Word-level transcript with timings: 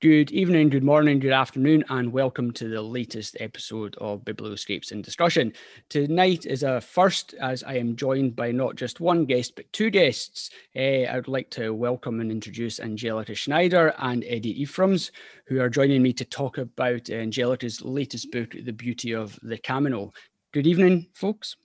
Good 0.00 0.30
evening, 0.30 0.70
good 0.70 0.82
morning, 0.82 1.18
good 1.18 1.34
afternoon, 1.34 1.84
and 1.90 2.10
welcome 2.10 2.52
to 2.52 2.68
the 2.70 2.80
latest 2.80 3.36
episode 3.38 3.94
of 4.00 4.24
Biblioscapes 4.24 4.92
in 4.92 5.02
Discussion. 5.02 5.52
Tonight 5.90 6.46
is 6.46 6.62
a 6.62 6.80
first, 6.80 7.34
as 7.34 7.62
I 7.62 7.74
am 7.74 7.96
joined 7.96 8.34
by 8.34 8.50
not 8.50 8.76
just 8.76 9.00
one 9.00 9.26
guest, 9.26 9.56
but 9.56 9.70
two 9.74 9.90
guests. 9.90 10.48
Uh, 10.74 11.04
I 11.04 11.16
would 11.16 11.28
like 11.28 11.50
to 11.50 11.74
welcome 11.74 12.20
and 12.20 12.30
introduce 12.30 12.80
Angelika 12.80 13.34
Schneider 13.34 13.92
and 13.98 14.24
Eddie 14.26 14.64
Ephraums, 14.64 15.10
who 15.44 15.60
are 15.60 15.68
joining 15.68 16.00
me 16.00 16.14
to 16.14 16.24
talk 16.24 16.56
about 16.56 17.10
Angelika's 17.10 17.82
latest 17.82 18.32
book, 18.32 18.52
The 18.52 18.72
Beauty 18.72 19.12
of 19.12 19.38
the 19.42 19.58
Camino. 19.58 20.14
Good 20.52 20.66
evening, 20.66 21.08
folks. 21.12 21.56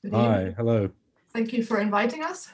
Good 0.00 0.14
evening. 0.14 0.24
Hi, 0.24 0.54
hello. 0.56 0.88
Thank 1.34 1.52
you 1.52 1.64
for 1.64 1.80
inviting 1.80 2.24
us 2.24 2.48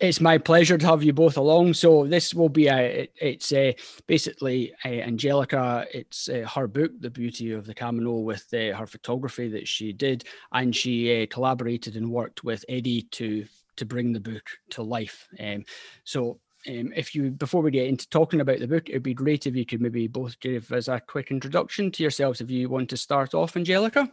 it's 0.00 0.20
my 0.20 0.38
pleasure 0.38 0.76
to 0.76 0.86
have 0.86 1.02
you 1.02 1.12
both 1.12 1.36
along. 1.36 1.74
So 1.74 2.06
this 2.06 2.34
will 2.34 2.48
be 2.48 2.68
a 2.68 3.02
it, 3.02 3.12
it's 3.20 3.52
a, 3.52 3.74
basically 4.06 4.72
a 4.84 5.02
Angelika. 5.02 5.86
It's 5.92 6.28
a, 6.28 6.46
her 6.46 6.66
book, 6.66 6.92
The 7.00 7.10
Beauty 7.10 7.52
of 7.52 7.66
the 7.66 7.74
Camino, 7.74 8.18
with 8.18 8.46
uh, 8.52 8.76
her 8.76 8.86
photography 8.86 9.48
that 9.48 9.66
she 9.66 9.92
did, 9.92 10.24
and 10.52 10.74
she 10.74 11.22
uh, 11.22 11.26
collaborated 11.30 11.96
and 11.96 12.10
worked 12.10 12.44
with 12.44 12.64
Eddie 12.68 13.02
to 13.12 13.44
to 13.76 13.86
bring 13.86 14.12
the 14.12 14.20
book 14.20 14.48
to 14.70 14.82
life. 14.82 15.28
Um, 15.38 15.64
so. 16.04 16.40
Um, 16.68 16.92
if 16.94 17.14
you 17.14 17.30
before 17.30 17.62
we 17.62 17.70
get 17.70 17.86
into 17.86 18.06
talking 18.10 18.42
about 18.42 18.58
the 18.58 18.68
book, 18.68 18.90
it'd 18.90 19.02
be 19.02 19.14
great 19.14 19.46
if 19.46 19.56
you 19.56 19.64
could 19.64 19.80
maybe 19.80 20.06
both 20.08 20.38
give 20.40 20.70
us 20.72 20.88
a 20.88 21.00
quick 21.00 21.30
introduction 21.30 21.90
to 21.90 22.02
yourselves. 22.02 22.42
If 22.42 22.50
you 22.50 22.68
want 22.68 22.90
to 22.90 22.98
start 22.98 23.32
off, 23.32 23.56
Angelika. 23.56 24.10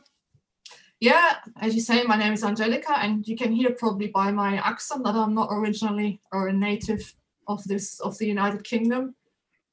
Yeah, 0.99 1.35
as 1.61 1.75
you 1.75 1.81
say, 1.81 2.03
my 2.03 2.17
name 2.17 2.33
is 2.33 2.43
Angelika, 2.43 2.97
and 2.97 3.27
you 3.27 3.37
can 3.37 3.51
hear 3.51 3.71
probably 3.71 4.07
by 4.07 4.31
my 4.31 4.55
accent 4.57 5.03
that 5.03 5.15
I'm 5.15 5.35
not 5.35 5.49
originally 5.51 6.19
or 6.31 6.47
a 6.47 6.53
native 6.53 7.13
of 7.47 7.63
this 7.65 7.99
of 7.99 8.17
the 8.17 8.25
United 8.25 8.63
Kingdom, 8.63 9.15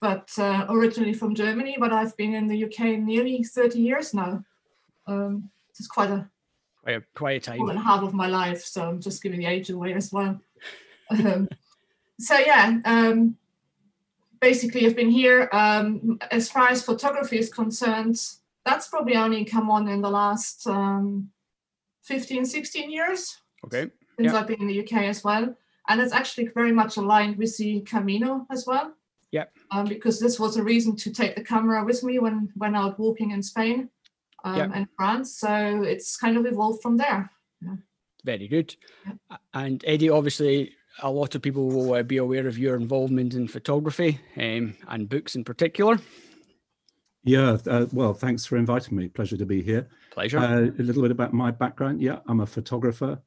but 0.01 0.29
uh, 0.39 0.67
originally 0.69 1.15
from 1.15 1.35
Germany. 1.35 1.77
But 1.81 1.95
I've 1.95 2.15
been 2.19 2.35
in 2.35 2.47
the 2.47 2.65
UK 2.65 2.99
nearly 2.99 3.43
30 3.43 3.81
years 3.81 4.13
now. 4.13 4.45
Um, 5.07 5.51
it's 5.71 5.87
quite 5.87 6.11
a 6.11 6.29
quite 6.83 6.97
a, 6.97 7.03
quite 7.15 7.37
a 7.37 7.41
time. 7.41 7.59
More 7.59 7.69
than 7.69 7.79
half 7.79 8.03
of 8.03 8.13
my 8.13 8.27
life, 8.27 8.63
so 8.63 8.87
I'm 8.87 9.01
just 9.01 9.23
giving 9.23 9.41
the 9.41 9.47
age 9.47 9.71
away 9.71 9.95
as 9.95 10.13
well. 10.13 10.39
um, 11.11 11.49
so 12.21 12.37
yeah, 12.39 12.81
um, 12.85 13.37
basically, 14.43 14.85
I've 14.85 14.97
been 14.97 15.11
here. 15.11 15.49
Um, 15.53 16.19
as 16.31 16.51
far 16.51 16.69
as 16.69 16.85
photography 16.85 17.39
is 17.39 17.49
concerned, 17.49 18.21
that's 18.65 18.89
probably 18.89 19.17
only 19.17 19.45
come 19.45 19.71
on 19.71 19.89
in 19.89 20.01
the 20.01 20.11
last 20.11 20.67
um, 20.67 21.31
15, 22.05 22.45
16 22.45 22.91
years. 22.91 23.37
Okay. 23.65 23.91
Since 24.19 24.33
I've 24.33 24.47
been 24.47 24.61
in 24.61 24.69
the 24.69 24.83
UK 24.83 25.05
as 25.05 25.25
well. 25.25 25.55
And 25.89 26.01
it's 26.01 26.13
actually 26.13 26.49
very 26.49 26.73
much 26.73 26.97
aligned 26.97 27.37
with 27.37 27.57
the 27.59 27.81
Camino 27.83 28.47
as 28.51 28.67
well. 28.67 28.95
Yeah. 29.31 29.45
Um, 29.71 29.87
because 29.87 30.21
this 30.21 30.39
was 30.39 30.57
a 30.57 30.63
reason 30.63 30.97
to 30.97 31.11
take 31.11 31.35
the 31.35 31.43
camera 31.43 31.85
with 31.85 32.03
me 32.05 32.19
when, 32.19 32.51
when 32.55 32.77
out 32.77 32.99
walking 32.99 33.33
in 33.33 33.43
Spain 33.43 33.91
um, 34.45 34.57
yep. 34.57 34.71
and 34.73 34.87
France. 34.97 35.37
So 35.37 35.83
it's 35.83 36.17
kind 36.17 36.37
of 36.37 36.47
evolved 36.47 36.83
from 36.83 36.97
there. 36.97 37.31
Yeah. 37.61 37.77
Very 38.25 38.49
good. 38.49 38.75
And 39.53 39.85
Eddie, 39.87 40.09
obviously, 40.09 40.75
a 41.03 41.11
lot 41.11 41.35
of 41.35 41.43
people 41.43 41.69
will 41.69 41.95
uh, 41.95 42.03
be 42.03 42.19
aware 42.19 42.47
of 42.47 42.59
your 42.59 42.77
involvement 42.77 43.35
in 43.35 43.49
photography 43.49 44.21
um, 44.37 44.77
and 44.89 45.09
books 45.09 45.35
in 45.35 45.45
particular. 45.45 45.99
Yeah, 47.25 47.57
uh, 47.67 47.87
well, 47.93 48.13
thanks 48.13 48.45
for 48.45 48.59
inviting 48.59 48.97
me. 48.97 49.09
Pleasure 49.09 49.39
to 49.39 49.47
be 49.47 49.63
here. 49.63 49.89
Pleasure. 50.11 50.39
Uh, 50.39 50.61
a 50.79 50.83
little 50.83 51.03
bit 51.03 51.11
about 51.11 51.33
my 51.33 51.51
background. 51.51 52.03
Yeah, 52.03 52.19
I'm 52.29 52.41
a 52.41 52.47
photographer, 52.47 53.19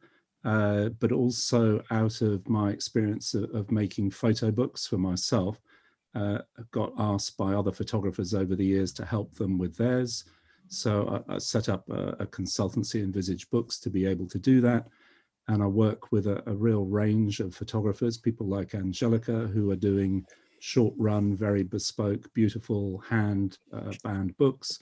uh, 0.45 0.89
but 0.99 1.11
also 1.11 1.83
out 1.89 2.21
of 2.21 2.47
my 2.47 2.69
experience 2.69 3.33
of, 3.33 3.49
of 3.55 3.71
making 3.71 4.11
photo 4.11 4.51
books 4.51 4.85
for 4.85 4.99
myself, 4.99 5.59
uh, 6.13 6.39
got 6.71 6.93
asked 6.99 7.37
by 7.37 7.53
other 7.53 7.71
photographers 7.71 8.35
over 8.35 8.55
the 8.55 8.65
years 8.65 8.93
to 8.93 9.05
help 9.05 9.33
them 9.33 9.57
with 9.57 9.75
theirs. 9.75 10.25
So 10.67 11.23
I, 11.29 11.35
I 11.35 11.37
set 11.39 11.67
up 11.67 11.89
a, 11.89 12.09
a, 12.19 12.25
consultancy, 12.27 13.01
Envisage 13.01 13.49
Books, 13.49 13.79
to 13.79 13.89
be 13.89 14.05
able 14.05 14.27
to 14.27 14.37
do 14.37 14.61
that. 14.61 14.87
And 15.47 15.63
I 15.63 15.67
work 15.67 16.11
with 16.11 16.27
a, 16.27 16.43
a 16.45 16.53
real 16.53 16.85
range 16.85 17.39
of 17.39 17.55
photographers, 17.55 18.17
people 18.17 18.47
like 18.47 18.75
Angelika, 18.75 19.47
who 19.47 19.71
are 19.71 19.77
doing 19.77 20.25
short 20.59 20.93
run, 20.97 21.35
very 21.35 21.63
bespoke, 21.63 22.31
beautiful 22.33 22.99
hand 22.99 23.57
uh, 23.73 23.93
bound 24.03 24.35
books 24.37 24.79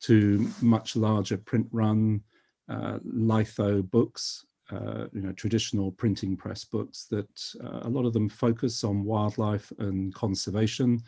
to 0.00 0.48
much 0.60 0.96
larger 0.96 1.36
print 1.36 1.66
run 1.72 2.20
uh, 2.68 2.98
litho 3.04 3.82
books, 3.82 4.46
uh, 4.70 5.06
you 5.12 5.22
know, 5.22 5.32
traditional 5.32 5.92
printing 5.92 6.36
press 6.36 6.64
books 6.64 7.06
that 7.10 7.54
uh, 7.64 7.80
a 7.82 7.88
lot 7.88 8.04
of 8.04 8.12
them 8.12 8.28
focus 8.28 8.84
on 8.84 9.04
wildlife 9.04 9.72
and 9.78 10.12
conservation. 10.14 11.00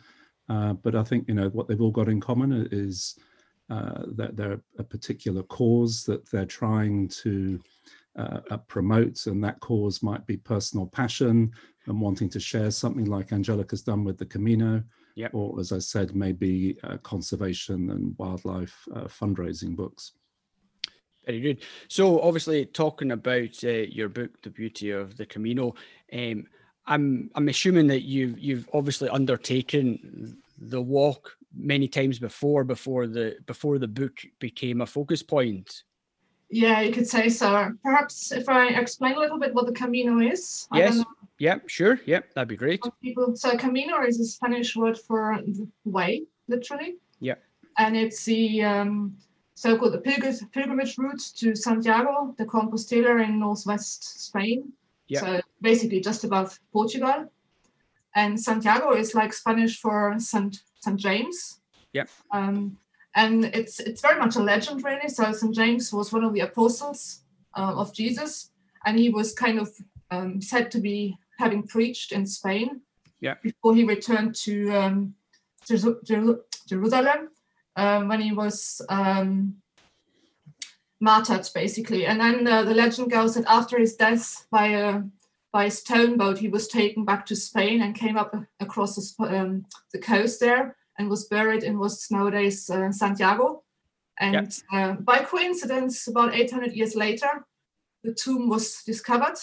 Uh, 0.47 0.73
but 0.73 0.95
I 0.95 1.03
think, 1.03 1.27
you 1.27 1.33
know, 1.33 1.49
what 1.49 1.67
they've 1.67 1.81
all 1.81 1.91
got 1.91 2.09
in 2.09 2.19
common 2.19 2.67
is 2.71 3.19
uh, 3.69 4.03
that 4.15 4.35
they're 4.35 4.61
a 4.79 4.83
particular 4.83 5.43
cause 5.43 6.03
that 6.05 6.29
they're 6.31 6.45
trying 6.45 7.07
to 7.07 7.59
uh, 8.17 8.57
promote, 8.67 9.27
and 9.27 9.43
that 9.43 9.59
cause 9.59 10.01
might 10.01 10.25
be 10.25 10.37
personal 10.37 10.87
passion 10.87 11.51
and 11.89 11.99
wanting 11.99 12.29
to 12.29 12.39
share 12.39 12.71
something 12.71 13.05
like 13.05 13.29
Angelika's 13.29 13.81
done 13.81 14.03
with 14.03 14.17
the 14.17 14.25
Camino, 14.25 14.83
yep. 15.15 15.31
or 15.33 15.59
as 15.59 15.71
I 15.71 15.79
said, 15.79 16.15
maybe 16.15 16.77
uh, 16.83 16.97
conservation 16.97 17.89
and 17.91 18.15
wildlife 18.17 18.87
uh, 18.95 19.05
fundraising 19.05 19.75
books. 19.75 20.13
Very 21.25 21.41
good. 21.41 21.61
So, 21.89 22.21
obviously, 22.21 22.65
talking 22.65 23.11
about 23.11 23.63
uh, 23.63 23.69
your 23.69 24.09
book, 24.09 24.41
"The 24.41 24.49
Beauty 24.49 24.91
of 24.91 25.17
the 25.17 25.25
Camino," 25.25 25.75
um, 26.13 26.45
I'm 26.87 27.29
I'm 27.35 27.49
assuming 27.49 27.87
that 27.87 28.01
you've 28.01 28.39
you've 28.39 28.69
obviously 28.73 29.09
undertaken 29.09 30.37
the 30.57 30.81
walk 30.81 31.35
many 31.55 31.87
times 31.87 32.19
before 32.19 32.63
before 32.63 33.07
the 33.07 33.37
before 33.45 33.77
the 33.77 33.87
book 33.87 34.21
became 34.39 34.81
a 34.81 34.85
focus 34.85 35.21
point. 35.21 35.83
Yeah, 36.49 36.81
you 36.81 36.91
could 36.91 37.07
say 37.07 37.29
so. 37.29 37.71
Perhaps 37.83 38.31
if 38.31 38.49
I 38.49 38.69
explain 38.69 39.13
a 39.13 39.19
little 39.19 39.37
bit 39.37 39.53
what 39.53 39.67
the 39.67 39.71
Camino 39.71 40.19
is. 40.19 40.67
Yes. 40.73 41.03
Yeah, 41.39 41.59
sure. 41.67 41.99
Yeah, 42.05 42.21
that'd 42.35 42.49
be 42.49 42.57
great. 42.57 42.83
People, 43.01 43.35
so 43.35 43.57
Camino 43.57 44.03
is 44.03 44.19
a 44.19 44.25
Spanish 44.25 44.75
word 44.75 44.97
for 44.97 45.39
way, 45.85 46.23
literally. 46.47 46.97
Yeah. 47.19 47.35
And 47.77 47.95
it's 47.95 48.25
the 48.25 48.63
um, 48.63 49.15
so-called 49.55 49.93
the 49.93 49.99
pilgrimage 50.51 50.97
route 50.97 51.21
to 51.37 51.55
Santiago 51.55 52.35
de 52.37 52.45
Compostela 52.45 53.23
in 53.23 53.39
northwest 53.39 54.25
Spain. 54.25 54.73
Yeah. 55.07 55.21
So 55.21 55.41
basically 55.61 56.01
just 56.01 56.23
above 56.25 56.59
Portugal. 56.73 57.31
And 58.15 58.39
Santiago 58.39 58.91
is 58.93 59.15
like 59.15 59.31
Spanish 59.33 59.79
for 59.79 60.15
Saint 60.19 60.61
Saint 60.81 60.99
James. 60.99 61.61
Yeah. 61.93 62.05
Um, 62.31 62.77
and 63.15 63.45
it's 63.45 63.79
it's 63.79 64.01
very 64.01 64.19
much 64.19 64.35
a 64.35 64.39
legend 64.39 64.83
really 64.83 65.09
so 65.09 65.31
st 65.31 65.53
james 65.55 65.91
was 65.91 66.13
one 66.13 66.23
of 66.23 66.33
the 66.33 66.41
apostles 66.41 67.21
uh, 67.57 67.73
of 67.75 67.93
jesus 67.93 68.51
and 68.85 68.99
he 68.99 69.09
was 69.09 69.33
kind 69.33 69.59
of 69.59 69.69
um, 70.11 70.41
said 70.41 70.71
to 70.71 70.79
be 70.79 71.17
having 71.39 71.63
preached 71.63 72.11
in 72.11 72.25
spain 72.25 72.81
yeah. 73.19 73.35
before 73.41 73.73
he 73.73 73.83
returned 73.83 74.35
to 74.35 74.69
um, 74.71 75.13
jerusalem 76.67 77.29
um, 77.75 78.07
when 78.07 78.21
he 78.21 78.31
was 78.31 78.81
um, 78.89 79.55
martyred 80.99 81.47
basically 81.55 82.05
and 82.05 82.19
then 82.19 82.47
uh, 82.47 82.63
the 82.63 82.73
legend 82.73 83.09
goes 83.09 83.35
that 83.35 83.45
after 83.47 83.79
his 83.79 83.95
death 83.95 84.45
by 84.51 84.67
a 84.67 85.01
by 85.51 85.65
a 85.65 85.71
stone 85.71 86.17
boat 86.17 86.37
he 86.37 86.47
was 86.47 86.67
taken 86.67 87.03
back 87.03 87.25
to 87.25 87.35
spain 87.35 87.81
and 87.81 87.95
came 87.95 88.17
up 88.17 88.35
across 88.59 88.95
the, 88.95 89.23
um, 89.23 89.65
the 89.93 89.99
coast 89.99 90.39
there 90.39 90.75
and 90.99 91.09
was 91.09 91.25
buried 91.25 91.63
in 91.63 91.79
what's 91.79 92.11
nowadays 92.11 92.69
uh, 92.69 92.91
Santiago. 92.91 93.63
And 94.19 94.53
uh, 94.71 94.93
by 94.93 95.19
coincidence, 95.19 96.07
about 96.07 96.35
800 96.35 96.73
years 96.73 96.93
later, 96.93 97.45
the 98.03 98.13
tomb 98.13 98.49
was 98.49 98.83
discovered, 98.83 99.37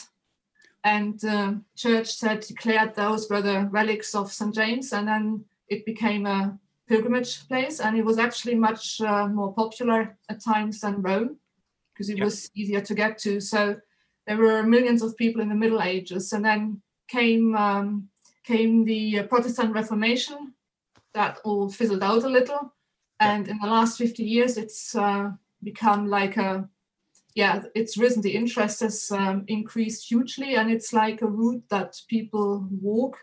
and 0.87 1.19
the 1.19 1.39
uh, 1.39 1.55
church 1.75 2.15
said 2.15 2.41
declared 2.41 2.95
those 2.95 3.29
were 3.29 3.43
the 3.43 3.69
relics 3.73 4.15
of 4.15 4.33
St. 4.33 4.55
James, 4.55 4.93
and 4.93 5.09
then 5.09 5.45
it 5.69 5.85
became 5.85 6.27
a 6.27 6.57
pilgrimage 6.89 7.49
place, 7.49 7.81
and 7.81 7.99
it 7.99 8.05
was 8.05 8.19
actually 8.19 8.55
much 8.55 9.01
uh, 9.01 9.27
more 9.27 9.53
popular 9.53 10.17
at 10.29 10.45
times 10.45 10.81
than 10.81 11.03
Rome 11.03 11.39
because 11.93 12.09
it 12.09 12.23
was 12.23 12.51
easier 12.55 12.81
to 12.83 12.95
get 12.95 13.19
to. 13.19 13.41
So 13.41 13.77
there 14.27 14.37
were 14.37 14.63
millions 14.63 15.03
of 15.03 15.17
people 15.17 15.43
in 15.43 15.49
the 15.49 15.63
Middle 15.63 15.83
Ages, 15.83 16.33
and 16.33 16.45
then 16.45 16.81
came 17.09 17.57
um, 17.57 18.09
came 18.45 18.85
the 18.85 19.25
Protestant 19.25 19.75
Reformation, 19.75 20.55
that 21.15 21.41
all 21.45 21.69
fizzled 21.69 22.05
out 22.05 22.23
a 22.23 22.29
little. 22.29 22.73
And 23.19 23.49
in 23.49 23.59
the 23.59 23.67
last 23.67 23.99
50 23.99 24.23
years, 24.23 24.57
it's 24.57 24.95
uh, 24.95 25.31
become 25.65 26.07
like 26.07 26.37
a, 26.37 26.69
yeah, 27.37 27.63
it's 27.75 27.99
risen. 27.99 28.23
The 28.23 28.35
interest 28.35 28.81
has 28.81 29.11
um, 29.13 29.45
increased 29.47 30.09
hugely, 30.09 30.55
and 30.55 30.71
it's 30.71 30.95
like 30.95 31.21
a 31.21 31.27
route 31.27 31.63
that 31.69 31.95
people 32.09 32.67
walk. 32.81 33.19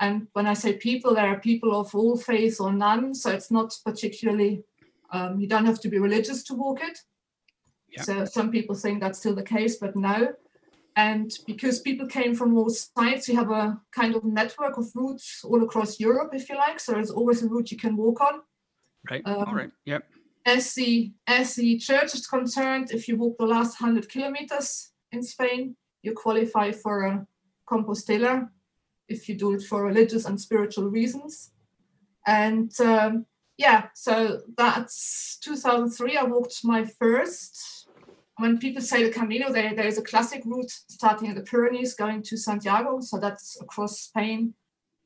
And 0.00 0.28
when 0.32 0.46
I 0.46 0.54
say 0.54 0.74
people, 0.74 1.14
there 1.14 1.26
are 1.26 1.40
people 1.40 1.78
of 1.78 1.92
all 1.92 2.16
faiths 2.16 2.60
or 2.60 2.72
none. 2.72 3.14
So 3.14 3.30
it's 3.30 3.50
not 3.50 3.76
particularly, 3.84 4.62
um, 5.12 5.40
you 5.40 5.48
don't 5.48 5.66
have 5.66 5.80
to 5.80 5.88
be 5.88 5.98
religious 5.98 6.44
to 6.44 6.54
walk 6.54 6.82
it. 6.82 6.98
Yeah. 7.88 8.02
So 8.02 8.24
some 8.24 8.52
people 8.52 8.76
think 8.76 9.00
that's 9.00 9.18
still 9.18 9.34
the 9.34 9.42
case, 9.42 9.76
but 9.76 9.96
no. 9.96 10.34
And 10.94 11.32
because 11.44 11.80
people 11.80 12.06
came 12.06 12.36
from 12.36 12.56
all 12.56 12.70
sides, 12.70 13.28
you 13.28 13.34
have 13.34 13.50
a 13.50 13.80
kind 13.92 14.14
of 14.14 14.22
network 14.24 14.78
of 14.78 14.86
routes 14.94 15.40
all 15.44 15.64
across 15.64 15.98
Europe, 15.98 16.30
if 16.32 16.48
you 16.48 16.56
like. 16.56 16.78
So 16.78 16.92
there's 16.92 17.10
always 17.10 17.42
a 17.42 17.48
route 17.48 17.72
you 17.72 17.76
can 17.76 17.96
walk 17.96 18.20
on. 18.20 18.42
Right. 19.10 19.22
Um, 19.24 19.48
All 19.48 19.54
right. 19.54 19.70
Yep. 19.84 20.04
As 20.44 20.74
the 20.74 21.12
as 21.26 21.54
the 21.54 21.78
church 21.78 22.14
is 22.14 22.26
concerned, 22.26 22.90
if 22.90 23.06
you 23.06 23.16
walk 23.16 23.38
the 23.38 23.46
last 23.46 23.76
hundred 23.76 24.08
kilometers 24.08 24.90
in 25.12 25.22
Spain, 25.22 25.76
you 26.02 26.12
qualify 26.14 26.72
for 26.72 27.04
a 27.04 27.26
Compostela. 27.68 28.48
If 29.08 29.28
you 29.28 29.36
do 29.36 29.52
it 29.54 29.62
for 29.62 29.84
religious 29.84 30.24
and 30.24 30.40
spiritual 30.40 30.88
reasons, 30.90 31.52
and 32.26 32.72
um, 32.80 33.26
yeah, 33.56 33.88
so 33.94 34.40
that's 34.56 35.38
2003. 35.42 36.16
I 36.16 36.24
walked 36.24 36.64
my 36.64 36.84
first. 36.84 37.88
When 38.38 38.58
people 38.58 38.82
say 38.82 39.04
the 39.04 39.10
Camino, 39.10 39.52
there, 39.52 39.74
there 39.74 39.86
is 39.86 39.98
a 39.98 40.02
classic 40.02 40.42
route 40.44 40.70
starting 40.70 41.28
at 41.28 41.36
the 41.36 41.42
Pyrenees 41.42 41.94
going 41.94 42.22
to 42.22 42.36
Santiago. 42.36 43.00
So 43.00 43.18
that's 43.18 43.60
across 43.60 44.00
Spain, 44.00 44.54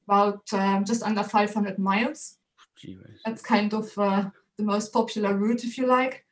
about 0.06 0.40
um, 0.52 0.84
just 0.84 1.02
under 1.02 1.22
500 1.22 1.78
miles. 1.78 2.38
Gee. 2.76 2.96
That's 3.24 3.42
kind 3.42 3.74
of 3.74 3.98
uh, 3.98 4.30
the 4.58 4.64
most 4.64 4.92
popular 4.92 5.34
route, 5.34 5.64
if 5.64 5.76
you 5.78 5.86
like. 5.86 6.24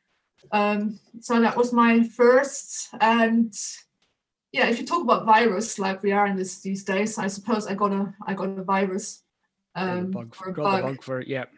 Um, 0.51 0.99
so 1.19 1.39
that 1.39 1.55
was 1.57 1.73
my 1.73 2.03
first. 2.03 2.89
And 3.01 3.53
yeah, 4.51 4.67
if 4.67 4.79
you 4.79 4.85
talk 4.85 5.03
about 5.03 5.25
virus, 5.25 5.79
like 5.79 6.03
we 6.03 6.11
are 6.11 6.27
in 6.27 6.35
this 6.37 6.61
these 6.61 6.83
days, 6.83 7.17
I 7.17 7.27
suppose 7.27 7.67
I 7.67 7.73
got 7.75 7.91
a 7.93 8.13
I 8.25 8.33
got 8.33 8.49
a 8.59 8.63
virus. 8.63 9.23
Got 9.75 9.89
Um, 9.89 10.11
bug, 10.11 10.35
or 10.41 10.49
a 10.49 10.53
got 10.53 10.63
bug. 10.63 10.81
the 10.81 10.87
bug 10.93 11.03
for 11.03 11.19
it. 11.21 11.27
Yep. 11.27 11.51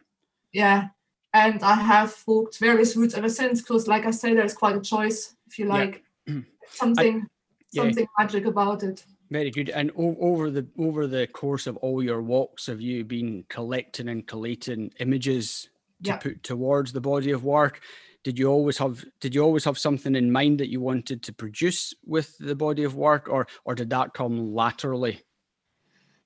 Yeah. 0.54 0.88
And 1.34 1.62
I 1.62 1.76
have 1.76 2.16
walked 2.26 2.58
various 2.58 2.96
routes 2.96 3.14
ever 3.14 3.30
since 3.30 3.62
because, 3.62 3.88
like 3.88 4.06
I 4.08 4.12
say, 4.12 4.34
there's 4.34 4.54
quite 4.56 4.76
a 4.76 4.82
choice, 4.82 5.36
if 5.48 5.60
you 5.60 5.68
Yeah. 5.68 5.74
like. 5.74 6.04
Something, 6.70 7.26
yeah. 7.72 7.84
something 7.84 8.08
magic 8.20 8.46
about 8.46 8.84
it. 8.84 9.06
Very 9.32 9.52
good. 9.52 9.70
And 9.70 9.90
o- 9.98 10.18
over 10.20 10.50
the 10.52 10.68
over 10.78 11.08
the 11.08 11.26
course 11.28 11.66
of 11.66 11.78
all 11.78 12.04
your 12.04 12.22
walks, 12.22 12.66
have 12.66 12.82
you 12.82 13.06
been 13.06 13.46
collecting 13.48 14.10
and 14.10 14.28
collating 14.28 14.92
images 15.00 15.70
to 16.04 16.10
Yeah. 16.10 16.18
put 16.18 16.44
towards 16.44 16.94
the 16.94 17.02
body 17.02 17.32
of 17.32 17.44
work? 17.44 17.82
Did 18.24 18.38
you 18.38 18.48
always 18.48 18.78
have 18.78 19.06
Did 19.20 19.34
you 19.36 19.42
always 19.44 19.64
have 19.64 19.78
something 19.78 20.16
in 20.16 20.32
mind 20.32 20.60
that 20.60 20.70
you 20.70 20.82
wanted 20.82 21.24
to 21.24 21.34
produce 21.34 21.94
with 22.06 22.38
the 22.40 22.56
body 22.56 22.84
of 22.84 22.96
work, 22.96 23.28
or 23.30 23.48
or 23.64 23.76
did 23.76 23.90
that 23.92 24.14
come 24.14 24.54
laterally? 24.54 25.22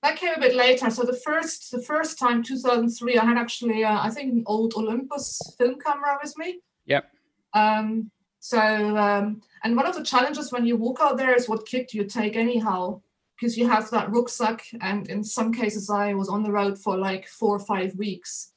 That 0.04 0.18
came 0.18 0.34
a 0.36 0.40
bit 0.40 0.56
later. 0.56 0.90
So 0.90 1.04
the 1.04 1.20
first, 1.24 1.70
the 1.70 1.82
first 1.82 2.18
time, 2.18 2.42
2003, 2.42 3.20
I 3.20 3.26
had 3.26 3.38
actually, 3.38 3.84
uh, 3.84 4.00
I 4.02 4.10
think, 4.10 4.34
an 4.34 4.44
old 4.48 4.74
Olympus 4.74 5.40
film 5.60 5.76
camera 5.80 6.18
with 6.24 6.36
me. 6.40 6.60
Yep. 6.88 7.06
Um, 7.54 8.10
so, 8.40 8.60
um, 8.98 9.42
and 9.64 9.76
one 9.76 9.86
of 9.86 9.94
the 9.96 10.04
challenges 10.04 10.52
when 10.52 10.66
you 10.66 10.76
walk 10.76 10.98
out 11.02 11.18
there 11.18 11.36
is 11.36 11.48
what 11.48 11.68
kit 11.68 11.90
do 11.90 12.00
you 12.00 12.06
take 12.06 12.36
anyhow? 12.36 13.00
Because 13.40 13.56
you 13.56 13.70
have 13.70 13.92
that 13.92 14.12
rucksack, 14.12 14.66
and 14.82 15.08
in 15.08 15.24
some 15.24 15.54
cases, 15.54 15.92
I 15.92 16.16
was 16.16 16.30
on 16.30 16.42
the 16.42 16.52
road 16.52 16.80
for 16.80 16.98
like 16.98 17.28
four 17.28 17.56
or 17.56 17.60
five 17.60 17.94
weeks. 17.96 18.51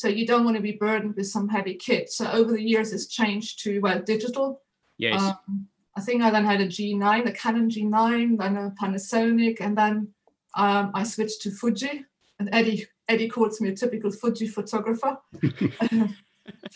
So 0.00 0.08
you 0.08 0.26
don't 0.26 0.46
want 0.46 0.56
to 0.56 0.62
be 0.62 0.72
burdened 0.72 1.14
with 1.14 1.28
some 1.28 1.46
heavy 1.46 1.74
kit. 1.74 2.10
So 2.10 2.30
over 2.30 2.52
the 2.52 2.62
years, 2.62 2.94
it's 2.94 3.06
changed 3.06 3.62
to 3.64 3.80
well 3.80 4.00
digital. 4.00 4.62
Yes. 4.96 5.20
Um, 5.20 5.68
I 5.94 6.00
think 6.00 6.22
I 6.22 6.30
then 6.30 6.46
had 6.46 6.62
a 6.62 6.66
G9, 6.66 7.28
a 7.28 7.32
Canon 7.32 7.68
G9, 7.68 8.38
then 8.38 8.56
a 8.56 8.74
Panasonic, 8.80 9.58
and 9.60 9.76
then 9.76 10.08
um, 10.56 10.90
I 10.94 11.02
switched 11.02 11.42
to 11.42 11.50
Fuji. 11.50 12.06
And 12.38 12.48
Eddie 12.50 12.86
Eddie 13.08 13.28
calls 13.28 13.60
me 13.60 13.68
a 13.68 13.76
typical 13.76 14.10
Fuji 14.10 14.46
photographer. 14.46 15.18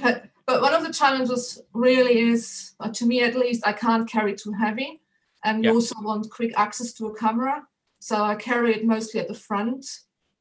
but, 0.02 0.28
but 0.44 0.60
one 0.60 0.74
of 0.74 0.84
the 0.84 0.92
challenges 0.92 1.62
really 1.72 2.18
is, 2.18 2.74
uh, 2.80 2.90
to 2.90 3.06
me 3.06 3.22
at 3.22 3.36
least, 3.36 3.66
I 3.66 3.72
can't 3.72 4.06
carry 4.06 4.34
too 4.34 4.52
heavy, 4.52 5.00
and 5.44 5.64
Yeah. 5.64 5.70
you 5.70 5.76
also 5.76 5.94
want 6.02 6.28
quick 6.30 6.52
access 6.58 6.92
to 6.98 7.06
a 7.06 7.14
camera. 7.14 7.66
So 8.00 8.22
I 8.22 8.34
carry 8.34 8.74
it 8.74 8.84
mostly 8.84 9.18
at 9.18 9.28
the 9.28 9.40
front. 9.48 9.86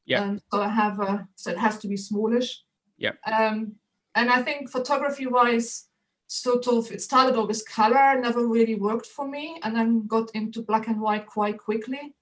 Yeah. 0.04 0.20
Um, 0.20 0.42
so 0.52 0.60
I 0.60 0.68
have 0.68 1.00
a, 1.00 1.26
so 1.34 1.50
it 1.50 1.56
has 1.56 1.78
to 1.78 1.88
be 1.88 1.96
smallish. 1.96 2.63
Yeah. 2.98 3.12
Um, 3.26 3.76
and 4.14 4.30
I 4.30 4.42
think 4.42 4.70
photography 4.70 5.26
wise, 5.26 5.88
sort 6.26 6.66
of 6.68 6.90
it 6.90 7.02
started 7.02 7.36
off 7.36 7.48
with 7.48 7.68
color 7.68 8.18
never 8.20 8.46
really 8.48 8.74
worked 8.74 9.06
for 9.06 9.28
me 9.28 9.60
and 9.62 9.76
then 9.76 10.06
got 10.06 10.30
into 10.34 10.62
black 10.62 10.88
and 10.88 11.00
white 11.00 11.26
quite 11.26 11.58
quickly 11.58 12.14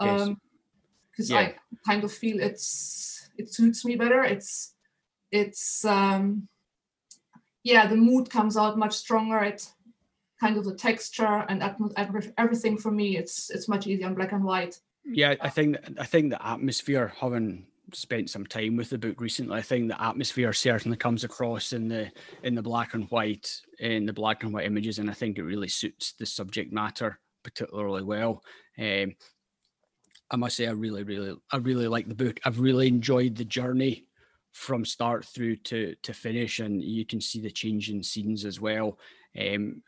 Yes. 0.00 0.20
um 0.22 0.40
because 1.10 1.30
Yeah. 1.30 1.38
i 1.38 1.54
kind 1.86 2.04
of 2.04 2.12
feel 2.12 2.40
it's 2.40 3.28
it 3.38 3.52
suits 3.52 3.84
me 3.86 3.96
better 3.96 4.22
it's 4.22 4.74
it's 5.30 5.84
um 5.86 6.46
yeah 7.64 7.86
the 7.86 7.96
mood 7.96 8.28
comes 8.30 8.56
out 8.56 8.78
much 8.78 8.92
stronger 8.94 9.38
it 9.40 9.66
kind 10.38 10.56
of 10.58 10.64
the 10.64 10.74
texture 10.74 11.44
and 11.48 11.62
atmo- 11.62 12.32
everything 12.36 12.76
for 12.76 12.90
me 12.90 13.16
it's 13.16 13.50
it's 13.50 13.66
much 13.68 13.86
easier 13.86 14.08
in 14.08 14.14
black 14.14 14.32
and 14.32 14.44
white 14.44 14.78
Yeah, 15.04 15.34
I 15.40 15.48
think 15.48 15.76
I 15.98 16.04
think 16.06 16.30
the 16.30 16.46
atmosphere, 16.46 17.12
having 17.18 17.66
spent 17.92 18.30
some 18.30 18.46
time 18.46 18.76
with 18.76 18.90
the 18.90 18.98
book 18.98 19.20
recently, 19.20 19.58
I 19.58 19.62
think 19.62 19.88
the 19.88 20.02
atmosphere 20.02 20.52
certainly 20.52 20.96
comes 20.96 21.24
across 21.24 21.72
in 21.72 21.88
the 21.88 22.10
in 22.42 22.54
the 22.54 22.62
black 22.62 22.94
and 22.94 23.10
white 23.10 23.50
in 23.78 24.06
the 24.06 24.12
black 24.12 24.42
and 24.42 24.52
white 24.52 24.66
images, 24.66 24.98
and 24.98 25.10
I 25.10 25.14
think 25.14 25.38
it 25.38 25.44
really 25.44 25.68
suits 25.68 26.12
the 26.12 26.26
subject 26.26 26.72
matter 26.72 27.18
particularly 27.42 28.02
well. 28.02 28.42
Um, 28.78 29.14
I 30.30 30.36
must 30.36 30.56
say, 30.56 30.66
I 30.66 30.70
really, 30.70 31.02
really, 31.02 31.36
I 31.50 31.58
really 31.58 31.88
like 31.88 32.08
the 32.08 32.14
book. 32.14 32.40
I've 32.44 32.60
really 32.60 32.88
enjoyed 32.88 33.36
the 33.36 33.44
journey 33.44 34.06
from 34.52 34.84
start 34.84 35.24
through 35.24 35.56
to 35.56 35.94
to 36.02 36.12
finish, 36.12 36.58
and 36.60 36.82
you 36.82 37.04
can 37.04 37.20
see 37.20 37.40
the 37.40 37.50
change 37.50 37.90
in 37.90 38.02
scenes 38.02 38.44
as 38.44 38.60
well. 38.60 38.98
Um, 39.38 39.82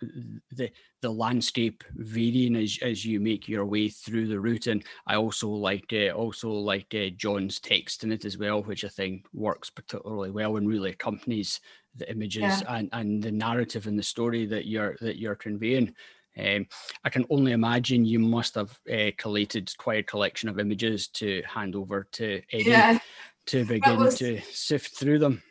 the 0.52 0.70
the 1.02 1.10
landscape 1.10 1.84
varying 1.94 2.56
as 2.56 2.78
as 2.80 3.04
you 3.04 3.20
make 3.20 3.46
your 3.46 3.66
way 3.66 3.88
through 3.90 4.28
the 4.28 4.40
route, 4.40 4.68
and 4.68 4.82
I 5.06 5.16
also 5.16 5.48
like 5.50 5.92
uh, 5.92 6.12
also 6.12 6.48
like 6.50 6.94
uh, 6.94 7.10
John's 7.16 7.60
text 7.60 8.04
in 8.04 8.12
it 8.12 8.24
as 8.24 8.38
well, 8.38 8.62
which 8.62 8.84
I 8.84 8.88
think 8.88 9.26
works 9.34 9.68
particularly 9.68 10.30
well 10.30 10.56
and 10.56 10.66
really 10.66 10.90
accompanies 10.90 11.60
the 11.96 12.10
images 12.10 12.42
Yeah. 12.42 12.62
and, 12.68 12.88
and 12.92 13.22
the 13.22 13.30
narrative 13.30 13.86
and 13.86 13.98
the 13.98 14.02
story 14.02 14.46
that 14.46 14.66
you're 14.66 14.96
that 15.00 15.18
you're 15.18 15.34
conveying. 15.36 15.94
Um, 16.36 16.66
I 17.04 17.10
can 17.10 17.24
only 17.30 17.52
imagine 17.52 18.04
you 18.04 18.18
must 18.18 18.56
have 18.56 18.76
uh, 18.92 19.10
collated 19.18 19.70
quite 19.78 20.00
a 20.00 20.02
collection 20.02 20.48
of 20.48 20.58
images 20.58 21.06
to 21.08 21.42
hand 21.46 21.76
over 21.76 22.08
to 22.12 22.42
Eddie 22.52 22.70
yeah 22.70 22.98
to 23.46 23.64
begin 23.66 24.00
was- 24.00 24.18
to 24.18 24.40
sift 24.50 24.96
through 24.98 25.18
them. 25.18 25.42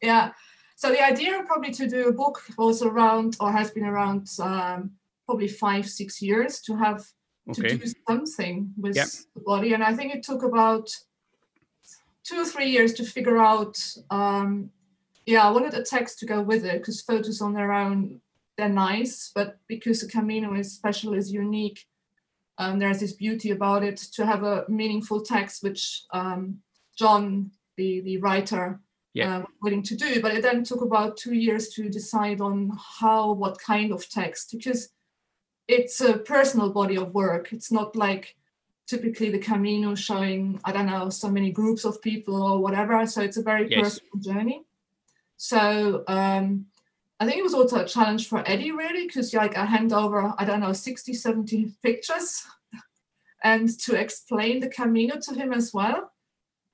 Yeah. 0.00 0.32
So 0.76 0.90
the 0.90 1.04
idea 1.04 1.42
probably 1.46 1.72
to 1.72 1.88
do 1.88 2.08
a 2.08 2.12
book 2.12 2.42
was 2.58 2.82
around 2.82 3.36
or 3.40 3.52
has 3.52 3.70
been 3.70 3.84
around 3.84 4.28
um, 4.40 4.92
probably 5.26 5.48
five, 5.48 5.88
six 5.88 6.20
years 6.20 6.60
to 6.62 6.76
have 6.76 7.04
Okay. 7.48 7.70
to 7.70 7.76
do 7.76 7.92
something 8.08 8.72
with 8.76 8.94
the 9.34 9.40
body. 9.40 9.74
And 9.74 9.82
I 9.82 9.92
think 9.94 10.14
it 10.14 10.22
took 10.22 10.44
about 10.44 10.88
two 12.22 12.40
or 12.40 12.44
three 12.44 12.70
years 12.70 12.94
to 12.94 13.04
figure 13.04 13.38
out. 13.38 13.76
Um, 14.10 14.70
yeah, 15.26 15.46
I 15.46 15.50
wanted 15.50 15.74
a 15.74 15.82
text 15.82 16.18
to 16.20 16.26
go 16.26 16.40
with 16.40 16.64
it 16.64 16.78
because 16.80 17.00
photos 17.00 17.40
on 17.40 17.52
their 17.52 17.72
own, 17.72 18.20
they're 18.56 18.68
nice, 18.68 19.32
but 19.34 19.58
because 19.66 20.00
the 20.00 20.08
Camino 20.08 20.54
is 20.54 20.72
special, 20.72 21.14
is 21.14 21.32
unique, 21.32 21.84
um, 22.58 22.78
there's 22.78 23.00
this 23.00 23.12
beauty 23.12 23.50
about 23.50 23.82
it 23.82 23.96
to 24.14 24.26
have 24.26 24.42
a 24.44 24.64
meaningful 24.68 25.20
text, 25.22 25.62
which 25.62 26.04
um, 26.12 26.58
John, 26.96 27.50
the, 27.76 28.00
the 28.02 28.18
writer, 28.18 28.80
Yeah. 29.14 29.38
uh, 29.38 29.44
willing 29.60 29.82
to 29.84 29.96
do. 29.96 30.20
But 30.22 30.34
it 30.34 30.42
then 30.42 30.64
took 30.64 30.80
about 30.82 31.16
two 31.16 31.34
years 31.34 31.68
to 31.70 31.88
decide 31.88 32.40
on 32.40 32.72
how, 33.00 33.32
what 33.32 33.58
kind 33.58 33.92
of 33.92 34.08
text, 34.08 34.52
because 34.52 34.88
it's 35.68 36.00
a 36.00 36.18
personal 36.18 36.70
body 36.70 36.96
of 36.96 37.14
work. 37.14 37.52
It's 37.52 37.70
not 37.70 37.94
like 37.94 38.36
typically 38.86 39.30
the 39.30 39.38
Camino 39.38 39.94
showing, 39.94 40.60
I 40.64 40.72
don't 40.72 40.86
know, 40.86 41.08
so 41.10 41.30
many 41.30 41.50
groups 41.50 41.84
of 41.84 42.00
people 42.02 42.42
or 42.42 42.58
whatever. 42.60 43.06
So 43.06 43.22
it's 43.22 43.36
a 43.36 43.42
very 43.42 43.68
Yes. 43.68 43.98
personal 44.00 44.34
journey. 44.34 44.64
So 45.36 46.04
um, 46.08 46.66
I 47.20 47.26
think 47.26 47.38
it 47.38 47.42
was 47.42 47.54
also 47.54 47.80
a 47.80 47.86
challenge 47.86 48.28
for 48.28 48.42
Eddie, 48.48 48.72
really, 48.72 49.06
because 49.06 49.32
like 49.34 49.56
I 49.56 49.64
hand 49.64 49.92
over, 49.92 50.34
I 50.38 50.44
don't 50.44 50.60
know, 50.60 50.72
60, 50.72 51.14
70 51.14 51.72
pictures 51.82 52.44
and 53.44 53.68
to 53.80 53.94
explain 53.94 54.60
the 54.60 54.68
Camino 54.68 55.18
to 55.20 55.34
him 55.34 55.52
as 55.52 55.72
well, 55.72 56.12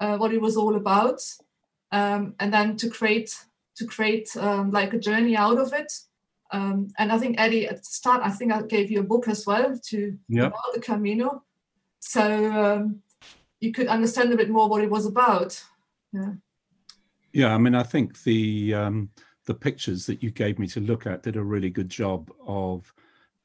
uh, 0.00 0.16
what 0.16 0.32
it 0.32 0.40
was 0.40 0.56
all 0.56 0.76
about. 0.76 1.20
Um, 1.90 2.34
and 2.38 2.52
then 2.52 2.76
to 2.76 2.88
create 2.88 3.34
to 3.76 3.86
create 3.86 4.28
um, 4.36 4.70
like 4.72 4.92
a 4.92 4.98
journey 4.98 5.36
out 5.36 5.58
of 5.58 5.72
it. 5.72 5.92
Um, 6.52 6.88
and 6.98 7.12
I 7.12 7.18
think 7.18 7.38
Eddie 7.38 7.68
at 7.68 7.76
the 7.78 7.84
start, 7.84 8.22
I 8.24 8.30
think 8.30 8.52
I 8.52 8.62
gave 8.62 8.90
you 8.90 9.00
a 9.00 9.04
book 9.04 9.28
as 9.28 9.46
well 9.46 9.78
to 9.90 10.18
Yeah. 10.28 10.46
about 10.46 10.74
the 10.74 10.80
Camino, 10.80 11.44
so 12.00 12.22
um, 12.52 13.02
you 13.60 13.72
could 13.72 13.86
understand 13.86 14.32
a 14.32 14.36
bit 14.36 14.50
more 14.50 14.68
what 14.68 14.82
it 14.82 14.90
was 14.90 15.06
about. 15.06 15.62
Yeah, 16.12 16.32
Yeah, 17.32 17.54
I 17.54 17.58
mean, 17.58 17.74
I 17.74 17.82
think 17.82 18.22
the 18.22 18.74
um, 18.74 19.10
the 19.46 19.54
pictures 19.54 20.06
that 20.06 20.22
you 20.22 20.30
gave 20.30 20.58
me 20.58 20.66
to 20.68 20.80
look 20.80 21.06
at 21.06 21.22
did 21.22 21.36
a 21.36 21.42
really 21.42 21.70
good 21.70 21.88
job 21.88 22.30
of 22.46 22.92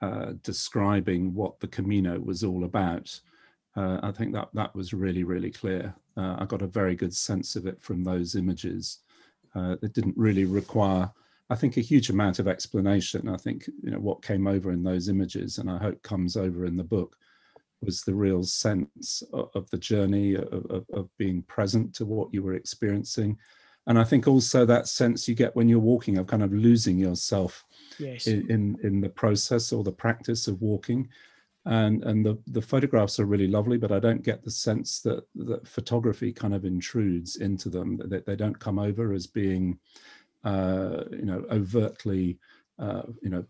uh, 0.02 0.34
describing 0.44 1.34
what 1.34 1.60
the 1.60 1.68
Camino 1.68 2.20
was 2.20 2.44
all 2.44 2.64
about. 2.64 3.20
Uh, 3.76 4.00
I 4.04 4.12
think 4.12 4.34
that 4.34 4.50
that 4.54 4.76
was 4.76 4.94
really, 4.94 5.24
really 5.24 5.50
clear. 5.50 5.94
Uh, 6.16 6.38
I 6.40 6.46
got 6.46 6.62
a 6.62 6.68
very 6.68 6.96
good 6.96 7.16
sense 7.16 7.56
of 7.56 7.66
it 7.66 7.82
from 7.82 8.04
those 8.04 8.36
images. 8.36 9.00
Uh, 9.56 9.76
it 9.82 9.94
didn't 9.94 10.18
really 10.18 10.46
require. 10.46 11.12
I 11.50 11.56
think 11.56 11.78
a 11.78 11.82
huge 11.82 12.10
amount 12.10 12.40
of 12.40 12.48
explanation. 12.48 13.28
I 13.28 13.38
think 13.38 13.68
you 13.82 13.92
know 13.92 14.00
what 14.00 14.24
came 14.24 14.48
over 14.48 14.72
in 14.72 14.84
those 14.84 15.10
images, 15.10 15.58
and 15.58 15.70
I 15.70 15.78
hope 15.78 16.02
comes 16.04 16.38
over 16.38 16.66
in 16.66 16.78
the 16.78 16.84
book, 16.84 17.18
was 17.82 18.02
the 18.02 18.14
real 18.14 18.44
sense 18.44 19.24
of, 19.34 19.50
of 19.56 19.70
the 19.70 19.78
journey 19.78 20.36
of, 20.36 20.66
of, 20.70 20.86
of, 20.94 21.10
being 21.18 21.42
present 21.44 21.94
to 21.96 22.06
what 22.06 22.34
you 22.34 22.44
were 22.44 22.54
experiencing, 22.54 23.38
and 23.88 24.00
I 24.00 24.04
think 24.04 24.28
also 24.28 24.66
that 24.66 24.88
sense 24.88 25.28
you 25.28 25.36
get 25.36 25.56
when 25.56 25.68
you're 25.68 25.80
walking 25.80 26.18
of 26.18 26.28
kind 26.28 26.44
of 26.44 26.54
losing 26.54 26.98
yourself 26.98 27.66
yes. 28.00 28.28
in, 28.28 28.50
in 28.50 28.78
in 28.84 29.02
the 29.02 29.10
process 29.10 29.74
or 29.74 29.84
the 29.84 29.92
practice 29.92 30.48
of 30.48 30.62
walking 30.62 31.10
and 31.66 32.04
and 32.04 32.26
the 32.26 32.38
the 32.48 32.62
photographs 32.62 33.20
are 33.20 33.26
really 33.26 33.48
lovely 33.48 33.78
but 33.78 33.92
i 33.92 34.00
don't 34.00 34.24
get 34.24 34.44
the 34.44 34.52
sense 34.52 35.00
that 35.00 35.26
that 35.36 35.66
photography 35.68 36.32
kind 36.32 36.54
of 36.54 36.66
intrudes 36.66 37.38
into 37.38 37.70
them 37.70 37.98
that 37.98 38.26
they 38.26 38.36
don't 38.36 38.60
come 38.60 38.80
over 38.80 39.14
as 39.14 39.28
being 39.28 39.78
uh, 40.44 41.04
you 41.12 41.26
know 41.26 41.46
overtly 41.52 42.38
uh, 42.80 43.04
you 43.22 43.30
know 43.30 43.44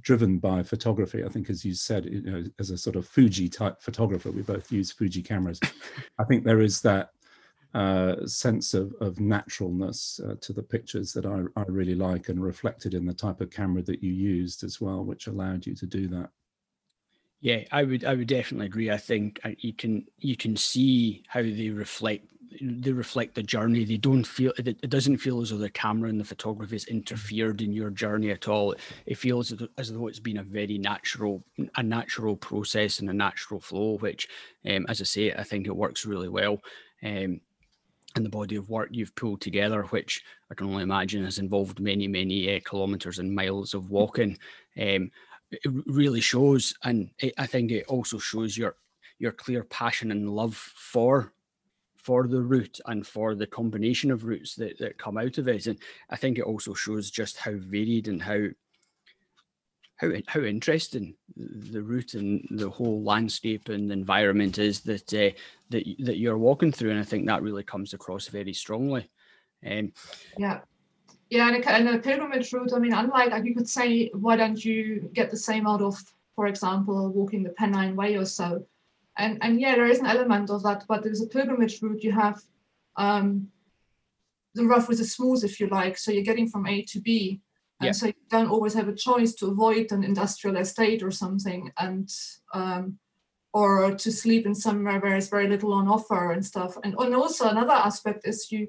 driven 0.00 0.38
by 0.38 0.62
photography 0.62 1.24
i 1.24 1.28
think 1.28 1.50
as 1.50 1.64
you 1.64 1.74
said 1.74 2.04
you 2.06 2.22
know 2.22 2.44
as 2.58 2.70
a 2.70 2.78
sort 2.78 2.96
of 2.96 3.06
fuji 3.06 3.48
type 3.48 3.80
photographer 3.80 4.30
we 4.30 4.42
both 4.42 4.70
use 4.70 4.92
fuji 4.92 5.22
cameras 5.22 5.60
i 6.18 6.24
think 6.24 6.44
there 6.44 6.60
is 6.60 6.80
that 6.80 7.10
uh, 7.72 8.26
sense 8.26 8.74
of, 8.74 8.92
of 9.00 9.20
naturalness 9.20 10.20
uh, 10.26 10.34
to 10.40 10.52
the 10.52 10.62
pictures 10.62 11.12
that 11.12 11.24
I, 11.24 11.44
I 11.56 11.64
really 11.68 11.94
like 11.94 12.28
and 12.28 12.42
reflected 12.42 12.94
in 12.94 13.04
the 13.04 13.14
type 13.14 13.40
of 13.40 13.50
camera 13.50 13.82
that 13.82 14.02
you 14.02 14.12
used 14.12 14.64
as 14.64 14.80
well, 14.80 15.04
which 15.04 15.28
allowed 15.28 15.66
you 15.66 15.76
to 15.76 15.86
do 15.86 16.08
that. 16.08 16.30
Yeah, 17.40 17.64
I 17.72 17.84
would 17.84 18.04
I 18.04 18.14
would 18.14 18.28
definitely 18.28 18.66
agree. 18.66 18.90
I 18.90 18.98
think 18.98 19.40
uh, 19.44 19.50
you 19.58 19.72
can 19.72 20.06
you 20.18 20.36
can 20.36 20.56
see 20.56 21.24
how 21.28 21.40
they 21.42 21.70
reflect 21.70 22.26
they 22.60 22.92
reflect 22.92 23.34
the 23.34 23.42
journey. 23.42 23.84
They 23.84 23.96
don't 23.96 24.26
feel 24.26 24.52
it, 24.58 24.90
doesn't 24.90 25.18
feel 25.18 25.40
as 25.40 25.48
though 25.50 25.56
the 25.56 25.70
camera 25.70 26.10
and 26.10 26.20
the 26.20 26.24
photography 26.24 26.74
has 26.74 26.84
interfered 26.84 27.62
in 27.62 27.72
your 27.72 27.90
journey 27.90 28.30
at 28.30 28.48
all. 28.48 28.74
It 29.06 29.16
feels 29.16 29.54
as 29.78 29.90
though 29.90 30.06
it's 30.08 30.18
been 30.18 30.38
a 30.38 30.42
very 30.42 30.76
natural 30.76 31.42
a 31.76 31.82
natural 31.82 32.36
process 32.36 32.98
and 32.98 33.08
a 33.08 33.14
natural 33.14 33.60
flow, 33.60 33.96
which, 33.98 34.28
um, 34.66 34.84
as 34.88 35.00
I 35.00 35.04
say, 35.04 35.32
I 35.32 35.44
think 35.44 35.66
it 35.66 35.76
works 35.76 36.04
really 36.04 36.28
well. 36.28 36.60
Um, 37.02 37.40
and 38.16 38.24
the 38.26 38.30
body 38.30 38.56
of 38.56 38.68
work 38.68 38.88
you've 38.90 39.14
pulled 39.14 39.40
together, 39.40 39.82
which 39.84 40.22
I 40.50 40.54
can 40.54 40.66
only 40.66 40.82
imagine 40.82 41.24
has 41.24 41.38
involved 41.38 41.78
many, 41.78 42.08
many 42.08 42.54
uh, 42.56 42.60
kilometers 42.64 43.18
and 43.20 43.32
miles 43.34 43.72
of 43.72 43.90
walking. 43.90 44.36
Um, 44.80 45.10
it 45.50 45.72
really 45.86 46.20
shows, 46.20 46.74
and 46.84 47.10
it, 47.18 47.34
I 47.38 47.46
think 47.46 47.70
it 47.70 47.86
also 47.86 48.18
shows 48.18 48.56
your 48.56 48.76
your 49.18 49.32
clear 49.32 49.64
passion 49.64 50.10
and 50.10 50.30
love 50.30 50.54
for 50.54 51.32
for 51.96 52.26
the 52.26 52.40
route 52.40 52.80
and 52.86 53.06
for 53.06 53.34
the 53.34 53.46
combination 53.46 54.10
of 54.10 54.24
routes 54.24 54.54
that, 54.54 54.78
that 54.78 54.96
come 54.96 55.18
out 55.18 55.36
of 55.36 55.46
it. 55.48 55.66
And 55.66 55.78
I 56.08 56.16
think 56.16 56.38
it 56.38 56.44
also 56.44 56.72
shows 56.72 57.10
just 57.10 57.36
how 57.36 57.52
varied 57.54 58.08
and 58.08 58.22
how 58.22 58.46
how 59.96 60.10
how 60.26 60.40
interesting 60.40 61.14
the 61.36 61.82
route 61.82 62.14
and 62.14 62.46
the 62.50 62.70
whole 62.70 63.02
landscape 63.02 63.68
and 63.68 63.92
environment 63.92 64.58
is 64.58 64.80
that 64.80 65.12
uh, 65.12 65.36
that 65.68 65.84
that 65.98 66.16
you're 66.16 66.38
walking 66.38 66.72
through. 66.72 66.90
And 66.90 67.00
I 67.00 67.04
think 67.04 67.26
that 67.26 67.42
really 67.42 67.64
comes 67.64 67.92
across 67.92 68.28
very 68.28 68.54
strongly. 68.54 69.10
Um, 69.66 69.92
yeah, 70.38 70.60
yeah, 71.30 71.48
and 71.48 71.64
a, 71.64 71.70
and 71.70 71.88
a 71.88 71.98
pilgrimage 71.98 72.52
route. 72.52 72.72
I 72.74 72.80
mean, 72.80 72.92
unlike 72.92 73.30
like 73.30 73.44
you 73.44 73.54
could 73.54 73.68
say, 73.68 74.10
why 74.12 74.36
don't 74.36 74.62
you 74.62 75.08
get 75.14 75.30
the 75.30 75.36
same 75.36 75.66
out 75.66 75.80
of, 75.80 75.96
for 76.34 76.48
example, 76.48 77.08
walking 77.08 77.44
the 77.44 77.50
Pennine 77.50 77.94
Way 77.94 78.16
or 78.16 78.24
so? 78.24 78.66
And 79.16 79.38
and 79.40 79.60
yeah, 79.60 79.76
there 79.76 79.86
is 79.86 80.00
an 80.00 80.06
element 80.06 80.50
of 80.50 80.64
that, 80.64 80.84
but 80.88 81.04
there's 81.04 81.22
a 81.22 81.28
pilgrimage 81.28 81.80
route. 81.82 82.02
You 82.02 82.12
have 82.12 82.40
um, 82.96 83.48
the 84.54 84.66
rough 84.66 84.88
with 84.88 84.98
the 84.98 85.04
smooth, 85.04 85.44
if 85.44 85.60
you 85.60 85.68
like. 85.68 85.96
So 85.98 86.10
you're 86.10 86.24
getting 86.24 86.48
from 86.48 86.66
A 86.66 86.82
to 86.82 87.00
B, 87.00 87.40
and 87.78 87.86
yeah. 87.86 87.92
so 87.92 88.06
you 88.06 88.14
don't 88.28 88.50
always 88.50 88.74
have 88.74 88.88
a 88.88 88.94
choice 88.94 89.32
to 89.34 89.46
avoid 89.46 89.92
an 89.92 90.02
industrial 90.02 90.56
estate 90.56 91.00
or 91.00 91.12
something, 91.12 91.70
and 91.78 92.10
um, 92.52 92.98
or 93.52 93.94
to 93.94 94.10
sleep 94.10 94.46
in 94.46 94.54
somewhere 94.54 94.98
where 94.98 95.12
there's 95.12 95.28
very 95.28 95.48
little 95.48 95.72
on 95.74 95.86
offer 95.86 96.32
and 96.32 96.44
stuff. 96.44 96.76
And 96.82 96.96
and 96.98 97.14
also 97.14 97.48
another 97.48 97.74
aspect 97.74 98.26
is 98.26 98.50
you 98.50 98.66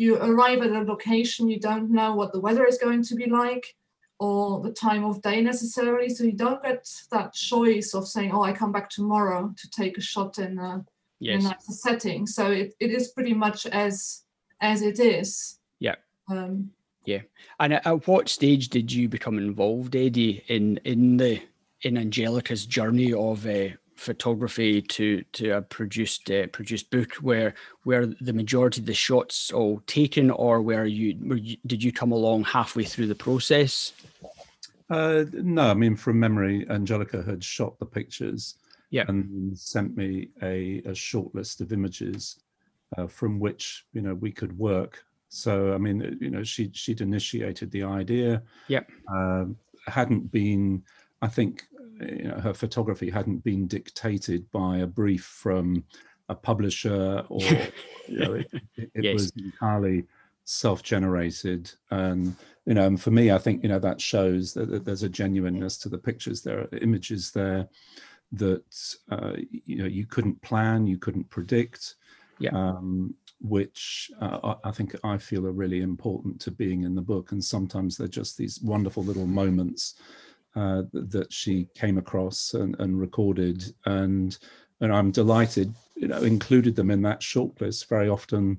you 0.00 0.16
arrive 0.16 0.62
at 0.62 0.70
a 0.70 0.80
location, 0.80 1.50
you 1.50 1.60
don't 1.60 1.90
know 1.90 2.14
what 2.14 2.32
the 2.32 2.40
weather 2.40 2.64
is 2.64 2.78
going 2.78 3.02
to 3.02 3.14
be 3.14 3.26
like 3.26 3.76
or 4.18 4.60
the 4.60 4.72
time 4.72 5.04
of 5.04 5.20
day 5.20 5.42
necessarily. 5.42 6.08
So 6.08 6.24
you 6.24 6.32
don't 6.32 6.62
get 6.62 6.88
that 7.12 7.34
choice 7.34 7.92
of 7.94 8.08
saying, 8.08 8.32
oh, 8.32 8.42
I 8.42 8.52
come 8.52 8.72
back 8.72 8.88
tomorrow 8.88 9.52
to 9.54 9.70
take 9.70 9.98
a 9.98 10.00
shot 10.00 10.38
in 10.38 10.58
a, 10.58 10.84
yes. 11.18 11.40
in 11.40 11.46
a 11.46 11.50
nicer 11.50 11.72
setting. 11.72 12.26
So 12.26 12.50
it, 12.50 12.74
it 12.80 12.90
is 12.90 13.08
pretty 13.08 13.34
much 13.34 13.66
as 13.66 14.22
as 14.62 14.80
it 14.82 15.00
is. 15.00 15.58
Yeah. 15.80 15.96
Um, 16.30 16.70
yeah. 17.04 17.20
And 17.58 17.74
at, 17.74 17.86
at 17.86 18.06
what 18.06 18.28
stage 18.28 18.68
did 18.68 18.90
you 18.92 19.08
become 19.08 19.36
involved, 19.38 19.96
Eddie, 19.96 20.44
in 20.48 20.78
in 20.84 21.18
the 21.18 21.42
in 21.82 21.94
Angelika's 21.94 22.64
journey 22.66 23.12
of 23.12 23.46
uh, 23.46 23.68
photography 24.00 24.80
to 24.80 25.22
to 25.32 25.50
a 25.50 25.62
produced 25.62 26.30
uh, 26.30 26.46
produced 26.48 26.90
book 26.90 27.14
where 27.16 27.54
where 27.84 28.06
the 28.06 28.32
majority 28.32 28.80
of 28.80 28.86
the 28.86 28.94
shots 28.94 29.52
all 29.52 29.82
taken 29.86 30.30
or 30.30 30.62
where 30.62 30.86
you, 30.86 31.16
were 31.22 31.36
you 31.36 31.56
did 31.66 31.82
you 31.82 31.92
come 31.92 32.10
along 32.10 32.44
halfway 32.44 32.84
through 32.84 33.06
the 33.06 33.14
process? 33.14 33.92
Uh, 34.88 35.24
no 35.34 35.70
i 35.70 35.74
mean 35.74 35.94
from 35.94 36.18
memory 36.18 36.66
angelika 36.68 37.22
had 37.22 37.44
shot 37.44 37.78
the 37.78 37.86
pictures 37.86 38.56
yeah. 38.90 39.04
and 39.06 39.56
sent 39.56 39.96
me 39.96 40.28
a, 40.42 40.82
a 40.84 40.94
short 40.94 41.32
list 41.34 41.60
of 41.60 41.72
images 41.72 42.40
uh, 42.96 43.06
from 43.06 43.38
which 43.38 43.86
you 43.92 44.02
know 44.02 44.14
we 44.14 44.32
could 44.32 44.56
work. 44.58 45.04
So 45.28 45.72
i 45.72 45.78
mean 45.78 46.18
you 46.20 46.30
know 46.30 46.42
she 46.42 46.70
she'd 46.72 47.00
initiated 47.00 47.70
the 47.70 47.84
idea. 47.84 48.42
Yeah. 48.68 48.82
Um, 49.12 49.56
hadn't 49.86 50.30
been 50.30 50.82
i 51.22 51.26
think 51.26 51.64
you 52.00 52.28
know, 52.28 52.40
her 52.40 52.54
photography 52.54 53.10
hadn't 53.10 53.44
been 53.44 53.66
dictated 53.66 54.50
by 54.50 54.78
a 54.78 54.86
brief 54.86 55.24
from 55.24 55.84
a 56.28 56.34
publisher 56.34 57.24
or 57.28 57.42
you 58.08 58.18
know 58.18 58.34
it, 58.34 58.48
it, 58.76 58.90
it 58.94 59.04
yes. 59.04 59.14
was 59.14 59.32
entirely 59.36 60.04
self-generated 60.44 61.70
and 61.90 62.34
you 62.66 62.74
know 62.74 62.86
and 62.86 63.00
for 63.00 63.10
me 63.10 63.30
i 63.30 63.38
think 63.38 63.62
you 63.62 63.68
know 63.68 63.78
that 63.78 64.00
shows 64.00 64.52
that, 64.54 64.68
that 64.70 64.84
there's 64.84 65.02
a 65.02 65.08
genuineness 65.08 65.76
to 65.76 65.88
the 65.88 65.98
pictures 65.98 66.40
there 66.40 66.60
are 66.60 66.78
images 66.78 67.30
there 67.30 67.68
that 68.32 68.96
uh, 69.10 69.32
you 69.50 69.78
know 69.78 69.86
you 69.86 70.06
couldn't 70.06 70.40
plan 70.40 70.86
you 70.86 70.98
couldn't 70.98 71.28
predict 71.30 71.96
yeah. 72.40 72.50
um, 72.52 73.14
which 73.40 74.10
uh, 74.20 74.54
I 74.64 74.70
think 74.70 74.94
I 75.04 75.16
feel 75.16 75.46
are 75.46 75.52
really 75.52 75.80
important 75.80 76.40
to 76.42 76.50
being 76.50 76.82
in 76.82 76.94
the 76.94 77.00
book. 77.00 77.32
And 77.32 77.42
sometimes 77.42 77.96
they're 77.96 78.08
just 78.08 78.36
these 78.36 78.60
wonderful 78.62 79.02
little 79.02 79.26
moments 79.26 79.94
uh, 80.56 80.82
that 80.92 81.32
she 81.32 81.68
came 81.74 81.98
across 81.98 82.54
and, 82.54 82.78
and, 82.80 82.98
recorded, 82.98 83.64
and 83.86 84.36
and 84.80 84.92
I'm 84.92 85.10
delighted, 85.10 85.74
you 85.94 86.08
know, 86.08 86.22
included 86.22 86.74
them 86.74 86.90
in 86.90 87.02
that 87.02 87.20
shortlist. 87.20 87.88
Very 87.88 88.08
often, 88.08 88.58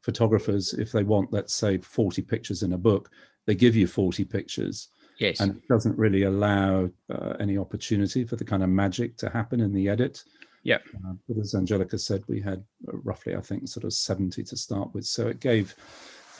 photographers, 0.00 0.72
if 0.72 0.92
they 0.92 1.04
want, 1.04 1.32
let's 1.32 1.54
say, 1.54 1.78
40 1.78 2.22
pictures 2.22 2.62
in 2.62 2.72
a 2.72 2.78
book, 2.78 3.10
they 3.44 3.54
give 3.54 3.76
you 3.76 3.86
40 3.86 4.24
pictures. 4.24 4.88
Yes. 5.18 5.40
And 5.40 5.56
it 5.56 5.68
doesn't 5.68 5.98
really 5.98 6.22
allow 6.22 6.88
uh, 7.10 7.34
any 7.38 7.58
opportunity 7.58 8.24
for 8.24 8.36
the 8.36 8.44
kind 8.44 8.62
of 8.62 8.70
magic 8.70 9.16
to 9.18 9.28
happen 9.28 9.60
in 9.60 9.74
the 9.74 9.88
edit. 9.88 10.24
Yeah. 10.62 10.78
Uh, 11.06 11.14
but 11.28 11.38
as 11.38 11.54
Angelika 11.54 11.98
said, 11.98 12.22
we 12.28 12.40
had 12.40 12.64
roughly, 12.84 13.36
I 13.36 13.40
think, 13.40 13.68
sort 13.68 13.84
of 13.84 13.92
70 13.92 14.42
to 14.44 14.56
start 14.56 14.94
with. 14.94 15.06
So 15.06 15.28
it 15.28 15.40
gave 15.40 15.74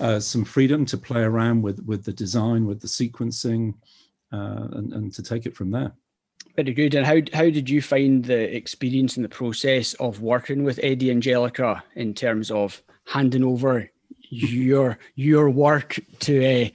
uh, 0.01 0.21
some 0.21 0.45
freedom 0.45 0.87
to 0.87 0.97
play 0.97 1.23
around 1.23 1.63
with 1.63 1.81
with 1.85 2.05
the 2.05 2.13
design, 2.13 2.67
with 2.67 2.81
the 2.81 2.87
sequencing, 2.87 3.75
uh, 3.75 3.75
and, 4.33 4.93
and 4.93 5.13
to 5.15 5.23
take 5.23 5.47
it 5.47 5.57
from 5.57 5.71
there. 5.71 5.93
Very 6.57 6.75
good. 6.75 6.95
And 6.95 7.07
how 7.07 7.21
how 7.33 7.45
did 7.45 7.71
you 7.71 7.81
find 7.81 8.25
the 8.25 8.55
experience 8.55 9.17
and 9.17 9.25
the 9.25 9.29
process 9.29 9.95
of 9.95 10.21
working 10.21 10.65
with 10.65 10.81
Eddie 10.83 11.11
Angelika 11.11 11.83
in 11.95 12.15
terms 12.15 12.51
of 12.51 12.83
handing 13.07 13.45
over 13.45 13.91
your 14.31 14.99
your 15.15 15.51
work 15.51 15.99
to 16.21 16.43
a 16.43 16.73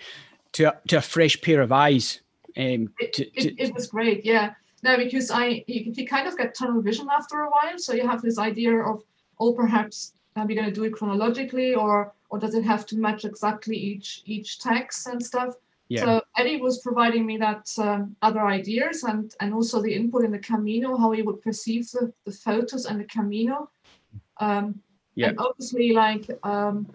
to 0.53 0.65
a, 0.65 0.79
to 0.88 0.98
a 0.98 1.01
fresh 1.01 1.41
pair 1.41 1.62
of 1.62 1.72
eyes? 1.72 2.22
Um, 2.55 2.93
to, 3.13 3.25
it, 3.36 3.45
it, 3.45 3.60
it, 3.60 3.74
was 3.74 3.88
great, 3.88 4.24
yeah. 4.24 4.53
No, 4.83 4.95
because 4.95 5.31
I 5.31 5.63
you, 5.67 5.91
you 5.93 6.07
kind 6.07 6.27
of 6.27 6.38
get 6.38 6.55
tunnel 6.55 6.81
vision 6.81 7.07
after 7.12 7.41
a 7.41 7.50
while, 7.50 7.77
so 7.77 7.93
you 7.93 8.07
have 8.07 8.22
this 8.22 8.38
idea 8.38 8.77
of 8.77 9.03
oh 9.39 9.53
perhaps 9.53 10.13
are 10.36 10.45
we 10.45 10.55
going 10.55 10.67
to 10.67 10.74
do 10.74 10.83
it 10.83 10.93
chronologically 10.93 11.75
or 11.75 12.13
or 12.29 12.39
does 12.39 12.55
it 12.55 12.63
have 12.63 12.86
to 12.88 12.98
match 12.98 13.25
exactly 13.25 13.75
each 13.75 14.24
each 14.25 14.60
text 14.60 15.07
and 15.07 15.24
stuff? 15.24 15.55
Yeah. 15.90 16.06
So 16.06 16.22
Eddie 16.38 16.62
was 16.62 16.80
providing 16.80 17.25
me 17.25 17.38
that 17.38 17.70
um, 17.78 18.16
other 18.22 18.42
ideas 18.42 19.04
and 19.04 19.34
and 19.40 19.54
also 19.54 19.82
the 19.82 19.94
input 19.94 20.24
in 20.24 20.32
the 20.32 20.40
Camino, 20.40 20.98
how 20.98 21.12
he 21.12 21.22
would 21.22 21.42
perceive 21.42 21.90
the, 21.92 22.12
the 22.25 22.32
photos 22.32 22.86
and 22.86 23.00
the 23.00 23.06
Camino. 23.06 23.70
Um, 24.38 24.80
yeah. 25.16 25.30
And 25.30 25.40
obviously, 25.40 25.92
like 25.92 26.30
um, 26.44 26.88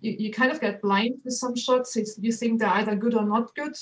you, 0.00 0.16
you 0.18 0.30
kind 0.32 0.52
of 0.52 0.60
get 0.60 0.82
blind 0.82 1.20
with 1.24 1.34
some 1.34 1.56
shots. 1.56 1.96
It's, 1.96 2.18
you 2.18 2.32
think 2.32 2.60
they're 2.60 2.68
either 2.68 2.96
good 2.96 3.14
or 3.14 3.24
not 3.24 3.54
good. 3.54 3.74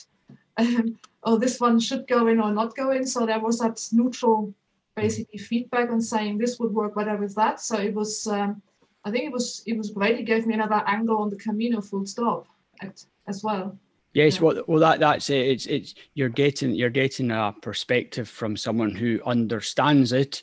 Um, 0.56 0.98
oh, 1.24 1.38
this 1.38 1.58
one 1.58 1.80
should 1.80 2.06
go 2.06 2.26
in 2.26 2.38
or 2.40 2.52
not 2.52 2.76
go 2.76 2.92
in. 2.92 3.06
So 3.06 3.26
there 3.26 3.40
was 3.40 3.58
that 3.58 3.80
neutral, 3.92 4.54
basically 4.94 5.38
feedback 5.38 5.90
on 5.90 6.00
saying 6.00 6.38
this 6.38 6.58
would 6.58 6.72
work 6.72 6.94
better 6.94 7.16
with 7.16 7.34
that. 7.36 7.60
So 7.60 7.78
it 7.78 7.94
was, 7.94 8.26
um, 8.26 8.62
I 9.04 9.10
think 9.10 9.24
it 9.24 9.32
was 9.32 9.62
it 9.66 9.76
was 9.76 9.90
great. 9.90 10.18
It 10.20 10.24
gave 10.24 10.46
me 10.46 10.54
another 10.54 10.82
angle 10.86 11.18
on 11.18 11.30
the 11.30 11.36
Camino, 11.36 11.80
full 11.80 12.06
stop, 12.06 12.46
at, 12.80 13.02
as 13.26 13.42
well. 13.42 13.78
Yes, 14.12 14.40
well, 14.40 14.62
well, 14.66 14.80
that 14.80 14.98
that's 14.98 15.30
it. 15.30 15.46
It's 15.46 15.66
it's 15.66 15.94
you're 16.14 16.28
getting 16.28 16.74
you're 16.74 16.90
getting 16.90 17.30
a 17.30 17.54
perspective 17.62 18.28
from 18.28 18.56
someone 18.56 18.94
who 18.94 19.20
understands 19.24 20.12
it, 20.12 20.42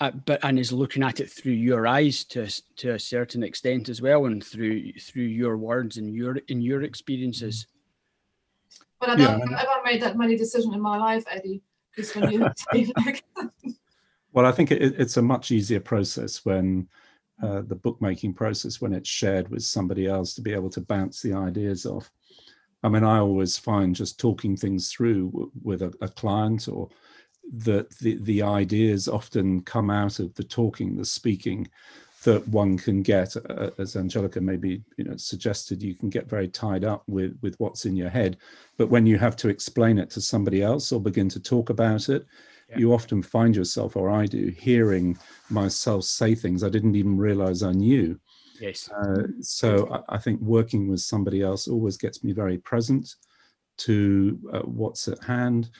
uh, 0.00 0.12
but 0.24 0.42
and 0.42 0.58
is 0.58 0.72
looking 0.72 1.02
at 1.02 1.20
it 1.20 1.30
through 1.30 1.52
your 1.52 1.86
eyes 1.86 2.24
to 2.24 2.48
to 2.76 2.94
a 2.94 2.98
certain 2.98 3.42
extent 3.42 3.90
as 3.90 4.00
well, 4.00 4.24
and 4.24 4.42
through 4.42 4.92
through 4.94 5.24
your 5.24 5.58
words 5.58 5.98
and 5.98 6.14
your 6.14 6.36
in 6.48 6.62
your 6.62 6.82
experiences. 6.84 7.66
But 8.98 9.10
I 9.10 9.16
don't 9.16 9.34
and- 9.34 9.42
think 9.42 9.54
I've 9.56 9.66
ever 9.68 9.82
made 9.84 10.00
that 10.02 10.16
many 10.16 10.36
decisions 10.36 10.74
in 10.74 10.80
my 10.80 10.96
life, 10.96 11.24
Eddie. 11.30 11.60
Because 11.94 12.14
when 12.16 12.32
you 12.32 12.38
like, 12.96 13.22
Well, 14.32 14.46
I 14.46 14.52
think 14.52 14.70
it, 14.70 14.80
it's 14.98 15.18
a 15.18 15.22
much 15.22 15.50
easier 15.50 15.80
process 15.80 16.46
when 16.46 16.88
uh, 17.42 17.60
the 17.66 17.74
bookmaking 17.74 18.32
process 18.32 18.80
when 18.80 18.94
it's 18.94 19.08
shared 19.08 19.50
with 19.50 19.62
somebody 19.62 20.06
else 20.06 20.34
to 20.34 20.40
be 20.40 20.54
able 20.54 20.70
to 20.70 20.80
bounce 20.80 21.20
the 21.20 21.34
ideas 21.34 21.84
off. 21.84 22.10
I 22.82 22.88
mean, 22.88 23.04
I 23.04 23.18
always 23.18 23.56
find 23.56 23.94
just 23.94 24.18
talking 24.18 24.56
things 24.56 24.90
through 24.90 25.30
w- 25.30 25.50
with 25.62 25.82
a, 25.82 25.92
a 26.00 26.08
client 26.08 26.68
or 26.68 26.88
that 27.54 27.90
the, 27.98 28.16
the 28.22 28.42
ideas 28.42 29.08
often 29.08 29.62
come 29.62 29.90
out 29.90 30.18
of 30.20 30.34
the 30.34 30.44
talking, 30.44 30.96
the 30.96 31.04
speaking 31.04 31.68
that 32.24 32.46
one 32.48 32.78
can 32.78 33.02
get, 33.02 33.34
uh, 33.50 33.70
as 33.78 33.96
Angelika 33.96 34.40
maybe 34.40 34.82
you 34.96 35.04
know 35.04 35.16
suggested, 35.16 35.82
you 35.82 35.94
can 35.94 36.08
get 36.08 36.28
very 36.28 36.48
tied 36.48 36.84
up 36.84 37.02
with 37.08 37.36
with 37.42 37.56
what's 37.58 37.84
in 37.84 37.96
your 37.96 38.10
head. 38.10 38.36
But 38.78 38.90
when 38.90 39.06
you 39.06 39.18
have 39.18 39.36
to 39.36 39.48
explain 39.48 39.98
it 39.98 40.08
to 40.10 40.20
somebody 40.20 40.62
else 40.62 40.92
or 40.92 41.00
begin 41.00 41.28
to 41.30 41.40
talk 41.40 41.70
about 41.70 42.08
it, 42.08 42.24
Yeah. 42.70 42.78
you 42.78 42.94
often 42.94 43.22
find 43.22 43.56
yourself, 43.56 43.96
or 43.96 44.08
I 44.08 44.26
do, 44.26 44.46
hearing 44.56 45.18
myself 45.50 46.04
say 46.04 46.34
things 46.36 46.62
I 46.62 46.68
didn't 46.68 46.94
even 46.96 47.16
realize 47.18 47.62
I 47.62 47.72
knew. 47.72 48.18
Yes. 48.60 48.90
Uh, 48.90 49.24
so 49.40 49.88
I, 50.08 50.16
I 50.16 50.18
think 50.18 50.40
working 50.40 50.88
with 50.88 51.00
somebody 51.00 51.42
else 51.42 51.68
always 51.68 51.96
gets 51.96 52.22
me 52.22 52.32
very 52.32 52.58
present 52.58 53.14
to 53.78 54.38
uh, 54.52 54.60
what's 54.60 55.08
at 55.08 55.22
hand. 55.24 55.70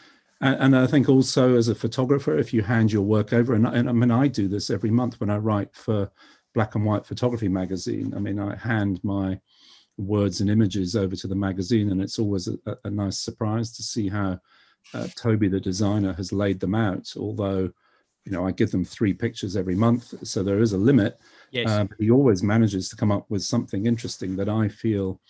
And, 0.40 0.56
and 0.60 0.76
I 0.76 0.86
think 0.86 1.08
also 1.08 1.56
as 1.56 1.68
a 1.68 1.74
photographer, 1.74 2.36
if 2.36 2.52
you 2.52 2.62
hand 2.62 2.92
your 2.92 3.02
work 3.02 3.32
over, 3.32 3.54
and, 3.54 3.66
and 3.66 3.88
I 3.88 3.92
mean, 3.92 4.10
I 4.10 4.28
do 4.28 4.48
this 4.48 4.70
every 4.70 4.90
month 4.90 5.20
when 5.20 5.30
I 5.30 5.36
write 5.36 5.74
for 5.74 6.10
Black 6.54 6.74
and 6.74 6.84
White 6.84 7.06
Photography 7.06 7.48
magazine. 7.48 8.12
I 8.14 8.18
mean, 8.18 8.38
I 8.38 8.56
hand 8.56 9.00
my 9.02 9.38
words 9.96 10.40
and 10.40 10.50
images 10.50 10.96
over 10.96 11.14
to 11.16 11.26
the 11.28 11.34
magazine, 11.34 11.90
and 11.90 12.00
it's 12.00 12.18
always 12.18 12.48
a, 12.48 12.54
a- 12.66 12.76
a 12.84 12.90
nice 12.90 13.18
surprise 13.18 13.72
to 13.72 13.82
see 13.82 14.08
how 14.08 14.38
uh, 14.94 15.06
Toby, 15.16 15.48
the 15.48 15.60
designer, 15.60 16.12
has 16.14 16.32
laid 16.32 16.58
them 16.60 16.74
out. 16.74 17.12
Although, 17.16 17.70
you 18.24 18.32
know, 18.32 18.46
I 18.46 18.52
give 18.52 18.70
them 18.70 18.84
three 18.84 19.12
pictures 19.12 19.56
every 19.56 19.74
month, 19.74 20.14
so 20.26 20.42
there 20.42 20.60
is 20.60 20.72
a 20.72 20.78
limit. 20.78 21.18
Yes. 21.50 21.68
Uh, 21.68 21.86
he 21.98 22.10
always 22.10 22.42
manages 22.42 22.88
to 22.88 22.96
come 22.96 23.10
up 23.10 23.26
with 23.28 23.42
something 23.42 23.86
interesting 23.86 24.36
that 24.36 24.48
I 24.48 24.68
feel 24.68 25.20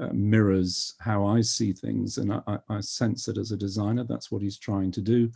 uh, 0.00 0.10
mirrors 0.12 0.94
how 1.00 1.26
I 1.26 1.40
see 1.40 1.72
things. 1.72 2.18
And 2.18 2.32
I, 2.32 2.58
I, 2.68 2.80
sense 2.80 3.24
that 3.24 3.38
as 3.38 3.50
a 3.50 3.56
designer, 3.56 4.04
that's 4.04 4.30
what 4.30 4.42
he's 4.42 4.58
trying 4.58 4.92
to 4.92 5.00
do. 5.00 5.30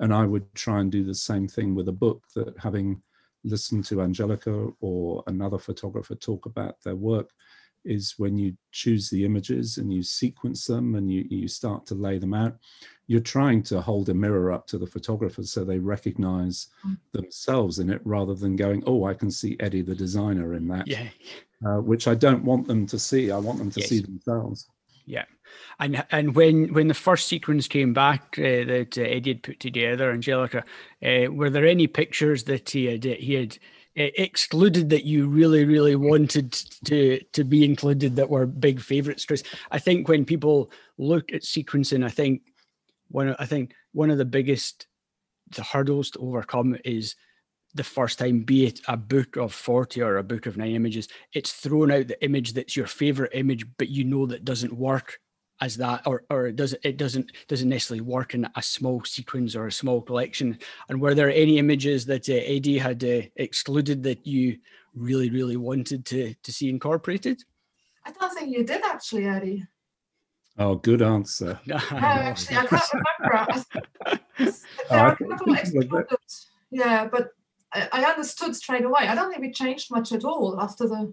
And 0.00 0.14
I 0.14 0.24
would 0.24 0.52
try 0.54 0.80
and 0.80 0.90
do 0.90 1.04
the 1.04 1.14
same 1.14 1.46
thing 1.46 1.74
with 1.74 1.88
a 1.88 1.92
book 1.92 2.22
that 2.34 2.54
having 2.58 3.02
listened 3.44 3.84
to 3.86 4.02
Angelika 4.02 4.68
or 4.80 5.22
another 5.26 5.58
photographer 5.58 6.14
talk 6.14 6.46
about 6.46 6.82
their 6.82 6.96
work 6.96 7.30
is 7.84 8.14
when 8.16 8.36
you 8.36 8.56
choose 8.72 9.08
the 9.08 9.24
images 9.24 9.78
and 9.78 9.92
you 9.92 10.02
sequence 10.02 10.66
them 10.66 10.96
and 10.96 11.10
you, 11.10 11.24
you 11.30 11.46
start 11.46 11.86
to 11.86 11.94
lay 11.94 12.18
them 12.18 12.34
out, 12.34 12.56
you're 13.06 13.20
trying 13.20 13.62
to 13.62 13.80
hold 13.80 14.08
a 14.08 14.14
mirror 14.14 14.50
up 14.52 14.66
to 14.66 14.78
the 14.78 14.86
photographers 14.86 15.50
so 15.52 15.64
they 15.64 15.78
recognize 15.78 16.68
Mm. 16.84 16.98
themselves 17.12 17.78
in 17.78 17.90
it 17.90 18.00
rather 18.04 18.34
than 18.34 18.56
going, 18.56 18.82
oh, 18.86 19.04
I 19.04 19.14
can 19.14 19.30
see 19.30 19.56
Eddie 19.60 19.82
the 19.82 19.94
designer 19.94 20.54
in 20.54 20.66
that, 20.68 20.86
yeah. 20.86 21.08
uh, 21.64 21.80
which 21.80 22.08
I 22.08 22.14
don't 22.14 22.44
want 22.44 22.66
them 22.66 22.86
to 22.86 22.98
see. 22.98 23.30
I 23.30 23.38
want 23.38 23.58
them 23.58 23.70
to 23.70 23.80
Yes. 23.80 23.88
see 23.88 24.00
themselves. 24.00 24.68
Yeah. 25.04 25.24
And 25.78 26.04
and 26.10 26.34
when 26.34 26.72
when 26.74 26.88
the 26.88 26.94
first 26.94 27.28
sequence 27.28 27.68
came 27.68 27.92
back 27.92 28.36
uh, 28.38 28.64
that 28.64 28.98
uh, 28.98 29.02
Eddie 29.02 29.34
had 29.34 29.42
put 29.44 29.60
together, 29.60 30.10
Angelika, 30.10 30.64
uh, 31.04 31.30
were 31.30 31.50
there 31.50 31.66
any 31.66 31.86
pictures 31.86 32.42
that 32.44 32.68
he 32.70 32.86
had 32.86 33.04
he 33.04 33.34
had 33.34 33.56
uh, 33.96 34.10
excluded 34.18 34.90
that 34.90 35.04
you 35.04 35.28
really 35.28 35.64
really 35.64 35.94
wanted 35.94 36.50
to 36.86 37.20
to 37.32 37.44
be 37.44 37.64
included 37.64 38.16
that 38.16 38.28
were 38.28 38.46
big 38.46 38.80
favorites? 38.80 39.24
Because 39.24 39.44
I 39.70 39.78
think 39.78 40.08
when 40.08 40.24
people 40.24 40.72
look 40.98 41.32
at 41.32 41.42
sequencing, 41.42 42.04
I 42.04 42.10
think 42.10 42.42
one 43.08 43.34
I 43.38 43.46
think 43.46 43.74
one 43.92 44.10
of 44.10 44.18
the 44.18 44.24
biggest 44.24 44.86
the 45.54 45.62
hurdles 45.62 46.10
to 46.10 46.18
overcome 46.18 46.76
is 46.84 47.14
the 47.74 47.84
first 47.84 48.18
time, 48.18 48.40
be 48.40 48.66
it 48.66 48.80
a 48.88 48.96
book 48.96 49.36
of 49.36 49.52
40 49.52 50.00
or 50.00 50.16
a 50.16 50.24
book 50.24 50.46
of 50.46 50.56
nine 50.56 50.72
images, 50.72 51.08
it's 51.34 51.52
thrown 51.52 51.92
out 51.92 52.08
the 52.08 52.22
image 52.24 52.54
that's 52.54 52.74
your 52.74 52.86
favorite 52.86 53.32
image, 53.34 53.66
but 53.76 53.90
you 53.90 54.04
know 54.04 54.26
that 54.26 54.44
doesn't 54.44 54.72
work 54.72 55.20
as 55.60 55.76
that, 55.76 56.06
or 56.06 56.24
or 56.28 56.48
it 56.48 56.56
doesn't 56.56 56.84
it 56.84 56.96
doesn't 56.96 57.32
doesn't 57.48 57.68
necessarily 57.68 58.02
work 58.02 58.34
in 58.34 58.46
a 58.56 58.62
small 58.62 59.02
sequence 59.04 59.54
or 59.54 59.66
a 59.66 59.72
small 59.72 60.02
collection. 60.02 60.58
And 60.88 61.00
were 61.00 61.14
there 61.14 61.30
any 61.30 61.58
images 61.58 62.04
that 62.06 62.28
uh, 62.28 62.34
Eddie 62.34 62.78
had 62.78 63.02
uh, 63.04 63.22
excluded 63.36 64.02
that 64.02 64.26
you 64.26 64.58
really 64.94 65.30
really 65.30 65.56
wanted 65.56 66.04
to 66.06 66.34
to 66.34 66.52
see 66.52 66.68
incorporated? 66.68 67.42
I 68.04 68.12
don't 68.12 68.34
think 68.34 68.50
you 68.50 68.64
did 68.64 68.82
actually, 68.84 69.26
Eddie. 69.26 69.66
Oh, 70.58 70.76
good 70.76 71.02
answer. 71.02 71.58
No, 71.66 71.76
actually, 71.96 72.56
I 72.56 72.66
can't 72.66 72.82
remember. 72.92 73.64
There 74.38 74.52
Oh, 74.90 74.96
are 74.98 75.08
I 75.08 75.12
a 75.12 75.16
think 75.16 75.30
couple 75.30 75.52
of 75.52 75.58
it 75.58 75.60
was 75.62 75.70
a 75.70 75.72
bit- 75.72 75.84
excluded. 75.84 76.18
Yeah, 76.70 77.08
but 77.10 77.30
I, 77.72 77.88
I 77.92 78.04
understood 78.04 78.54
straight 78.54 78.84
away. 78.84 79.00
I 79.08 79.14
don't 79.14 79.30
think 79.30 79.42
we 79.42 79.50
changed 79.52 79.90
much 79.90 80.12
at 80.12 80.24
all 80.24 80.60
after 80.60 80.86
the. 80.86 81.12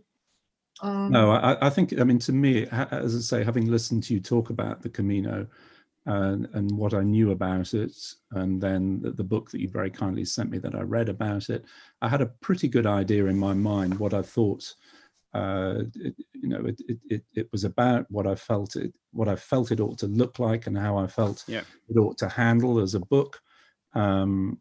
Um, 0.81 1.11
No, 1.11 1.31
I, 1.31 1.67
I 1.67 1.69
think, 1.69 1.99
I 1.99 2.03
mean, 2.03 2.19
to 2.19 2.31
me, 2.33 2.67
as 2.71 3.15
I 3.15 3.19
say, 3.19 3.43
having 3.43 3.67
listened 3.69 4.03
to 4.03 4.13
you 4.13 4.19
talk 4.19 4.49
about 4.49 4.81
the 4.81 4.89
Camino 4.89 5.47
and, 6.05 6.47
and 6.53 6.69
what 6.71 6.93
I 6.93 7.01
knew 7.01 7.31
about 7.31 7.73
it, 7.73 7.95
and 8.31 8.59
then 8.61 9.01
the, 9.01 9.11
the 9.11 9.23
book 9.23 9.49
that 9.51 9.61
you 9.61 9.69
very 9.69 9.89
kindly 9.89 10.25
sent 10.25 10.49
me 10.51 10.57
that 10.59 10.75
I 10.75 10.81
read 10.81 11.07
about 11.09 11.49
it, 11.49 11.63
I 12.01 12.09
had 12.09 12.21
a 12.21 12.25
pretty 12.41 12.67
good 12.67 12.85
idea 12.85 13.25
in 13.27 13.37
my 13.37 13.53
mind 13.53 13.97
what 13.99 14.13
I 14.13 14.21
thought. 14.21 14.73
Uh, 15.33 15.83
it, 15.95 16.15
you 16.33 16.47
know, 16.47 16.63
it, 16.65 16.79
it, 16.87 16.97
it, 17.09 17.23
it 17.33 17.49
was 17.51 17.63
about 17.63 18.05
what 18.09 18.27
I 18.27 18.35
felt 18.35 18.75
it, 18.75 18.93
what 19.11 19.27
I 19.27 19.35
felt 19.35 19.71
it 19.71 19.79
ought 19.79 19.97
to 19.99 20.07
look 20.07 20.39
like, 20.39 20.67
and 20.67 20.77
how 20.77 20.97
I 20.97 21.07
felt 21.07 21.43
Yeah. 21.47 21.63
it 21.89 21.97
ought 21.97 22.17
to 22.19 22.29
handle 22.29 22.79
as 22.79 22.93
a 22.93 22.99
book. 22.99 23.39
Um, 23.95 24.59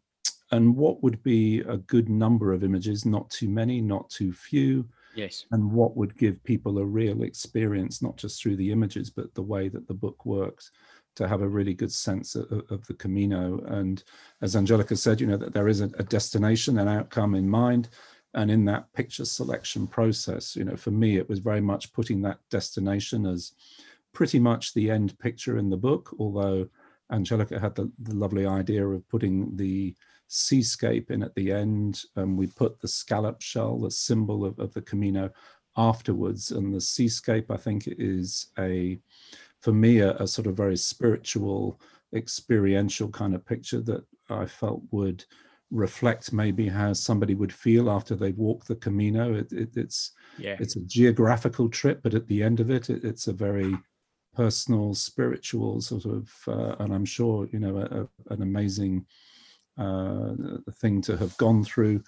and 0.51 0.75
what 0.75 1.01
would 1.03 1.21
be 1.23 1.59
a 1.61 1.77
good 1.77 2.09
number 2.09 2.53
of 2.53 2.63
images, 2.63 3.05
not 3.05 3.29
too 3.29 3.49
many, 3.49 3.81
not 3.81 4.09
too 4.09 4.33
few, 4.33 4.87
Yes. 5.15 5.45
and 5.51 5.71
what 5.71 5.95
would 5.95 6.17
give 6.17 6.43
people 6.43 6.79
a 6.79 6.85
real 6.85 7.23
experience, 7.23 8.01
not 8.01 8.17
just 8.17 8.41
through 8.41 8.55
the 8.55 8.71
images, 8.71 9.09
but 9.09 9.33
the 9.35 9.41
way 9.41 9.69
that 9.69 9.87
the 9.87 9.93
book 9.93 10.25
works, 10.25 10.71
to 11.15 11.27
have 11.27 11.41
a 11.41 11.47
really 11.47 11.75
good 11.75 11.91
sense 11.91 12.33
of, 12.35 12.63
of 12.71 12.85
the 12.87 12.95
Camino. 12.95 13.59
And 13.67 14.03
as 14.41 14.55
Angelika 14.55 14.95
said, 14.95 15.21
you 15.21 15.27
know, 15.27 15.37
that 15.37 15.53
there 15.53 15.67
is 15.67 15.81
a, 15.81 15.89
a 15.99 16.03
destination, 16.03 16.79
an 16.79 16.87
outcome 16.87 17.35
in 17.35 17.47
mind. 17.47 17.89
And 18.33 18.49
in 18.49 18.65
that 18.65 18.91
picture 18.93 19.25
selection 19.25 19.87
process, 19.87 20.55
you 20.55 20.63
know, 20.63 20.75
for 20.75 20.91
me, 20.91 21.17
it 21.17 21.29
was 21.29 21.39
very 21.39 21.61
much 21.61 21.93
putting 21.93 22.21
that 22.21 22.39
destination 22.49 23.25
as 23.25 23.53
pretty 24.13 24.39
much 24.39 24.73
the 24.73 24.89
end 24.89 25.17
picture 25.19 25.57
in 25.57 25.69
the 25.69 25.77
book, 25.77 26.15
although 26.19 26.67
Angelika 27.11 27.59
had 27.59 27.75
the, 27.75 27.91
the 27.99 28.15
lovely 28.15 28.45
idea 28.45 28.87
of 28.87 29.07
putting 29.09 29.55
the 29.55 29.95
seascape 30.27 31.11
in 31.11 31.21
at 31.21 31.35
the 31.35 31.51
end. 31.51 32.01
And 32.15 32.37
we 32.37 32.47
put 32.47 32.79
the 32.79 32.87
scallop 32.87 33.41
shell, 33.41 33.79
the 33.79 33.91
symbol 33.91 34.45
of, 34.45 34.57
of 34.59 34.73
the 34.73 34.81
Camino, 34.81 35.29
afterwards. 35.77 36.51
And 36.51 36.73
the 36.73 36.81
seascape, 36.81 37.51
I 37.51 37.57
think, 37.57 37.83
is 37.87 38.47
a, 38.57 38.99
for 39.61 39.73
me, 39.73 39.99
a, 39.99 40.15
a 40.17 40.27
sort 40.27 40.47
of 40.47 40.57
very 40.57 40.77
spiritual, 40.77 41.79
experiential 42.15 43.09
kind 43.09 43.35
of 43.35 43.45
picture 43.45 43.81
that 43.81 44.03
I 44.29 44.45
felt 44.45 44.81
would 44.91 45.23
reflect 45.71 46.31
maybe 46.33 46.67
how 46.67 46.93
somebody 46.93 47.35
would 47.35 47.53
feel 47.53 47.89
after 47.89 48.15
they've 48.15 48.37
walked 48.37 48.67
the 48.67 48.75
Camino. 48.75 49.33
It, 49.33 49.51
it, 49.51 49.75
it's 49.75 50.11
Yeah. 50.37 50.57
it's 50.59 50.75
a 50.75 50.81
geographical 50.81 51.69
trip, 51.69 52.01
but 52.03 52.13
at 52.13 52.27
the 52.27 52.43
end 52.43 52.59
of 52.59 52.69
it, 52.69 52.89
it 52.89 53.03
it's 53.03 53.27
a 53.27 53.33
very 53.33 53.75
personal, 54.35 54.93
spiritual 54.95 55.79
sort 55.81 56.05
of, 56.05 56.31
uh, 56.47 56.75
and 56.79 56.93
I'm 56.93 57.05
sure 57.05 57.47
you 57.51 57.59
know, 57.59 57.77
a, 57.77 58.01
a- 58.01 58.33
an 58.33 58.41
amazing 58.41 59.05
uh, 59.77 60.33
thing 60.73 61.01
to 61.01 61.17
have 61.17 61.35
gone 61.37 61.63
through, 61.63 62.03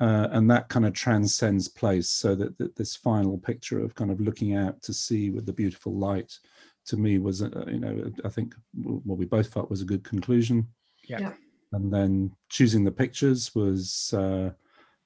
uh, 0.00 0.28
and 0.32 0.50
that 0.50 0.68
kind 0.68 0.86
of 0.86 0.92
transcends 0.92 1.68
place. 1.68 2.08
So 2.08 2.34
that, 2.34 2.58
that 2.58 2.76
this 2.76 2.96
final 2.96 3.38
picture 3.38 3.80
of 3.80 3.94
kind 3.94 4.10
of 4.10 4.20
looking 4.20 4.54
out 4.54 4.82
to 4.82 4.92
sea 4.92 5.30
with 5.30 5.46
the 5.46 5.52
beautiful 5.52 5.94
light, 5.96 6.38
to 6.86 6.96
me 6.96 7.18
was, 7.18 7.42
uh, 7.42 7.64
you 7.68 7.78
know, 7.78 8.12
I 8.24 8.28
think 8.28 8.54
what 8.82 9.18
we 9.18 9.24
both 9.24 9.52
felt 9.52 9.70
was 9.70 9.80
a 9.80 9.86
good 9.86 10.04
conclusion. 10.04 10.66
Yeah. 11.08 11.18
Yeah. 11.20 11.32
And 11.74 11.92
then 11.92 12.32
choosing 12.48 12.84
the 12.84 12.92
pictures 12.92 13.54
was 13.54 14.12
uh, 14.16 14.50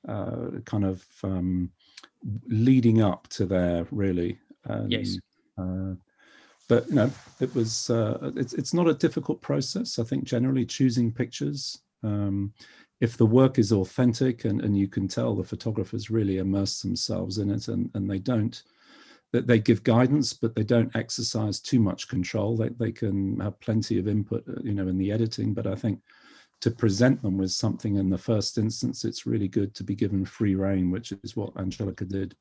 uh, 0.06 0.50
kind 0.64 0.84
of 0.84 1.04
um, 1.22 1.70
leading 2.48 3.02
up 3.02 3.28
to 3.28 3.46
there, 3.46 3.86
really. 3.90 4.38
And, 4.64 4.92
Yes. 4.92 5.18
Uh, 5.56 5.94
but 6.68 6.86
you 6.88 6.96
know, 6.96 7.10
it 7.40 7.54
was. 7.54 7.88
Uh, 7.88 8.30
it's 8.36 8.52
it's 8.52 8.74
not 8.74 8.88
a 8.88 8.94
difficult 8.94 9.40
process. 9.40 9.98
I 9.98 10.04
think 10.04 10.24
generally 10.24 10.66
choosing 10.66 11.10
pictures. 11.10 11.80
Um, 12.02 12.52
if 13.00 13.16
the 13.16 13.26
work 13.26 13.58
is 13.58 13.72
authentic 13.72 14.44
and, 14.44 14.60
and 14.60 14.76
you 14.76 14.88
can 14.88 15.08
tell 15.08 15.34
the 15.34 15.44
photographers 15.44 16.10
really 16.10 16.38
immerse 16.38 16.82
themselves 16.82 17.38
in 17.38 17.50
it 17.50 17.68
and, 17.68 17.90
and 17.94 18.10
they 18.10 18.18
don't 18.18 18.62
that 19.32 19.46
they 19.46 19.58
give 19.58 19.82
guidance, 19.84 20.32
but 20.32 20.54
they 20.54 20.64
don't 20.64 20.94
exercise 20.96 21.60
too 21.60 21.78
much 21.78 22.08
control. 22.08 22.56
They, 22.56 22.70
they 22.70 22.92
can 22.92 23.38
have 23.40 23.60
plenty 23.60 23.98
of 23.98 24.08
input, 24.08 24.42
uh, 24.48 24.60
you 24.62 24.72
know, 24.72 24.88
in 24.88 24.96
the 24.96 25.12
editing. 25.12 25.52
But 25.52 25.66
I 25.66 25.74
think 25.74 26.00
to 26.60 26.70
present 26.70 27.22
them 27.22 27.38
with 27.38 27.52
something 27.52 27.96
in 27.96 28.10
the 28.10 28.18
first 28.18 28.58
instance, 28.58 29.04
it's 29.04 29.26
really 29.26 29.48
good 29.48 29.74
to 29.74 29.84
be 29.84 29.94
given 29.94 30.24
free 30.24 30.54
reign, 30.54 30.90
which 30.90 31.12
is 31.22 31.36
what 31.36 31.56
Angelika 31.56 32.04
did. 32.04 32.34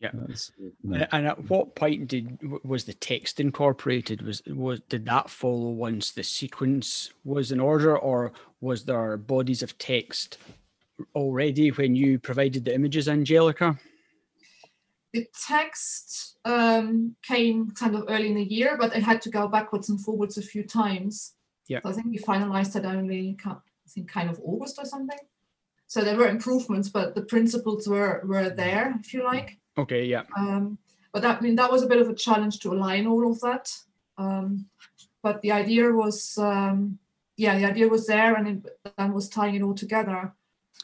Yeah. 0.00 0.08
Uh, 0.08 0.34
so, 0.34 0.52
you 0.58 0.72
know. 0.82 1.06
and, 1.12 1.26
at 1.26 1.48
what 1.48 1.74
point 1.74 2.08
did 2.08 2.38
was 2.64 2.84
the 2.84 2.92
text 2.92 3.40
incorporated? 3.40 4.20
Was 4.20 4.42
was 4.46 4.80
did 4.90 5.06
that 5.06 5.30
follow 5.30 5.70
once 5.70 6.12
the 6.12 6.22
sequence 6.22 7.10
was 7.24 7.50
in 7.50 7.60
order, 7.60 7.96
or 7.96 8.32
was 8.60 8.84
there 8.84 9.16
bodies 9.16 9.62
of 9.62 9.78
text 9.78 10.36
already 11.14 11.70
when 11.70 11.96
you 11.96 12.18
provided 12.18 12.66
the 12.66 12.74
images, 12.74 13.08
Angelika? 13.08 13.78
the 15.16 15.26
text 15.48 16.36
um, 16.44 17.16
came 17.22 17.70
kind 17.70 17.96
of 17.96 18.04
early 18.08 18.28
in 18.28 18.34
the 18.34 18.42
year, 18.42 18.76
but 18.78 18.94
it 18.94 19.02
had 19.02 19.22
to 19.22 19.30
go 19.30 19.48
backwards 19.48 19.88
and 19.88 19.98
forwards 20.00 20.36
a 20.36 20.42
few 20.42 20.62
times. 20.62 21.32
Yeah. 21.68 21.80
So 21.82 21.90
I 21.90 21.92
think 21.92 22.06
we 22.06 22.18
finalized 22.18 22.76
it 22.76 22.84
only, 22.84 23.36
I 23.44 23.54
think, 23.88 24.10
kind 24.10 24.30
of 24.30 24.40
August 24.44 24.78
or 24.78 24.84
something. 24.84 25.18
So 25.86 26.02
there 26.02 26.16
were 26.16 26.28
improvements, 26.28 26.88
but 26.88 27.14
the 27.14 27.22
principles 27.22 27.86
were 27.88 28.22
were 28.24 28.50
there, 28.50 28.94
if 29.00 29.14
you 29.14 29.24
like. 29.24 29.58
Okay. 29.78 30.04
Yeah. 30.04 30.22
Um, 30.36 30.78
but 31.12 31.22
that 31.22 31.38
I 31.38 31.40
mean 31.40 31.56
that 31.56 31.70
was 31.70 31.82
a 31.82 31.86
bit 31.86 32.00
of 32.00 32.08
a 32.08 32.14
challenge 32.14 32.60
to 32.60 32.72
align 32.72 33.06
all 33.06 33.30
of 33.30 33.40
that. 33.40 33.72
Um, 34.18 34.66
but 35.22 35.42
the 35.42 35.52
idea 35.52 35.92
was, 35.92 36.38
um, 36.38 36.98
yeah, 37.36 37.58
the 37.58 37.66
idea 37.66 37.88
was 37.88 38.06
there, 38.06 38.34
and 38.34 38.48
it, 38.48 38.92
and 38.98 39.14
was 39.14 39.28
tying 39.28 39.54
it 39.54 39.62
all 39.62 39.74
together. 39.74 40.32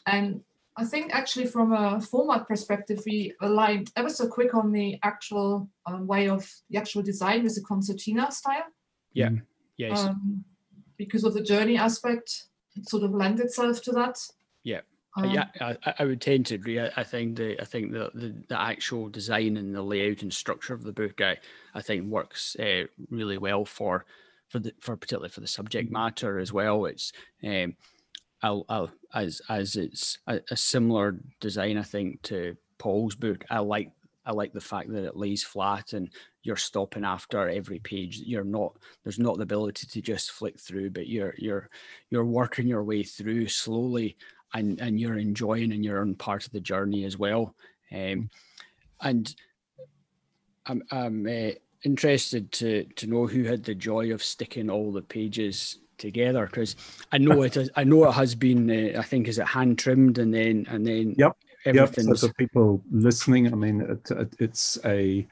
And 0.05 0.41
I 0.75 0.85
think 0.85 1.13
actually 1.13 1.45
from 1.45 1.71
a 1.71 2.01
format 2.01 2.47
perspective, 2.47 3.03
we 3.05 3.33
aligned 3.41 3.91
ever 3.95 4.09
so 4.09 4.27
quick 4.27 4.55
on 4.55 4.71
the 4.71 4.99
actual 5.03 5.69
um, 5.85 6.07
way 6.07 6.29
of 6.29 6.49
the 6.69 6.77
actual 6.77 7.03
design 7.03 7.43
with 7.43 7.55
the 7.55 7.61
concertina 7.61 8.31
style. 8.31 8.63
Yeah. 9.13 9.29
Mm-hmm. 9.29 9.45
Yes. 9.77 9.99
Um, 9.99 10.45
because 10.97 11.23
of 11.23 11.33
the 11.33 11.43
journey 11.43 11.77
aspect, 11.77 12.45
it 12.75 12.89
sort 12.89 13.03
of 13.03 13.11
lends 13.11 13.41
itself 13.41 13.81
to 13.83 13.91
that. 13.93 14.19
Yeah. 14.63 14.81
Um, 15.15 15.29
yeah, 15.29 15.45
I, 15.61 15.77
I, 15.99 16.05
would 16.05 16.21
tend 16.21 16.47
to 16.47 16.55
agree. 16.55 16.79
I, 16.79 16.89
I 16.97 17.03
think 17.03 17.37
the 17.37 17.61
I 17.61 17.65
think 17.65 17.91
the, 17.91 18.09
the, 18.15 18.33
the 18.49 18.59
actual 18.59 19.09
design 19.09 19.57
and 19.57 19.75
the 19.75 19.83
layout 19.83 20.23
and 20.23 20.33
structure 20.33 20.73
of 20.73 20.83
the 20.83 20.91
book, 20.91 21.21
I, 21.21 21.37
I 21.75 21.81
think 21.83 22.07
works 22.07 22.55
uh, 22.55 22.85
really 23.11 23.37
well 23.37 23.63
for 23.63 24.05
for 24.49 24.57
the 24.57 24.73
for 24.79 24.97
particularly 24.97 25.29
for 25.29 25.41
the 25.41 25.47
subject 25.47 25.85
mm-hmm. 25.85 25.93
matter 25.93 26.39
as 26.39 26.51
well. 26.51 26.85
It's 26.85 27.13
um, 27.43 27.75
I'll, 28.41 28.65
I'll 28.69 28.91
as 29.13 29.39
as 29.49 29.75
it's 29.75 30.17
a, 30.25 30.41
a, 30.49 30.57
similar 30.57 31.19
design, 31.39 31.77
I 31.77 31.83
think, 31.83 32.23
to 32.23 32.57
Paul's 32.79 33.15
book. 33.15 33.45
I 33.51 33.59
like 33.59 33.91
I 34.25 34.31
like 34.31 34.53
the 34.53 34.61
fact 34.61 34.91
that 34.91 35.03
it 35.03 35.17
lays 35.17 35.43
flat 35.43 35.93
and 35.93 36.09
you're 36.43 36.55
stopping 36.55 37.03
after 37.03 37.49
every 37.49 37.79
page. 37.79 38.19
You're 38.19 38.43
not 38.43 38.77
there's 39.03 39.19
not 39.19 39.37
the 39.37 39.43
ability 39.43 39.87
to 39.87 40.01
just 40.01 40.31
flick 40.31 40.59
through, 40.59 40.91
but 40.91 41.07
you're 41.07 41.35
you're 41.37 41.69
you're 42.09 42.25
working 42.25 42.67
your 42.67 42.83
way 42.83 43.03
through 43.03 43.47
slowly 43.47 44.17
and 44.53 44.79
and 44.79 44.99
you're 44.99 45.17
enjoying 45.17 45.71
and 45.71 45.83
you're 45.83 46.01
on 46.01 46.15
part 46.15 46.45
of 46.45 46.51
the 46.51 46.61
journey 46.61 47.05
as 47.05 47.17
well. 47.17 47.55
Um, 47.91 48.29
and 49.01 49.33
I'm 50.65 50.83
I'm 50.91 51.25
uh, 51.25 51.51
interested 51.83 52.51
to 52.53 52.85
to 52.95 53.07
know 53.07 53.27
who 53.27 53.43
had 53.43 53.63
the 53.63 53.75
joy 53.75 54.13
of 54.13 54.23
sticking 54.23 54.69
all 54.69 54.91
the 54.91 55.01
pages 55.01 55.79
together 55.97 56.45
because 56.45 56.75
I 57.11 57.17
know 57.17 57.41
it 57.43 57.57
is, 57.57 57.69
I 57.75 57.83
know 57.83 58.07
it 58.07 58.13
has 58.13 58.35
been 58.35 58.69
uh, 58.69 58.99
I 58.99 59.03
think 59.03 59.27
is 59.27 59.39
it 59.39 59.47
hand 59.47 59.79
trimmed 59.79 60.17
and 60.17 60.33
then 60.33 60.65
and 60.69 60.85
then 60.85 61.15
yep 61.17 61.37
yep 61.65 61.93
so 61.95 62.15
for 62.15 62.33
people 62.33 62.83
listening 62.91 63.51
I 63.51 63.55
mean 63.55 63.81
it, 63.81 64.35
it's 64.39 64.77
a 64.85 65.27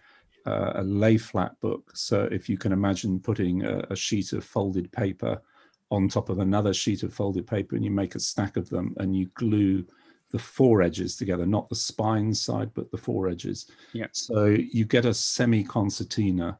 uh, 0.46 0.74
a 0.76 0.84
lay 0.84 1.17
flat 1.17 1.60
book. 1.60 1.91
So 1.94 2.24
if 2.32 2.50
you 2.50 2.58
can 2.58 2.72
imagine 2.72 3.20
putting 3.20 3.63
a, 3.63 3.86
a, 3.89 3.96
sheet 3.96 4.34
of 4.34 4.44
folded 4.44 4.91
paper 4.91 5.41
on 5.89 6.08
top 6.08 6.30
of 6.30 6.39
another 6.39 6.74
sheet 6.74 7.04
of 7.04 7.13
folded 7.13 7.46
paper 7.46 7.76
and 7.76 7.84
you 7.84 7.91
make 7.91 8.15
a 8.15 8.20
stack 8.20 8.58
of 8.58 8.70
them 8.70 8.96
and 8.98 9.15
you 9.15 9.28
glue 9.36 9.86
the 10.32 10.39
four 10.39 10.82
edges 10.82 11.17
together 11.17 11.46
not 11.46 11.67
the 11.67 11.76
spine 11.76 12.34
side 12.34 12.72
but 12.74 12.89
the 12.91 12.98
four 12.98 13.28
edges. 13.28 13.70
Yeah. 13.94 14.08
So 14.13 14.46
you 14.46 14.86
get 14.86 15.06
a 15.06 15.13
semi 15.13 15.63
concertina 15.63 16.58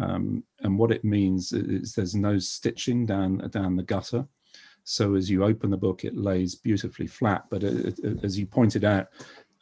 um, 0.00 0.44
and 0.60 0.78
what 0.78 0.92
it 0.92 1.04
means 1.04 1.52
is 1.52 1.94
there's 1.94 2.14
no 2.14 2.38
stitching 2.38 3.06
down 3.06 3.38
down 3.50 3.76
the 3.76 3.82
gutter. 3.82 4.26
So 4.88 5.16
as 5.16 5.28
you 5.28 5.42
open 5.42 5.70
the 5.70 5.76
book, 5.76 6.04
it 6.04 6.16
lays 6.16 6.54
beautifully 6.54 7.08
flat. 7.08 7.44
But 7.50 7.64
it, 7.64 7.98
it, 7.98 8.24
as 8.24 8.38
you 8.38 8.46
pointed 8.46 8.84
out, 8.84 9.08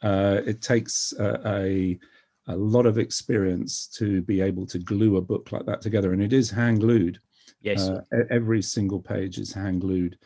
uh, 0.03 0.41
it 0.45 0.61
takes 0.61 1.13
a, 1.17 1.41
a, 1.45 1.99
a 2.47 2.55
lot 2.55 2.85
of 2.85 2.99
experience 2.99 3.87
to 3.97 4.21
be 4.21 4.39
able 4.39 4.67
to 4.67 4.77
glue 4.77 5.17
a 5.17 5.21
book 5.21 5.51
like 5.51 5.65
that 5.65 5.81
together, 5.81 6.13
and 6.13 6.21
it 6.21 6.31
is 6.31 6.51
hand 6.51 6.81
glued. 6.81 7.19
Yes, 7.61 7.89
uh, 7.89 8.01
every 8.29 8.61
single 8.61 8.99
page 8.99 9.39
is 9.39 9.51
hand 9.51 9.81
glued, 9.81 10.19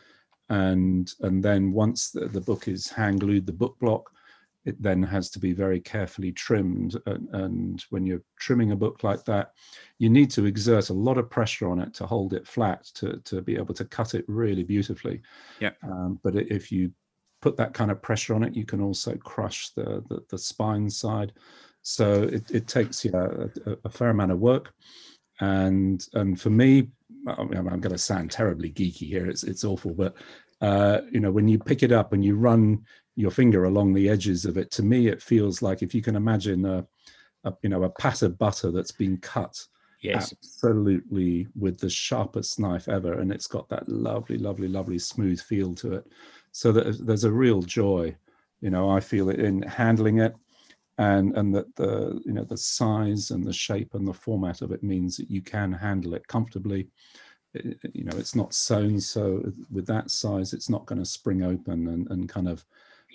and 0.50 1.10
and 1.20 1.42
then 1.42 1.72
once 1.72 2.10
the, 2.10 2.28
the 2.28 2.40
book 2.42 2.68
is 2.68 2.90
hand 2.90 3.20
glued, 3.20 3.46
the 3.46 3.52
book 3.52 3.78
block 3.80 4.12
it 4.64 4.80
then 4.82 5.02
has 5.02 5.30
to 5.30 5.38
be 5.38 5.52
very 5.52 5.80
carefully 5.80 6.32
trimmed. 6.32 7.00
And, 7.06 7.28
and, 7.32 7.84
when 7.90 8.04
you're 8.04 8.22
trimming 8.38 8.72
a 8.72 8.76
book 8.76 9.02
like 9.02 9.24
that, 9.24 9.52
you 9.98 10.10
need 10.10 10.30
to 10.32 10.44
exert 10.44 10.90
a 10.90 10.94
lot 10.94 11.18
of 11.18 11.30
pressure 11.30 11.68
on 11.68 11.80
it 11.80 11.94
to 11.94 12.06
hold 12.06 12.34
it 12.34 12.46
flat, 12.46 12.84
to, 12.94 13.18
to 13.24 13.40
be 13.40 13.56
able 13.56 13.74
to 13.74 13.84
cut 13.84 14.14
it 14.14 14.24
really 14.28 14.62
beautifully. 14.62 15.22
Yeah. 15.60 15.70
Um, 15.82 16.20
but 16.22 16.36
if 16.36 16.70
you 16.70 16.92
put 17.40 17.56
that 17.56 17.72
kind 17.72 17.90
of 17.90 18.02
pressure 18.02 18.34
on 18.34 18.42
it, 18.42 18.54
you 18.54 18.66
can 18.66 18.80
also 18.80 19.16
crush 19.16 19.70
the, 19.70 20.04
the, 20.08 20.22
the 20.28 20.38
spine 20.38 20.90
side. 20.90 21.32
So 21.82 22.24
it, 22.24 22.50
it 22.50 22.66
takes 22.66 23.04
yeah, 23.04 23.26
a, 23.66 23.76
a, 23.84 23.88
fair 23.88 24.10
amount 24.10 24.32
of 24.32 24.38
work. 24.38 24.74
And 25.40 26.06
and 26.12 26.38
for 26.38 26.50
me, 26.50 26.88
I 27.26 27.42
mean, 27.44 27.56
I'm 27.56 27.80
going 27.80 27.92
to 27.92 27.98
sound 27.98 28.30
terribly 28.30 28.70
geeky 28.70 29.08
here. 29.08 29.26
It's 29.26 29.42
it's 29.42 29.64
awful, 29.64 29.94
but 29.94 30.14
uh, 30.60 31.00
you 31.10 31.20
know, 31.20 31.32
when 31.32 31.48
you 31.48 31.58
pick 31.58 31.82
it 31.82 31.92
up 31.92 32.12
and 32.12 32.22
you 32.22 32.36
run 32.36 32.84
your 33.20 33.30
finger 33.30 33.64
along 33.64 33.92
the 33.92 34.08
edges 34.08 34.44
of 34.44 34.56
it, 34.56 34.70
to 34.72 34.82
me, 34.82 35.08
it 35.08 35.22
feels 35.22 35.62
like 35.62 35.82
if 35.82 35.94
you 35.94 36.02
can 36.02 36.16
imagine 36.16 36.64
a, 36.64 36.86
a 37.44 37.52
you 37.62 37.68
know, 37.68 37.84
a 37.84 37.90
pat 37.90 38.22
of 38.22 38.38
butter 38.38 38.70
that's 38.70 38.92
been 38.92 39.16
cut 39.18 39.62
yes. 40.00 40.32
absolutely 40.32 41.46
with 41.54 41.78
the 41.78 41.90
sharpest 41.90 42.58
knife 42.58 42.88
ever, 42.88 43.20
and 43.20 43.30
it's 43.30 43.46
got 43.46 43.68
that 43.68 43.88
lovely, 43.88 44.38
lovely, 44.38 44.68
lovely 44.68 44.98
smooth 44.98 45.40
feel 45.40 45.74
to 45.74 45.94
it. 45.94 46.06
So 46.52 46.72
that 46.72 47.06
there's 47.06 47.24
a 47.24 47.32
real 47.32 47.62
joy, 47.62 48.16
you 48.60 48.70
know, 48.70 48.90
I 48.90 49.00
feel 49.00 49.28
it 49.28 49.38
in 49.38 49.62
handling 49.62 50.18
it, 50.18 50.34
and 50.98 51.36
and 51.36 51.54
that 51.54 51.74
the 51.76 52.20
you 52.24 52.32
know 52.32 52.44
the 52.44 52.56
size 52.56 53.30
and 53.30 53.44
the 53.44 53.52
shape 53.52 53.94
and 53.94 54.06
the 54.06 54.12
format 54.12 54.62
of 54.62 54.72
it 54.72 54.82
means 54.82 55.16
that 55.16 55.30
you 55.30 55.42
can 55.42 55.72
handle 55.72 56.14
it 56.14 56.26
comfortably 56.26 56.88
you 57.54 58.04
know 58.04 58.16
it's 58.16 58.36
not 58.36 58.54
sewn 58.54 59.00
so 59.00 59.42
with 59.70 59.86
that 59.86 60.10
size 60.10 60.52
it's 60.52 60.68
not 60.68 60.86
going 60.86 60.98
to 60.98 61.04
spring 61.04 61.42
open 61.42 61.88
and, 61.88 62.08
and 62.10 62.28
kind 62.28 62.48
of 62.48 62.64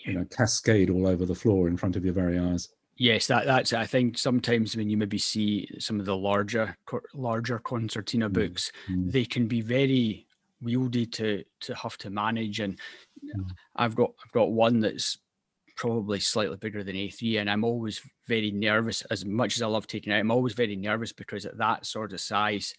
you 0.05 0.13
know 0.13 0.25
cascade 0.25 0.89
all 0.89 1.07
over 1.07 1.25
the 1.25 1.35
floor 1.35 1.67
in 1.67 1.77
front 1.77 1.95
of 1.95 2.05
your 2.05 2.13
very 2.13 2.39
eyes 2.39 2.69
yes 2.97 3.27
that 3.27 3.45
that's 3.45 3.73
i 3.73 3.85
think 3.85 4.17
sometimes 4.17 4.75
when 4.75 4.89
you 4.89 4.97
maybe 4.97 5.17
see 5.17 5.67
some 5.79 5.99
of 5.99 6.05
the 6.05 6.15
larger 6.15 6.77
larger 7.13 7.59
concertina 7.59 8.29
mm, 8.29 8.33
books 8.33 8.71
mm-hmm. 8.89 9.09
they 9.09 9.25
can 9.25 9.47
be 9.47 9.61
very 9.61 10.27
wieldy 10.63 11.11
to 11.11 11.43
to 11.59 11.75
have 11.75 11.97
to 11.97 12.09
manage 12.09 12.59
and 12.59 12.79
mm-hmm. 13.23 13.41
i've 13.75 13.95
got 13.95 14.11
i've 14.23 14.31
got 14.31 14.51
one 14.51 14.79
that's 14.79 15.17
probably 15.75 16.19
slightly 16.19 16.55
bigger 16.57 16.83
than 16.83 16.95
A3 16.95 17.41
and 17.41 17.49
I'm 17.49 17.63
always 17.63 18.01
very 18.27 18.49
nervous 18.49 19.01
as 19.11 19.25
much 19.25 19.57
as 19.57 19.61
I 19.61 19.67
love 19.67 19.87
taking 19.87 20.13
out 20.13 20.19
I'm 20.19 20.31
always 20.31 20.53
very 20.53 20.75
nervous 20.75 21.11
because 21.11 21.45
at 21.45 21.57
that 21.57 21.85
sort 21.85 22.13
of 22.13 22.21
size 22.21 22.73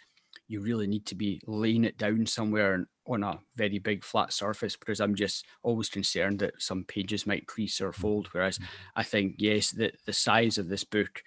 you 0.48 0.60
really 0.60 0.86
need 0.86 1.06
to 1.06 1.14
be 1.14 1.40
laying 1.46 1.84
it 1.84 1.98
down 1.98 2.26
somewhere 2.26 2.86
on 3.06 3.22
a 3.22 3.38
very 3.56 3.78
big 3.78 4.04
flat 4.04 4.32
surface 4.32 4.76
because 4.76 5.00
I'm 5.00 5.14
just 5.14 5.44
always 5.62 5.88
concerned 5.88 6.40
that 6.40 6.60
some 6.60 6.84
pages 6.84 7.26
might 7.26 7.46
crease 7.46 7.80
or 7.80 7.92
fold. 7.92 8.28
Whereas 8.32 8.58
mm-hmm. 8.58 8.66
I 8.96 9.02
think, 9.02 9.36
yes, 9.38 9.70
the, 9.70 9.92
the 10.04 10.12
size 10.12 10.58
of 10.58 10.68
this 10.68 10.84
book, 10.84 11.22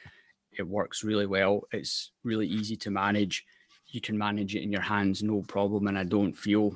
it 0.58 0.67
works 0.67 1.03
really 1.03 1.25
well. 1.25 1.63
It's 1.71 2.12
really 2.23 2.47
easy 2.47 2.75
to 2.77 2.91
manage. 2.91 3.45
You 3.88 4.01
can 4.01 4.17
manage 4.17 4.55
it 4.55 4.63
in 4.63 4.71
your 4.71 4.82
hands, 4.82 5.23
no 5.23 5.41
problem. 5.41 5.88
And 5.88 5.97
I 5.97 6.03
don't 6.03 6.38
feel 6.38 6.75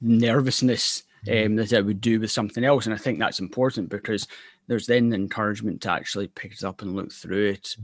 nervousness 0.00 1.04
mm-hmm. 1.26 1.46
um, 1.46 1.56
that 1.56 1.72
I 1.72 1.80
would 1.80 2.00
do 2.00 2.20
with 2.20 2.30
something 2.30 2.64
else. 2.64 2.86
And 2.86 2.94
I 2.94 2.98
think 2.98 3.18
that's 3.18 3.40
important 3.40 3.88
because 3.88 4.26
there's 4.66 4.86
then 4.86 5.08
the 5.08 5.16
encouragement 5.16 5.80
to 5.82 5.90
actually 5.90 6.28
pick 6.28 6.52
it 6.52 6.64
up 6.64 6.82
and 6.82 6.94
look 6.94 7.12
through 7.12 7.50
it. 7.50 7.76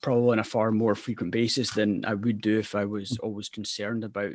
Probably 0.00 0.32
on 0.32 0.38
a 0.38 0.44
far 0.44 0.70
more 0.70 0.94
frequent 0.94 1.32
basis 1.32 1.70
than 1.70 2.04
I 2.04 2.14
would 2.14 2.40
do 2.40 2.58
if 2.58 2.74
I 2.74 2.84
was 2.84 3.18
always 3.18 3.48
concerned 3.48 4.04
about 4.04 4.34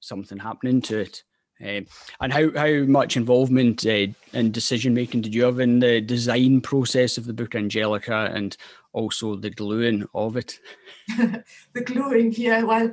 something 0.00 0.38
happening 0.38 0.80
to 0.82 1.00
it. 1.00 1.24
Um, 1.64 1.86
and 2.20 2.32
how, 2.32 2.50
how 2.56 2.84
much 2.84 3.16
involvement 3.16 3.86
uh, 3.86 4.08
in 4.32 4.50
decision 4.50 4.92
making 4.92 5.22
did 5.22 5.34
you 5.34 5.44
have 5.44 5.60
in 5.60 5.78
the 5.78 6.00
design 6.00 6.60
process 6.60 7.16
of 7.16 7.26
the 7.26 7.32
book 7.32 7.54
Angelika 7.54 8.30
and 8.34 8.56
also 8.92 9.36
the 9.36 9.50
gluing 9.50 10.04
of 10.14 10.36
it? 10.36 10.58
the 11.16 11.80
gluing, 11.84 12.32
yeah. 12.32 12.64
Well, 12.64 12.92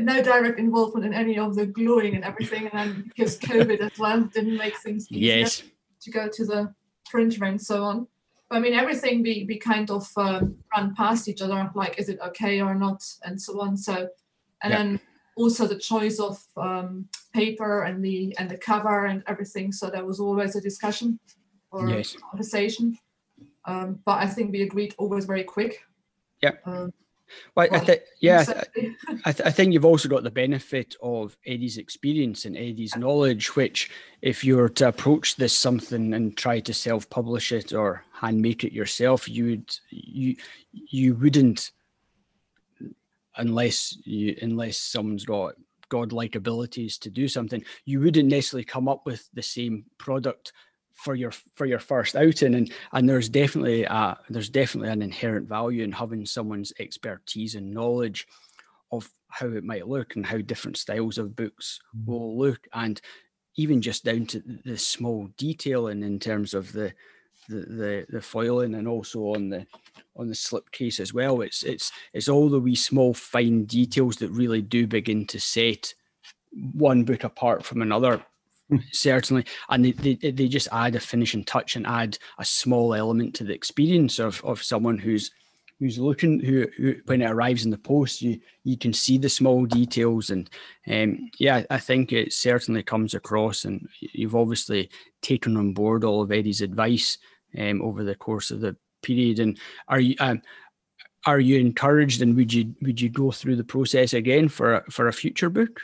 no 0.00 0.22
direct 0.22 0.58
involvement 0.58 1.06
in 1.06 1.14
any 1.14 1.38
of 1.38 1.54
the 1.54 1.66
gluing 1.66 2.14
and 2.14 2.24
everything, 2.24 2.68
and 2.68 2.72
then 2.72 3.02
because 3.08 3.38
COVID 3.38 3.80
as 3.80 3.98
well 3.98 4.20
didn't 4.20 4.58
make 4.58 4.76
things 4.76 5.10
easier 5.10 5.38
yes. 5.38 5.62
to 6.02 6.10
go 6.10 6.28
to 6.28 6.44
the 6.44 6.74
printer 7.06 7.44
and 7.44 7.60
so 7.60 7.82
on. 7.84 8.06
I 8.50 8.60
mean, 8.60 8.72
everything 8.72 9.22
we, 9.22 9.44
we 9.46 9.58
kind 9.58 9.90
of 9.90 10.08
um, 10.16 10.56
run 10.74 10.94
past 10.94 11.28
each 11.28 11.42
other, 11.42 11.70
like, 11.74 11.98
is 11.98 12.08
it 12.08 12.18
okay 12.28 12.60
or 12.60 12.74
not, 12.74 13.02
and 13.24 13.40
so 13.40 13.60
on. 13.60 13.76
So, 13.76 14.08
and 14.62 14.72
Yeah. 14.72 14.78
then 14.78 15.00
also 15.36 15.66
the 15.66 15.78
choice 15.78 16.18
of 16.18 16.38
um, 16.56 17.08
paper 17.34 17.82
and 17.84 18.02
the 18.04 18.34
and 18.38 18.50
the 18.50 18.56
cover 18.56 19.06
and 19.06 19.22
everything. 19.26 19.70
So 19.72 19.90
there 19.90 20.04
was 20.04 20.18
always 20.18 20.56
a 20.56 20.60
discussion 20.60 21.18
or 21.70 21.88
Yes. 21.88 22.16
conversation. 22.30 22.98
Um, 23.66 24.00
but 24.04 24.18
I 24.22 24.26
think 24.26 24.52
we 24.52 24.62
agreed 24.62 24.94
always 24.98 25.26
very 25.26 25.44
quick. 25.44 25.84
Yeah. 26.42 26.52
Um, 26.64 26.92
Well, 27.54 27.68
I 27.70 27.78
think 27.80 28.00
yeah, 28.22 28.42
I, 29.26 29.32
th- 29.32 29.46
I 29.46 29.50
think 29.50 29.74
you've 29.74 29.84
also 29.84 30.08
got 30.08 30.22
the 30.22 30.30
benefit 30.30 30.96
of 31.02 31.36
Eddie's 31.46 31.76
experience 31.76 32.46
and 32.46 32.56
Eddie's 32.56 32.96
knowledge, 32.96 33.54
which 33.54 33.90
if 34.22 34.42
you 34.42 34.56
were 34.56 34.70
to 34.70 34.88
approach 34.88 35.36
this 35.36 35.56
something 35.56 36.14
and 36.14 36.34
try 36.36 36.60
to 36.60 36.72
self-publish 36.72 37.52
it 37.52 37.74
or 37.74 38.02
hand 38.20 38.40
make 38.40 38.64
it 38.64 38.72
yourself, 38.72 39.28
you 39.28 39.44
would 39.44 39.76
you 39.90 40.36
you 40.70 41.14
wouldn't 41.14 41.70
unless 43.36 43.96
you 44.04 44.36
unless 44.42 44.76
someone's 44.76 45.24
got 45.24 45.54
godlike 45.88 46.34
abilities 46.34 46.98
to 46.98 47.10
do 47.10 47.28
something, 47.28 47.64
you 47.84 48.00
wouldn't 48.00 48.28
necessarily 48.28 48.64
come 48.64 48.88
up 48.88 49.06
with 49.06 49.28
the 49.32 49.42
same 49.42 49.84
product 49.98 50.52
for 50.92 51.14
your 51.14 51.32
for 51.54 51.64
your 51.64 51.78
first 51.78 52.16
outing. 52.16 52.54
And 52.54 52.72
and 52.92 53.08
there's 53.08 53.28
definitely 53.28 53.86
uh 53.86 54.14
there's 54.28 54.50
definitely 54.50 54.90
an 54.90 55.02
inherent 55.02 55.48
value 55.48 55.84
in 55.84 55.92
having 55.92 56.26
someone's 56.26 56.72
expertise 56.78 57.54
and 57.54 57.72
knowledge 57.72 58.26
of 58.90 59.08
how 59.28 59.46
it 59.46 59.64
might 59.64 59.86
look 59.86 60.16
and 60.16 60.26
how 60.26 60.38
different 60.38 60.76
styles 60.76 61.18
of 61.18 61.36
books 61.36 61.78
will 62.06 62.38
look. 62.38 62.66
And 62.72 63.00
even 63.56 63.82
just 63.82 64.04
down 64.04 64.26
to 64.26 64.42
the 64.64 64.78
small 64.78 65.28
detailing 65.36 66.02
in 66.02 66.18
terms 66.18 66.54
of 66.54 66.72
the 66.72 66.92
the 67.48 67.60
the, 67.60 68.06
the 68.10 68.22
foiling 68.22 68.74
and 68.74 68.86
also 68.86 69.20
on 69.34 69.48
the 69.48 69.66
on 70.16 70.28
the 70.28 70.34
slipcase 70.34 71.00
as 71.00 71.14
well. 71.14 71.40
It's 71.40 71.62
it's 71.62 71.92
it's 72.12 72.28
all 72.28 72.48
the 72.48 72.60
wee 72.60 72.74
small 72.74 73.14
fine 73.14 73.64
details 73.64 74.16
that 74.16 74.30
really 74.30 74.62
do 74.62 74.86
begin 74.86 75.26
to 75.26 75.40
set 75.40 75.94
one 76.72 77.04
book 77.04 77.24
apart 77.24 77.64
from 77.64 77.82
another 77.82 78.22
certainly. 78.92 79.44
And 79.68 79.84
they, 79.84 79.92
they 79.92 80.30
they 80.30 80.48
just 80.48 80.68
add 80.72 80.94
a 80.94 81.00
finishing 81.00 81.44
touch 81.44 81.76
and 81.76 81.86
add 81.86 82.18
a 82.38 82.44
small 82.44 82.94
element 82.94 83.34
to 83.36 83.44
the 83.44 83.54
experience 83.54 84.18
of 84.18 84.44
of 84.44 84.62
someone 84.62 84.98
who's 84.98 85.30
who's 85.78 85.98
looking 85.98 86.40
who, 86.40 86.66
who 86.76 86.96
when 87.06 87.22
it 87.22 87.30
arrives 87.30 87.64
in 87.64 87.70
the 87.70 87.78
post 87.78 88.20
you 88.20 88.40
you 88.64 88.76
can 88.76 88.92
see 88.92 89.16
the 89.18 89.28
small 89.28 89.64
details. 89.64 90.30
And 90.30 90.50
um 90.90 91.30
yeah 91.38 91.64
i 91.70 91.78
think 91.78 92.12
it 92.12 92.32
certainly 92.32 92.82
comes 92.82 93.14
across. 93.14 93.64
And 93.64 93.88
you've 94.00 94.36
obviously 94.36 94.90
taken 95.22 95.56
on 95.56 95.72
board 95.72 96.04
all 96.04 96.22
of 96.22 96.32
eddie's 96.32 96.60
advice 96.60 97.18
um 97.58 97.80
over 97.82 98.04
the 98.04 98.14
course 98.14 98.50
of 98.50 98.60
the 98.60 98.76
period 99.02 99.38
and 99.38 99.58
are 99.86 100.00
you 100.00 100.14
um 100.20 100.42
are 101.26 101.40
you 101.40 101.58
encouraged 101.58 102.22
and 102.22 102.36
would 102.36 102.52
you 102.52 102.74
would 102.82 103.00
you 103.00 103.08
go 103.08 103.30
through 103.30 103.56
the 103.56 103.64
process 103.64 104.12
again 104.12 104.48
for 104.48 104.74
a, 104.74 104.90
for 104.90 105.08
a 105.08 105.12
future 105.12 105.50
book 105.50 105.80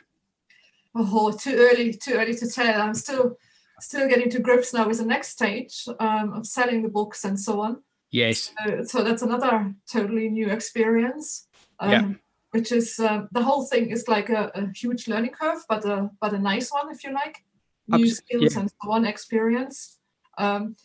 Oh, 0.96 1.33
too 1.33 1.57
early, 1.57 1.92
too 1.92 2.12
early 2.14 2.35
to 2.35 2.48
tell. 2.48 2.81
I'm 2.81 2.94
still 2.94 3.37
still 3.81 4.09
getting 4.09 4.31
to 4.31 4.38
grips 4.38 4.72
now 4.72 4.87
with 4.87 4.98
the 4.98 5.05
next 5.05 5.31
stage 5.31 5.88
um, 5.98 6.33
of 6.33 6.46
selling 6.46 6.83
the 6.83 6.88
books 6.88 7.24
and 7.24 7.38
so 7.38 7.61
on. 7.61 7.83
yes 8.11 8.53
Uh, 8.64 8.85
so 8.85 9.03
that's 9.03 9.22
another 9.22 9.74
totally 9.90 10.29
new 10.29 10.48
experience. 10.48 11.48
Um, 11.81 11.90
Yeah. 11.90 12.12
Which 12.53 12.70
is 12.70 13.00
um, 13.00 13.29
the 13.33 13.42
whole 13.42 13.64
thing 13.66 13.90
is 13.90 14.07
like 14.07 14.31
a, 14.31 14.53
a 14.55 14.70
huge 14.72 15.09
learning 15.09 15.33
curve, 15.33 15.64
but 15.68 15.85
a 15.85 16.09
but 16.20 16.33
a 16.33 16.38
nice 16.38 16.70
one 16.70 16.88
if 16.94 17.03
you 17.03 17.12
like. 17.12 17.42
New 17.88 18.07
skills 18.09 18.55
and 18.57 18.70
so 18.70 18.92
on 18.92 19.05
experience. 19.05 19.98
Um, 20.38 20.77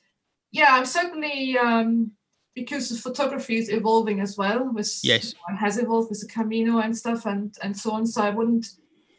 yeah, 0.51 0.67
I'm 0.71 0.85
certainly 0.85 1.57
um, 1.57 2.11
because 2.55 2.89
the 2.89 2.97
photography 2.97 3.57
is 3.57 3.69
evolving 3.69 4.19
as 4.19 4.37
well. 4.37 4.71
With 4.73 4.99
Yes. 5.03 5.33
has 5.59 5.77
evolved 5.77 6.09
with 6.09 6.21
the 6.21 6.27
Camino 6.27 6.79
and 6.79 6.95
stuff 6.95 7.25
and 7.25 7.55
and 7.63 7.77
so 7.77 7.91
on. 7.91 8.05
So 8.05 8.21
I 8.21 8.29
wouldn't 8.31 8.65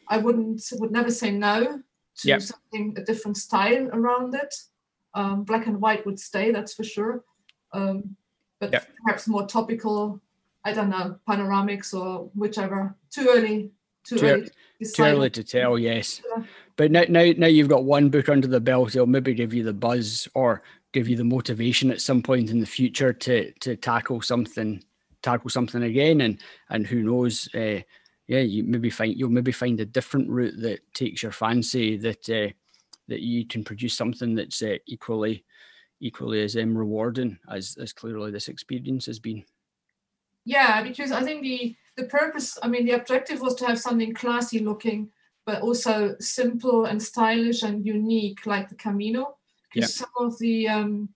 I 0.09 0.19
wouldn't 0.19 0.62
would 0.73 0.90
never 0.93 1.11
say 1.11 1.31
no 1.31 1.83
to 2.16 2.29
Yep. 2.29 2.43
something 2.43 2.95
a 2.99 3.05
different 3.05 3.37
style 3.37 3.88
around 3.93 4.35
it. 4.35 4.55
Um, 5.14 5.45
black 5.45 5.66
and 5.66 5.81
white 5.81 6.05
would 6.07 6.21
stay, 6.21 6.51
that's 6.53 6.75
for 6.75 6.85
sure. 6.85 7.25
Um, 7.73 8.16
but 8.61 8.73
Yep. 8.73 8.88
perhaps 9.05 9.29
more 9.29 9.47
topical. 9.47 10.21
I 10.64 10.73
don't 10.75 10.90
know 10.90 11.19
panoramics 11.29 11.95
or 11.95 12.31
whichever. 12.35 12.95
Too 13.11 13.27
early. 13.31 13.71
Too, 14.05 14.19
Too 14.19 14.27
early. 14.27 14.49
To 14.83 14.93
Too 14.93 15.03
early 15.03 15.31
to 15.31 15.45
tell, 15.45 15.79
yes. 15.79 16.21
Yeah. 16.37 16.43
But 16.77 16.90
now, 16.90 17.05
now, 17.09 17.33
now 17.37 17.47
you've 17.47 17.69
got 17.69 17.85
one 17.85 18.09
book 18.11 18.29
under 18.29 18.47
the 18.49 18.61
belt. 18.61 18.95
It'll 18.95 19.07
maybe 19.07 19.35
give 19.35 19.53
you 19.55 19.62
the 19.62 19.73
buzz 19.73 20.27
or 20.35 20.62
give 20.92 21.09
you 21.09 21.16
the 21.16 21.24
motivation 21.24 21.90
at 21.90 22.00
some 22.00 22.22
point 22.22 22.50
in 22.50 22.61
the 22.61 22.66
future 22.66 23.12
to 23.12 23.53
to 23.61 23.76
tackle 23.76 24.20
something, 24.20 24.83
tackle 25.22 25.50
something 25.50 25.83
again. 25.83 26.20
And 26.22 26.40
and 26.68 26.87
who 26.87 27.03
knows? 27.03 27.48
Uh, 27.55 27.81
yeah, 28.26 28.40
you 28.40 28.62
maybe 28.62 28.90
find 28.90 29.18
you'll 29.18 29.31
maybe 29.31 29.53
find 29.53 29.81
a 29.81 29.85
different 29.85 30.29
route 30.29 30.61
that 30.61 30.81
takes 30.94 31.22
your 31.22 31.33
fancy. 31.33 31.96
That 31.96 32.29
uh, 32.29 32.53
that 33.09 33.20
you 33.20 33.46
can 33.46 33.64
produce 33.64 33.94
something 33.94 34.35
that's 34.35 34.62
uh, 34.62 34.76
equally 34.87 35.44
equally 36.00 36.42
as 36.42 36.57
um, 36.57 36.76
rewarding 36.76 37.38
as 37.50 37.76
as 37.81 37.92
clearly 37.92 38.31
this 38.31 38.48
experience 38.48 39.07
has 39.07 39.18
been. 39.18 39.44
Yeah, 40.44 40.83
because 40.83 41.12
I 41.12 41.22
think 41.22 41.42
the 41.42 41.76
the 41.96 42.05
purpose, 42.05 42.59
I 42.62 42.68
mean, 42.68 42.87
the 42.87 42.92
objective 42.92 43.40
was 43.40 43.55
to 43.57 43.66
have 43.66 43.79
something 43.79 44.14
classy 44.14 44.61
looking, 44.61 45.11
but 45.44 45.61
also 45.61 46.16
simple 46.18 46.87
and 46.87 47.03
stylish 47.03 47.62
and 47.62 47.85
unique, 47.85 48.46
like 48.46 48.68
the 48.68 48.74
Camino. 48.74 49.37
Because 49.72 49.94
some 49.94 50.11
of 50.18 50.38
the 50.38 50.68
um, 50.68 51.09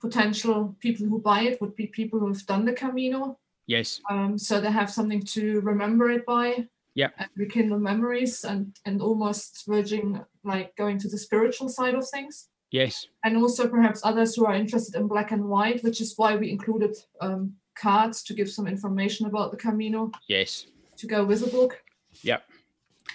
potential 0.00 0.76
people 0.80 1.06
who 1.06 1.20
buy 1.20 1.42
it 1.42 1.60
would 1.60 1.74
be 1.76 1.86
people 1.86 2.18
who 2.20 2.28
have 2.28 2.46
done 2.46 2.64
the 2.64 2.72
Camino, 2.72 3.38
Yes. 3.66 4.00
um, 4.10 4.38
so 4.38 4.60
they 4.60 4.70
have 4.70 4.90
something 4.90 5.22
to 5.22 5.60
remember 5.60 6.10
it 6.10 6.24
by. 6.26 6.66
Yeah. 6.94 7.10
And 7.18 7.28
rekindle 7.36 7.78
memories 7.78 8.44
and 8.44 8.76
and 8.84 9.00
almost 9.00 9.64
verging 9.68 10.20
like 10.42 10.74
going 10.76 10.98
to 11.00 11.08
the 11.08 11.18
spiritual 11.18 11.68
side 11.68 11.94
of 11.94 12.08
things 12.08 12.48
Yes. 12.72 13.06
and 13.24 13.36
also 13.36 13.68
perhaps 13.68 14.00
others 14.02 14.34
who 14.34 14.46
are 14.46 14.54
interested 14.54 14.96
in 14.96 15.06
black 15.06 15.30
and 15.30 15.44
white, 15.44 15.84
which 15.84 16.00
is 16.00 16.14
why 16.16 16.34
we 16.36 16.50
included 16.50 16.96
um, 17.20 17.52
cards 17.76 18.22
to 18.24 18.34
give 18.34 18.50
some 18.50 18.66
information 18.66 19.26
about 19.26 19.50
the 19.52 19.56
Camino 19.56 20.10
Yes. 20.26 20.66
to 20.96 21.06
go 21.06 21.24
with 21.24 21.40
the 21.44 21.50
book. 21.50 21.82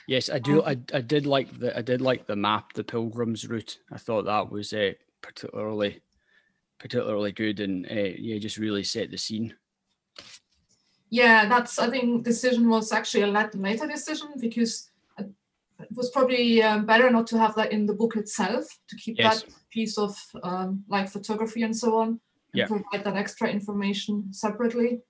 Yes, 0.08 0.30
I 0.30 0.40
do. 0.40 0.64
Um, 0.64 0.86
I, 0.94 0.98
I 0.98 1.02
did 1.02 1.26
like 1.26 1.60
the 1.60 1.78
I 1.78 1.82
did 1.82 2.02
like 2.02 2.26
the 2.26 2.36
map, 2.36 2.74
the 2.74 2.84
pilgrim's 2.84 3.48
route. 3.48 3.80
I 3.92 3.98
thought 3.98 4.26
that 4.26 4.52
was 4.52 4.74
uh, 4.74 4.92
particularly 5.22 6.02
particularly 6.80 7.32
good, 7.32 7.60
and 7.60 7.86
uh, 7.90 8.12
yeah, 8.18 8.38
just 8.40 8.58
really 8.58 8.84
set 8.84 9.12
the 9.12 9.18
scene. 9.18 9.56
Yeah, 11.10 11.48
that's 11.48 11.80
I 11.80 11.90
think 11.90 12.24
decision 12.24 12.70
was 12.70 12.92
actually 12.92 13.24
a 13.24 13.28
later 13.28 13.88
decision 13.88 14.30
because 14.40 14.90
it 15.18 15.30
it 15.80 15.88
was 15.96 16.10
probably 16.10 16.62
um, 16.62 16.86
better 16.86 17.10
not 17.10 17.28
to 17.28 17.38
have 17.38 17.56
that 17.56 17.72
in 17.72 17.86
the 17.86 17.94
book 17.94 18.16
itself 18.16 18.66
to 18.90 18.96
keep 18.98 19.18
Yes. 19.18 19.42
that 19.42 19.54
piece 19.72 19.98
of 19.98 20.18
um, 20.44 20.84
like 20.88 21.10
photography 21.10 21.64
and 21.64 21.76
so 21.76 21.98
on 21.98 22.08
and 22.08 22.20
Yeah. 22.54 22.68
provide 22.68 23.04
that 23.06 23.16
extra 23.16 23.48
information 23.50 24.34
separately. 24.34 25.02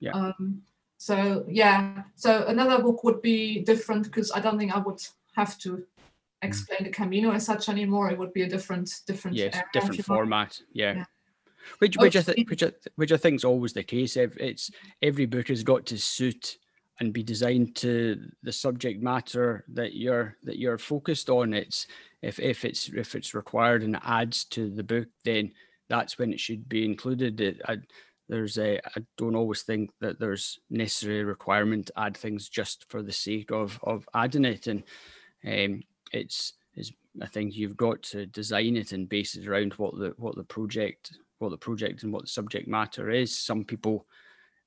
Yeah. 0.00 0.12
Um, 0.12 0.62
so 1.00 1.46
yeah, 1.48 2.02
so 2.14 2.44
another 2.44 2.82
book 2.82 3.04
would 3.04 3.22
be 3.22 3.60
different 3.60 4.04
because 4.04 4.30
I 4.32 4.40
don't 4.40 4.58
think 4.58 4.76
I 4.76 4.80
would 4.80 5.00
have 5.34 5.56
to 5.60 5.82
explain 6.42 6.84
the 6.84 6.90
Camino 6.90 7.30
as 7.32 7.46
such 7.46 7.70
anymore. 7.70 8.10
It 8.10 8.18
would 8.18 8.34
be 8.34 8.42
a 8.42 8.46
different 8.46 8.92
different 9.06 9.34
Yes, 9.34 9.56
if 9.56 9.72
different 9.72 10.04
format. 10.04 10.60
Yeah. 10.74 10.96
Yeah. 10.96 11.04
Which 11.78 11.96
which 11.96 12.16
I 12.16 12.18
Okay. 12.18 12.32
think 12.34 12.50
which 12.50 12.62
I, 12.62 12.72
which 12.96 13.12
I 13.12 13.16
think 13.16 13.36
is 13.36 13.46
always 13.46 13.72
the 13.72 13.82
case. 13.82 14.18
It's 14.18 14.70
every 15.00 15.24
book 15.24 15.48
has 15.48 15.62
got 15.62 15.86
to 15.86 15.96
suit 15.96 16.58
and 16.98 17.14
be 17.14 17.22
designed 17.22 17.76
to 17.76 18.20
the 18.42 18.52
subject 18.52 19.02
matter 19.02 19.64
that 19.68 19.94
you're 19.94 20.36
that 20.42 20.58
you're 20.58 20.76
focused 20.76 21.30
on. 21.30 21.54
It's 21.54 21.86
if 22.20 22.38
if 22.38 22.66
it's 22.66 22.90
if 22.90 23.14
it's 23.14 23.32
required 23.32 23.84
and 23.84 23.96
it 23.96 24.02
adds 24.04 24.44
to 24.56 24.68
the 24.68 24.84
book, 24.84 25.08
then 25.24 25.52
that's 25.88 26.18
when 26.18 26.34
it 26.34 26.40
should 26.40 26.68
be 26.68 26.84
included. 26.84 27.40
It, 27.40 27.62
I, 27.66 27.78
there's 28.30 28.58
a 28.58 28.78
I 28.78 29.04
don't 29.18 29.34
always 29.34 29.62
think 29.62 29.90
that 30.00 30.20
there's 30.20 30.60
necessary 30.70 31.24
requirement 31.24 31.86
to 31.86 31.98
add 31.98 32.16
things 32.16 32.48
just 32.48 32.88
for 32.88 33.02
the 33.02 33.12
sake 33.12 33.50
of 33.50 33.78
of 33.82 34.08
adding 34.14 34.44
it, 34.44 34.68
and 34.68 34.84
um, 35.44 35.82
it's 36.12 36.54
is 36.76 36.92
I 37.20 37.26
think 37.26 37.56
you've 37.56 37.76
got 37.76 38.02
to 38.04 38.26
design 38.26 38.76
it 38.76 38.92
and 38.92 39.08
base 39.08 39.34
it 39.34 39.48
around 39.48 39.74
what 39.74 39.98
the 39.98 40.14
what 40.16 40.36
the 40.36 40.44
project 40.44 41.18
what 41.38 41.50
the 41.50 41.58
project 41.58 42.04
and 42.04 42.12
what 42.12 42.22
the 42.22 42.28
subject 42.28 42.68
matter 42.68 43.10
is. 43.10 43.36
Some 43.36 43.64
people 43.64 44.06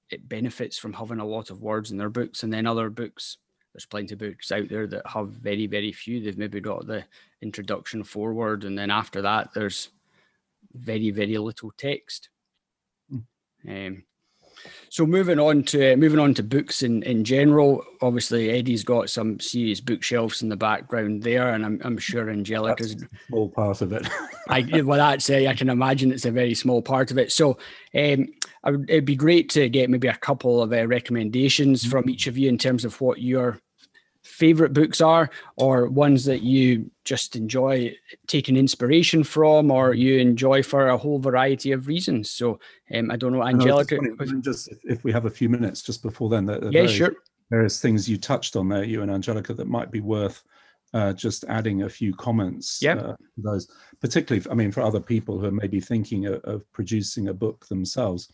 it 0.10 0.28
benefits 0.28 0.78
from 0.78 0.92
having 0.92 1.20
a 1.20 1.26
lot 1.26 1.50
of 1.50 1.62
words 1.62 1.92
in 1.92 1.98
their 1.98 2.10
books, 2.10 2.44
and 2.44 2.52
then 2.52 2.68
other 2.68 2.90
books 2.90 3.38
there's 3.74 3.86
plenty 3.86 4.14
of 4.14 4.20
books 4.20 4.52
out 4.52 4.68
there 4.68 4.88
that 4.88 5.08
have 5.08 5.30
very 5.30 5.68
very 5.68 5.94
few. 5.94 6.22
They've 6.22 6.38
maybe 6.38 6.60
got 6.60 6.86
the 6.86 7.06
introduction 7.42 8.04
forward, 8.04 8.66
and 8.66 8.78
then 8.78 8.92
after 8.92 9.22
that 9.22 9.54
there's 9.54 9.88
very 10.74 11.12
very 11.12 11.38
little 11.38 11.72
text. 11.78 12.28
Um, 13.68 14.04
So 14.90 15.08
moving 15.08 15.40
on 15.40 15.64
to 15.64 15.94
uh, 15.94 15.96
moving 15.96 16.20
on 16.20 16.36
to 16.36 16.44
books 16.44 16.84
in, 16.84 17.02
in 17.04 17.24
general, 17.24 17.84
obviously 18.02 18.52
Eddie's 18.52 18.84
got 18.84 19.10
some 19.10 19.40
serious 19.40 19.82
bookshelves 19.82 20.44
in 20.44 20.50
the 20.50 20.56
background 20.56 21.24
there, 21.24 21.54
and 21.54 21.66
I'm, 21.66 21.82
I'm 21.84 21.98
sure 21.98 22.26
Angelika's 22.26 22.94
a 22.94 23.08
small 23.28 23.50
part 23.50 23.82
of 23.82 23.92
it. 23.92 24.08
I 24.50 24.82
well, 24.84 25.00
that's 25.00 25.30
uh, 25.30 25.48
I 25.50 25.56
can 25.56 25.70
imagine 25.70 26.12
it's 26.12 26.26
a 26.26 26.32
very 26.32 26.54
small 26.54 26.82
part 26.82 27.10
of 27.10 27.18
it. 27.18 27.32
So 27.32 27.58
um, 27.96 28.28
would, 28.66 28.90
it'd 28.90 29.06
be 29.06 29.16
great 29.16 29.50
to 29.50 29.68
get 29.68 29.90
maybe 29.90 30.08
a 30.08 30.16
couple 30.16 30.62
of 30.62 30.72
uh, 30.72 30.88
recommendations 30.88 31.82
mm-hmm. 31.82 31.92
from 31.92 32.10
each 32.10 32.28
of 32.28 32.38
you 32.38 32.48
in 32.48 32.60
terms 32.60 32.86
of 32.86 33.02
what 33.02 33.20
your 33.20 33.60
favorite 34.34 34.74
books 34.74 35.00
are, 35.02 35.30
or 35.56 35.88
ones 35.88 36.26
that 36.26 36.42
you 36.42 36.90
just 37.06 37.36
enjoy 37.36 37.96
taking 38.28 38.58
inspiration 38.58 39.24
from, 39.24 39.70
or 39.70 39.94
you 39.94 40.18
enjoy 40.18 40.64
for 40.64 40.88
a 40.88 40.98
whole 40.98 41.20
variety 41.20 41.72
of 41.72 41.88
reasons. 41.88 42.32
So 42.32 42.60
um, 42.94 43.12
I 43.12 43.16
don't 43.16 43.34
know, 43.34 43.44
Angelika. 43.44 43.98
No, 44.02 44.42
just 44.42 44.70
if 44.84 45.04
we 45.04 45.12
have 45.12 45.26
a 45.26 45.30
few 45.30 45.50
minutes 45.50 45.82
just 45.82 46.02
before 46.02 46.30
then, 46.30 46.46
there, 46.46 46.60
yeah, 46.72 46.88
sure. 46.88 47.14
Various 47.52 47.80
things 47.80 48.10
you 48.10 48.18
touched 48.18 48.56
on 48.56 48.70
there, 48.70 48.84
you 48.84 49.02
and 49.04 49.12
Angelika, 49.12 49.54
that 49.54 49.68
might 49.68 49.92
be 49.92 50.02
worth 50.02 50.44
uh, 50.94 51.14
just 51.14 51.46
adding 51.48 51.84
a 51.84 51.90
few 51.90 52.14
comments. 52.16 52.80
Yeah. 52.82 52.96
Uh, 52.96 53.16
those, 53.38 53.70
particularly, 54.00 54.46
I 54.50 54.56
mean, 54.56 54.72
for 54.72 54.82
other 54.82 55.00
people 55.00 55.40
who 55.40 55.48
are 55.48 55.52
maybe 55.52 55.80
thinking 55.80 56.26
of, 56.26 56.42
of 56.44 56.72
producing 56.72 57.28
a 57.28 57.34
book 57.34 57.68
themselves. 57.68 58.32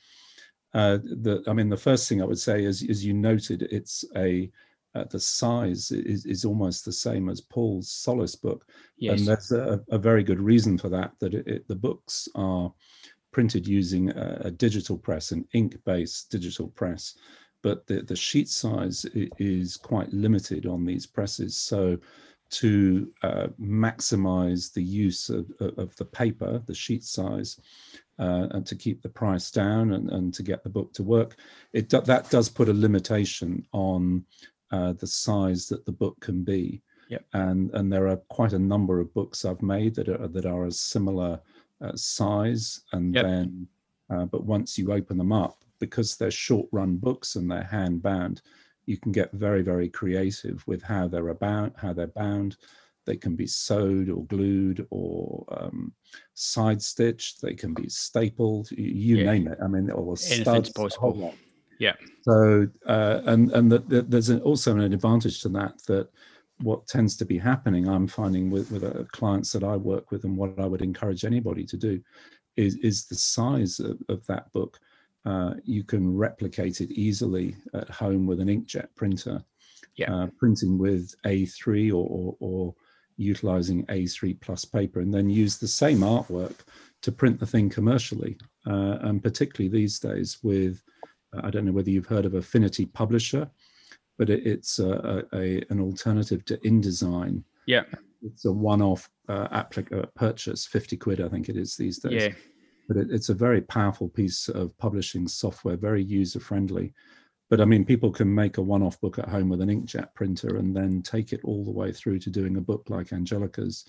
Uh, 0.73 0.99
the, 1.23 1.43
I 1.47 1.53
mean, 1.53 1.69
the 1.69 1.77
first 1.89 2.07
thing 2.07 2.21
I 2.21 2.25
would 2.25 2.39
say 2.39 2.63
is, 2.63 2.88
as 2.89 3.03
you 3.03 3.13
noted, 3.13 3.63
it's 3.63 4.05
a 4.15 4.49
uh, 4.95 5.04
the 5.06 5.19
size 5.19 5.91
is, 5.91 6.25
is 6.25 6.45
almost 6.45 6.86
the 6.86 6.91
same 6.91 7.30
as 7.30 7.41
Paul's 7.41 7.91
Solace 7.91 8.36
book. 8.36 8.65
Yes. 8.97 9.19
And 9.19 9.28
there's 9.28 9.52
a, 9.52 9.82
a 9.89 9.97
very 9.97 10.23
good 10.23 10.39
reason 10.39 10.78
for 10.78 10.89
that, 10.89 11.12
that 11.19 11.34
it, 11.34 11.47
it, 11.47 11.67
the 11.67 11.75
books 11.75 12.28
are 12.36 12.73
printed 13.32 13.67
using 13.67 14.10
a, 14.10 14.41
a 14.45 14.52
digital 14.52 14.97
press, 14.97 15.32
an 15.32 15.45
ink-based 15.54 16.32
digital 16.32 16.69
press, 16.69 17.15
but 17.62 17.86
the, 17.88 18.02
the 18.02 18.15
sheet 18.15 18.49
size 18.49 19.06
is 19.13 19.78
quite 19.78 20.12
limited 20.13 20.65
on 20.65 20.86
these 20.86 21.06
presses. 21.06 21.56
So 21.56 21.97
to 22.52 23.12
uh, 23.21 23.47
maximize 23.62 24.73
the 24.73 24.84
use 24.84 25.30
of, 25.30 25.52
of, 25.60 25.95
the 25.97 26.06
paper, 26.06 26.63
the 26.65 26.73
sheet 26.73 27.04
size, 27.04 27.60
uh, 28.17 28.47
and 28.52 28.65
to 28.65 28.75
keep 28.75 29.02
the 29.02 29.10
price 29.10 29.52
down 29.52 29.93
and, 29.93 30.10
and 30.10 30.34
to 30.34 30.41
get 30.41 30.63
the 30.63 30.69
book 30.69 30.91
to 30.93 31.04
work, 31.04 31.36
it 31.73 31.89
that 31.89 32.30
does 32.32 32.49
put 32.49 32.69
a 32.69 32.73
limitation 32.73 33.63
on 33.71 34.25
uh, 34.71 34.93
the 34.93 35.08
size 35.08 35.67
that 35.67 35.86
the 35.86 35.91
book 35.91 36.19
can 36.19 36.43
be. 36.43 36.82
Yep. 37.10 37.25
And 37.34 37.71
and 37.73 37.91
there 37.91 38.08
are 38.08 38.17
quite 38.29 38.53
a 38.53 38.60
number 38.60 38.99
of 38.99 39.13
books 39.13 39.43
I've 39.43 39.62
made 39.63 39.95
that 39.95 40.10
are 40.10 40.27
that 40.27 40.45
are 40.45 40.65
a 40.65 40.71
similar 40.71 41.39
uh, 41.82 41.95
size, 41.95 42.82
and 42.91 43.15
yep. 43.15 43.25
then 43.25 43.67
uh, 44.10 44.25
but 44.25 44.45
once 44.45 44.77
you 44.77 44.91
open 44.91 45.17
them 45.17 45.32
up, 45.32 45.63
because 45.79 46.15
they're 46.15 46.32
short 46.32 46.67
run 46.71 46.97
books 46.97 47.36
and 47.36 47.49
they're 47.49 47.63
hand 47.63 48.03
bound, 48.03 48.41
you 48.86 48.97
can 48.97 49.12
get 49.12 49.32
very 49.32 49.63
very 49.63 49.89
creative 49.89 50.65
with 50.67 50.84
how 50.84 51.08
they're 51.08 51.29
about 51.29 51.73
how 51.77 51.93
they're 51.93 52.08
bound. 52.08 52.58
They 53.05 53.17
can 53.17 53.36
be 53.36 53.47
sewed 53.47 54.10
or 54.10 54.23
glued 54.25 54.86
or 54.91 55.45
um, 55.49 55.91
side 56.36 56.79
stitched. 56.79 57.41
They 57.41 57.55
can 57.55 57.73
be 57.73 57.89
stapled. 57.89 58.69
You, 58.69 59.17
yeah. 59.17 59.32
name 59.32 59.47
it. 59.47 59.58
I 59.63 59.67
mean, 59.67 59.89
or 59.89 60.15
studs. 60.15 60.69
possible. 60.69 61.34
Yeah. 61.79 61.95
So 62.21 62.67
uh, 62.85 63.21
and 63.25 63.51
and 63.53 63.71
the, 63.71 63.79
the, 63.79 64.01
there's 64.03 64.29
an, 64.29 64.41
also 64.41 64.75
an 64.75 64.93
advantage 64.93 65.41
to 65.41 65.49
that 65.49 65.81
that 65.87 66.09
what 66.61 66.87
tends 66.87 67.15
to 67.15 67.25
be 67.25 67.37
happening, 67.37 67.87
I'm 67.87 68.07
finding 68.07 68.51
with 68.51 68.71
with 68.71 68.83
uh, 68.83 69.05
clients 69.11 69.51
that 69.53 69.63
I 69.63 69.75
work 69.77 70.11
with, 70.11 70.25
and 70.25 70.37
what 70.37 70.59
I 70.59 70.65
would 70.65 70.81
encourage 70.81 71.25
anybody 71.25 71.65
to 71.65 71.77
do, 71.77 72.01
is 72.57 72.75
is 72.77 73.05
the 73.05 73.15
size 73.15 73.79
of, 73.79 73.97
of 74.09 74.25
that 74.27 74.51
book. 74.51 74.79
Uh, 75.25 75.53
you 75.63 75.83
can 75.83 76.15
replicate 76.15 76.81
it 76.81 76.91
easily 76.91 77.55
at 77.73 77.89
home 77.89 78.25
with 78.25 78.39
an 78.39 78.47
inkjet 78.47 78.87
printer. 78.95 79.43
Yeah. 79.95 80.13
Uh, 80.13 80.27
printing 80.37 80.77
with 80.77 81.13
A3 81.25 81.89
or, 81.89 82.07
or, 82.07 82.35
or 82.39 82.75
utilizing 83.17 83.85
A3 83.87 84.39
plus 84.39 84.63
paper, 84.63 85.01
and 85.01 85.13
then 85.13 85.29
use 85.29 85.57
the 85.57 85.67
same 85.67 85.99
artwork 85.99 86.55
to 87.01 87.11
print 87.11 87.39
the 87.39 87.45
thing 87.45 87.69
commercially. 87.69 88.37
Uh, 88.65 88.97
and 89.01 89.21
particularly 89.21 89.69
these 89.69 89.99
days 89.99 90.37
with 90.41 90.81
I 91.33 91.49
don't 91.49 91.65
know 91.65 91.71
whether 91.71 91.89
you've 91.89 92.07
heard 92.07 92.25
of 92.25 92.33
Affinity 92.33 92.85
Publisher, 92.85 93.49
but 94.17 94.29
it, 94.29 94.45
it's 94.45 94.79
a, 94.79 95.25
a, 95.33 95.63
an 95.69 95.79
alternative 95.79 96.43
to 96.45 96.57
InDesign. 96.57 97.43
Yeah. 97.65 97.83
It's 98.21 98.45
a 98.45 98.51
one-off 98.51 99.09
uh, 99.27 99.47
applic- 99.49 99.97
uh, 99.97 100.07
purchase, 100.15 100.65
50 100.65 100.97
quid, 100.97 101.21
I 101.21 101.29
think 101.29 101.49
it 101.49 101.55
is 101.55 101.75
these 101.75 101.99
days. 101.99 102.23
Yeah. 102.23 102.33
But 102.87 102.97
it, 102.97 103.07
it's 103.11 103.29
a 103.29 103.33
very 103.33 103.61
powerful 103.61 104.09
piece 104.09 104.49
of 104.49 104.77
publishing 104.77 105.27
software, 105.27 105.77
very 105.77 106.03
user-friendly. 106.03 106.93
But 107.49 107.61
I 107.61 107.65
mean, 107.65 107.85
people 107.85 108.11
can 108.11 108.33
make 108.33 108.57
a 108.57 108.61
one-off 108.61 108.99
book 109.01 109.17
at 109.17 109.29
home 109.29 109.49
with 109.49 109.61
an 109.61 109.69
inkjet 109.69 110.13
printer 110.13 110.57
and 110.57 110.75
then 110.75 111.01
take 111.01 111.33
it 111.33 111.41
all 111.43 111.63
the 111.63 111.71
way 111.71 111.91
through 111.91 112.19
to 112.19 112.29
doing 112.29 112.57
a 112.57 112.61
book 112.61 112.89
like 112.89 113.07
Angelika's 113.07 113.85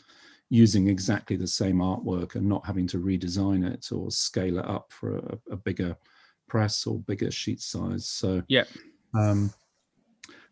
using 0.49 0.89
exactly 0.89 1.37
the 1.37 1.47
same 1.47 1.77
artwork 1.77 2.35
and 2.35 2.49
not 2.49 2.67
having 2.67 2.87
to 2.89 2.99
redesign 2.99 3.69
it 3.69 3.91
or 3.93 4.11
scale 4.11 4.59
it 4.59 4.67
up 4.67 4.91
for 4.93 5.17
a, 5.17 5.39
a 5.53 5.57
bigger 5.57 5.97
press 6.55 6.87
or 6.87 6.99
bigger 7.11 7.31
sheet 7.31 7.61
size. 7.61 8.05
So 8.21 8.43
yeah. 8.49 8.65
Um, 9.15 9.51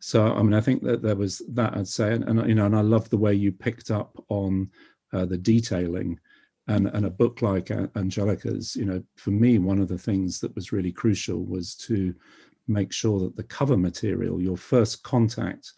so 0.01 0.19
I 0.39 0.43
mean, 0.43 0.55
I 0.55 0.63
think 0.67 0.83
that 0.85 1.03
there 1.03 1.17
was 1.17 1.43
that 1.59 1.77
I'd 1.77 1.89
say, 1.99 2.13
and, 2.15 2.25
and 2.29 2.49
you 2.49 2.55
know, 2.55 2.67
and 2.67 2.77
I 2.77 2.83
love 2.83 3.07
the 3.09 3.23
way 3.25 3.35
you 3.35 3.53
picked 3.53 3.91
up 3.91 4.11
on 4.29 4.71
uh, 5.13 5.27
the 5.27 5.39
detailing. 5.39 6.19
And, 6.71 6.87
and 6.89 7.07
a 7.07 7.19
book 7.23 7.41
like 7.41 7.69
Angelika's, 7.97 8.77
you 8.77 8.85
know, 8.85 9.03
for 9.17 9.31
me, 9.31 9.59
one 9.59 9.81
of 9.81 9.89
the 9.89 10.05
things 10.09 10.39
that 10.41 10.55
was 10.55 10.71
really 10.71 10.93
crucial 10.93 11.41
was 11.55 11.75
to 11.89 12.15
make 12.67 12.93
sure 12.93 13.19
that 13.21 13.37
the 13.37 13.49
cover 13.59 13.79
material, 13.79 14.43
your 14.43 14.59
first 14.59 15.03
contact 15.03 15.73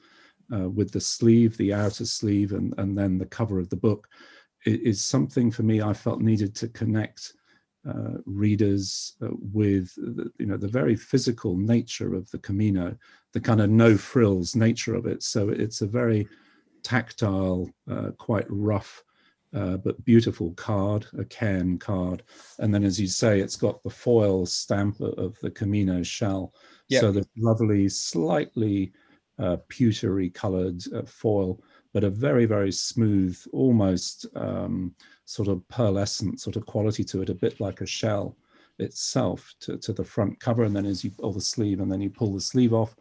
uh, 0.52 0.68
with 0.68 0.90
the 0.90 1.00
sleeve, 1.00 1.56
the 1.56 1.72
outer 1.72 2.04
sleeve, 2.04 2.50
and, 2.58 2.74
and 2.78 2.98
then 2.98 3.18
the 3.18 3.32
cover 3.38 3.60
of 3.60 3.68
the 3.68 3.76
book, 3.76 4.08
is, 4.66 4.78
is 4.80 5.04
something 5.04 5.48
for 5.52 5.62
me 5.62 5.80
I 5.80 5.92
felt 5.92 6.20
needed 6.20 6.56
to 6.56 6.68
connect 6.80 7.34
uh, 7.88 8.18
readers 8.26 9.14
uh, 9.22 9.28
with 9.52 9.94
the, 9.94 10.30
you 10.38 10.46
know 10.46 10.56
the 10.56 10.68
very 10.68 10.96
physical 10.96 11.56
nature 11.56 12.14
of 12.14 12.30
the 12.30 12.38
Camino, 12.38 12.94
the 13.32 13.40
kind 13.40 13.60
of 13.60 13.70
no 13.70 13.96
frills 13.96 14.54
nature 14.54 14.94
of 14.94 15.06
it. 15.06 15.22
So 15.22 15.48
it's 15.48 15.80
a 15.80 15.86
very 15.86 16.28
tactile, 16.82 17.70
uh, 17.90 18.10
quite 18.18 18.46
rough, 18.48 19.02
uh, 19.54 19.76
but 19.78 20.04
beautiful 20.04 20.52
card, 20.52 21.06
a 21.18 21.24
can 21.24 21.78
card. 21.78 22.22
And 22.58 22.72
then, 22.72 22.84
as 22.84 23.00
you 23.00 23.06
say, 23.06 23.40
it's 23.40 23.56
got 23.56 23.82
the 23.82 23.90
foil 23.90 24.46
stamp 24.46 25.00
of 25.00 25.38
the 25.40 25.50
Camino 25.50 26.02
shell. 26.02 26.54
Yep. 26.88 27.00
So 27.00 27.12
the 27.12 27.26
lovely, 27.36 27.88
slightly 27.88 28.92
uh, 29.38 29.56
pewtery 29.68 30.32
colored 30.32 30.82
uh, 30.94 31.02
foil, 31.06 31.60
but 31.92 32.04
a 32.04 32.10
very, 32.10 32.46
very 32.46 32.72
smooth, 32.72 33.38
almost. 33.52 34.26
Um, 34.36 34.94
sort 35.30 35.46
of 35.46 35.62
pearlescent 35.68 36.40
sort 36.40 36.56
of 36.56 36.66
quality 36.66 37.04
to 37.04 37.22
it, 37.22 37.28
a 37.28 37.34
bit 37.34 37.60
like 37.60 37.80
a 37.80 37.86
shell 37.86 38.36
itself 38.80 39.54
to, 39.60 39.76
to 39.78 39.92
the 39.92 40.02
front 40.02 40.40
cover. 40.40 40.64
And 40.64 40.74
then 40.74 40.86
as 40.86 41.04
you 41.04 41.12
pull 41.12 41.32
the 41.32 41.40
sleeve 41.40 41.80
and 41.80 41.90
then 41.90 42.00
you 42.00 42.10
pull 42.10 42.34
the 42.34 42.40
sleeve 42.40 42.74
off 42.74 42.96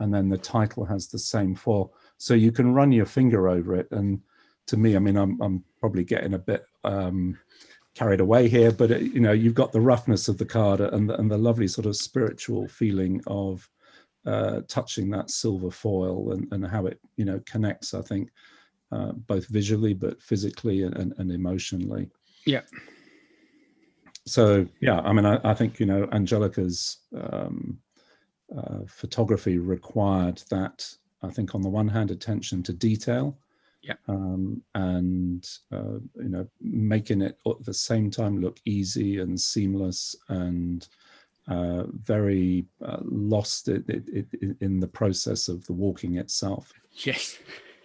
and 0.00 0.12
then 0.12 0.30
the 0.30 0.38
title 0.38 0.86
has 0.86 1.06
the 1.06 1.18
same 1.18 1.54
foil. 1.54 1.92
So 2.16 2.32
you 2.32 2.50
can 2.50 2.72
run 2.72 2.92
your 2.92 3.04
finger 3.04 3.48
over 3.48 3.74
it. 3.74 3.88
And 3.90 4.22
to 4.68 4.78
me, 4.78 4.96
I 4.96 4.98
mean, 5.00 5.18
I'm, 5.18 5.38
I'm 5.42 5.62
probably 5.78 6.02
getting 6.02 6.32
a 6.32 6.38
bit 6.38 6.64
um, 6.82 7.38
carried 7.94 8.20
away 8.20 8.48
here, 8.48 8.72
but 8.72 8.90
it, 8.90 9.02
you 9.12 9.20
know, 9.20 9.32
you've 9.32 9.52
got 9.52 9.72
the 9.72 9.80
roughness 9.80 10.28
of 10.28 10.38
the 10.38 10.46
card 10.46 10.80
and 10.80 11.10
the, 11.10 11.18
and 11.18 11.30
the 11.30 11.36
lovely 11.36 11.68
sort 11.68 11.86
of 11.86 11.96
spiritual 11.96 12.68
feeling 12.68 13.20
of 13.26 13.68
uh, 14.26 14.60
touching 14.68 15.10
that 15.10 15.30
silver 15.30 15.70
foil 15.70 16.32
and, 16.32 16.48
and 16.52 16.66
how 16.66 16.86
it, 16.86 17.00
you 17.16 17.24
know, 17.24 17.40
connects, 17.46 17.94
I 17.94 18.02
think, 18.02 18.30
uh, 18.92 19.12
both 19.12 19.46
visually 19.48 19.94
but 19.94 20.20
physically 20.22 20.82
and, 20.82 21.14
and 21.18 21.30
emotionally. 21.30 22.08
Yeah. 22.44 22.62
So 24.26 24.66
yeah, 24.80 25.00
I 25.00 25.12
mean, 25.12 25.24
I, 25.24 25.38
I 25.44 25.54
think 25.54 25.78
you 25.78 25.86
know 25.86 26.06
Angelika's 26.08 26.98
um, 27.16 27.78
uh, 28.56 28.80
photography 28.86 29.58
required 29.58 30.42
that. 30.50 30.88
I 31.22 31.30
think 31.30 31.54
on 31.54 31.62
the 31.62 31.68
one 31.68 31.88
hand, 31.88 32.10
attention 32.10 32.62
to 32.64 32.72
detail. 32.72 33.38
Yeah. 33.82 33.94
Um, 34.08 34.62
and 34.74 35.48
uh, 35.72 36.00
you 36.16 36.28
know, 36.28 36.46
making 36.60 37.22
it 37.22 37.38
at 37.46 37.64
the 37.64 37.74
same 37.74 38.10
time 38.10 38.40
look 38.40 38.58
easy 38.64 39.20
and 39.20 39.40
seamless 39.40 40.16
and 40.28 40.88
uh, 41.48 41.84
very 42.02 42.66
uh, 42.84 42.98
lost 43.02 43.68
it, 43.68 43.84
it, 43.88 44.26
it, 44.32 44.56
in 44.60 44.80
the 44.80 44.86
process 44.86 45.48
of 45.48 45.64
the 45.66 45.72
walking 45.72 46.16
itself. 46.16 46.72
Yes. 47.04 47.38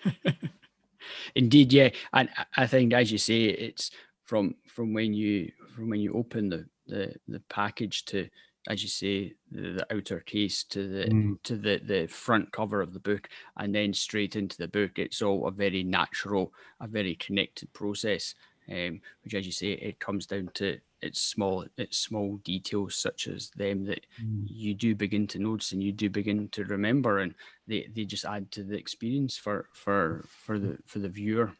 Indeed, 1.35 1.73
yeah, 1.73 1.89
and 2.13 2.29
I 2.57 2.67
think 2.67 2.93
as 2.93 3.11
you 3.11 3.17
say, 3.17 3.43
it's 3.43 3.91
from 4.23 4.55
from 4.67 4.93
when 4.93 5.13
you 5.13 5.51
from 5.75 5.89
when 5.89 5.99
you 5.99 6.13
open 6.13 6.49
the 6.49 6.65
the, 6.87 7.13
the 7.27 7.39
package 7.49 8.05
to 8.05 8.27
as 8.69 8.83
you 8.83 8.89
say 8.89 9.33
the, 9.51 9.71
the 9.71 9.95
outer 9.95 10.19
case 10.21 10.63
to 10.65 10.87
the 10.87 11.05
mm. 11.05 11.43
to 11.43 11.55
the 11.55 11.81
the 11.83 12.07
front 12.07 12.51
cover 12.51 12.81
of 12.81 12.93
the 12.93 12.99
book 12.99 13.27
and 13.57 13.73
then 13.73 13.93
straight 13.93 14.35
into 14.35 14.57
the 14.57 14.67
book 14.67 14.91
it's 14.97 15.21
all 15.21 15.47
a 15.47 15.51
very 15.51 15.83
natural 15.83 16.53
a 16.79 16.87
very 16.87 17.15
connected 17.15 17.71
process 17.73 18.35
um, 18.69 19.01
which, 19.23 19.33
as 19.33 19.45
you 19.45 19.51
say, 19.51 19.71
it 19.71 19.99
comes 19.99 20.25
down 20.25 20.49
to 20.55 20.79
it's 21.01 21.21
small, 21.21 21.65
it's 21.77 21.97
small 21.97 22.37
details 22.43 22.95
such 22.95 23.27
as 23.27 23.49
them 23.51 23.85
that 23.85 24.05
mm. 24.23 24.43
you 24.45 24.73
do 24.73 24.95
begin 24.95 25.27
to 25.27 25.39
notice 25.39 25.71
and 25.71 25.81
you 25.81 25.91
do 25.91 26.09
begin 26.09 26.47
to 26.49 26.63
remember, 26.65 27.19
and 27.19 27.33
they, 27.67 27.87
they 27.95 28.05
just 28.05 28.25
add 28.25 28.51
to 28.51 28.63
the 28.63 28.77
experience 28.77 29.37
for 29.37 29.67
for 29.73 30.25
for 30.27 30.59
the 30.59 30.77
for 30.85 30.99
the 30.99 31.09
viewer. 31.09 31.51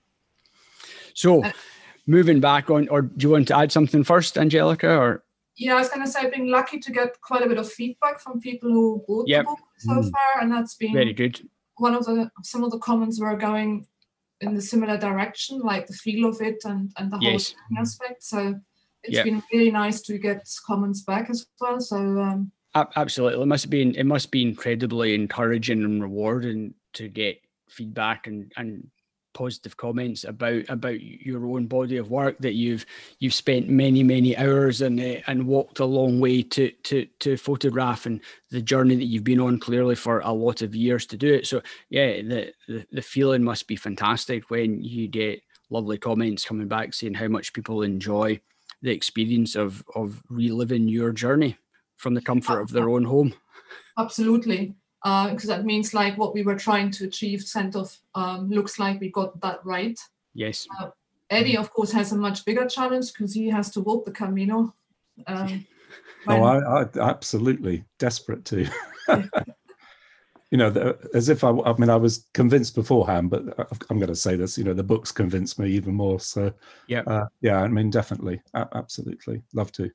So, 1.14 1.44
uh, 1.44 1.52
moving 2.08 2.40
back 2.40 2.70
on, 2.70 2.88
or 2.90 3.02
do 3.02 3.28
you 3.28 3.32
want 3.32 3.48
to 3.50 3.58
add 3.58 3.72
something 3.72 4.04
first, 4.04 4.38
Angelika, 4.38 4.90
or? 4.90 5.24
Yeah, 5.58 5.76
I 5.76 5.80
was 5.80 5.90
going 5.90 6.06
to 6.06 6.12
say 6.12 6.22
I've 6.22 6.32
been 6.32 6.50
lucky 6.50 6.80
to 6.80 6.92
get 6.92 7.20
quite 7.22 7.44
a 7.44 7.48
bit 7.48 7.58
of 7.58 7.70
feedback 7.72 8.20
from 8.20 8.40
people 8.40 8.72
who 8.72 9.04
bought 9.08 9.28
yep. 9.28 9.46
the 9.46 9.50
book 9.50 9.60
so 9.78 9.92
mm. 9.94 10.12
far, 10.12 10.42
and 10.42 10.52
that's 10.52 10.76
been 10.76 10.94
very 10.94 11.14
good. 11.14 11.48
One 11.78 11.96
of 11.96 12.06
the 12.06 12.30
some 12.44 12.64
of 12.64 12.72
the 12.72 12.80
comments 12.80 13.20
were 13.20 13.36
going 13.36 13.88
in 14.40 14.56
the 14.56 14.62
similar 14.62 14.98
direction, 14.98 15.60
like 15.60 15.88
the 15.88 15.94
feel 15.94 16.30
of 16.30 16.42
it 16.42 16.64
and 16.64 16.92
and 16.98 17.12
the 17.12 17.18
whole 17.18 17.32
yes. 17.32 17.56
aspect. 17.78 18.24
So 18.24 18.60
it's 19.04 19.16
yep. 19.16 19.26
been 19.26 19.44
really 19.52 19.72
nice 19.72 20.02
to 20.04 20.18
get 20.18 20.48
comments 20.66 21.02
back 21.02 21.30
as 21.30 21.46
well. 21.60 21.80
So 21.80 21.98
um, 21.98 22.52
absolutely, 22.74 23.42
it 23.42 23.46
must 23.46 23.66
have 23.66 23.72
been 23.72 23.96
it 23.96 24.06
must 24.06 24.32
be 24.32 24.42
incredibly 24.42 25.16
encouraging 25.16 25.84
and 25.84 26.02
rewarding 26.02 26.74
to 26.94 27.08
get 27.08 27.40
feedback 27.70 28.28
and 28.28 28.52
and 28.58 28.88
positive 29.34 29.78
comments 29.78 30.24
about 30.26 30.64
about 30.70 31.00
your 31.00 31.46
own 31.48 31.66
body 31.66 31.98
of 31.98 32.12
work 32.12 32.38
that 32.40 32.54
you've 32.54 32.86
you've 33.20 33.34
spent 33.34 33.70
many 33.70 34.04
many 34.04 34.36
hours 34.38 34.82
and 34.82 35.00
uh, 35.00 35.22
and 35.28 35.48
walked 35.48 35.80
a 35.80 35.86
long 35.86 36.20
way 36.20 36.42
to 36.42 36.70
to 36.84 37.06
to 37.20 37.38
photograph 37.38 38.06
and 38.06 38.20
the 38.50 38.62
journey 38.62 38.96
that 38.96 39.06
you've 39.06 39.24
been 39.24 39.40
on 39.40 39.58
clearly 39.58 39.96
for 39.96 40.20
a 40.20 40.32
lot 40.32 40.62
of 40.62 40.76
years 40.76 41.06
to 41.06 41.18
do 41.18 41.34
it 41.34 41.48
so 41.48 41.62
yeah 41.90 42.22
the 42.22 42.54
the, 42.68 42.86
the 42.92 43.02
feeling 43.02 43.44
must 43.44 43.68
be 43.68 43.76
fantastic 43.76 44.50
when 44.50 44.84
you 44.84 45.08
get 45.08 45.42
lovely 45.70 45.98
comments 45.98 46.44
coming 46.44 46.68
back 46.68 46.94
saying 46.94 47.14
how 47.14 47.28
much 47.28 47.54
people 47.54 47.84
enjoy 47.84 48.40
the 48.82 48.92
experience 48.92 49.56
of 49.56 49.84
of 49.96 50.22
reliving 50.30 50.88
your 50.88 51.12
journey 51.12 51.58
from 51.98 52.14
the 52.14 52.22
comfort 52.22 52.62
of 52.62 52.72
their 52.72 52.90
own 52.90 53.04
home 53.04 53.34
absolutely 53.98 54.76
Uh 55.04 55.30
because 55.30 55.50
uh, 55.50 55.58
that 55.58 55.66
means 55.66 55.94
like 55.94 56.18
what 56.18 56.34
we 56.34 56.44
were 56.44 56.56
trying 56.56 56.92
to 56.92 57.06
achieve 57.06 57.44
kind 57.54 57.76
of 57.76 57.98
um, 58.14 58.50
looks 58.50 58.78
like 58.78 59.00
we 59.00 59.10
got 59.10 59.40
that 59.42 59.60
right. 59.66 60.00
Yes. 60.34 60.68
Uh, 60.80 60.90
Eddie, 61.30 61.58
of 61.58 61.72
course, 61.72 61.92
has 61.92 62.12
a 62.12 62.18
much 62.18 62.46
bigger 62.46 62.66
challenge 62.66 63.14
because 63.14 63.34
he 63.34 63.50
has 63.50 63.72
to 63.72 63.82
walk 63.82 64.06
the 64.06 64.12
Camino. 64.12 64.74
Um, 65.28 65.66
oh, 66.28 66.44
I, 66.44 66.84
I, 66.84 66.86
absolutely 67.00 67.86
desperate 68.00 68.44
to. 68.46 68.68
you 70.52 70.58
know, 70.58 70.70
the, 70.70 70.98
as 71.14 71.30
if 71.30 71.44
I, 71.46 71.50
I 71.50 71.74
mean, 71.78 71.90
I 71.90 71.96
was 71.96 72.28
convinced 72.34 72.76
beforehand, 72.76 73.30
but 73.30 73.44
I'm 73.90 73.98
going 73.98 74.10
to 74.10 74.16
say 74.16 74.36
this. 74.36 74.58
You 74.58 74.66
know, 74.66 74.74
the 74.74 74.84
books 74.84 75.12
convinced 75.12 75.58
me 75.58 75.70
even 75.72 75.96
more. 75.96 76.20
So, 76.20 76.54
yeah, 76.88 77.04
uh, 77.08 77.26
yeah, 77.40 77.62
I 77.62 77.68
mean, 77.70 77.90
definitely, 77.90 78.42
absolutely, 78.54 79.42
love 79.54 79.72
to. 79.74 79.90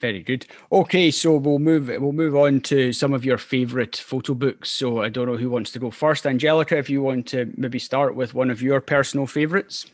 Very 0.00 0.22
good. 0.22 0.46
Okay, 0.72 1.10
so 1.10 1.36
we'll 1.36 1.58
move 1.58 1.88
we'll 1.88 2.12
move 2.12 2.34
on 2.36 2.60
to 2.62 2.92
some 2.92 3.12
of 3.14 3.24
your 3.24 3.38
favourite 3.38 3.96
photo 3.96 4.34
books. 4.34 4.70
So 4.70 5.02
I 5.02 5.08
don't 5.08 5.26
know 5.26 5.36
who 5.36 5.50
wants 5.50 5.70
to 5.72 5.78
go 5.78 5.90
first. 5.90 6.26
Angelika, 6.26 6.76
if 6.76 6.90
you 6.90 7.02
want 7.02 7.26
to 7.28 7.52
maybe 7.56 7.78
start 7.78 8.16
with 8.16 8.34
one 8.34 8.50
of 8.50 8.60
your 8.60 8.80
personal 8.80 9.26
favourites. 9.26 9.86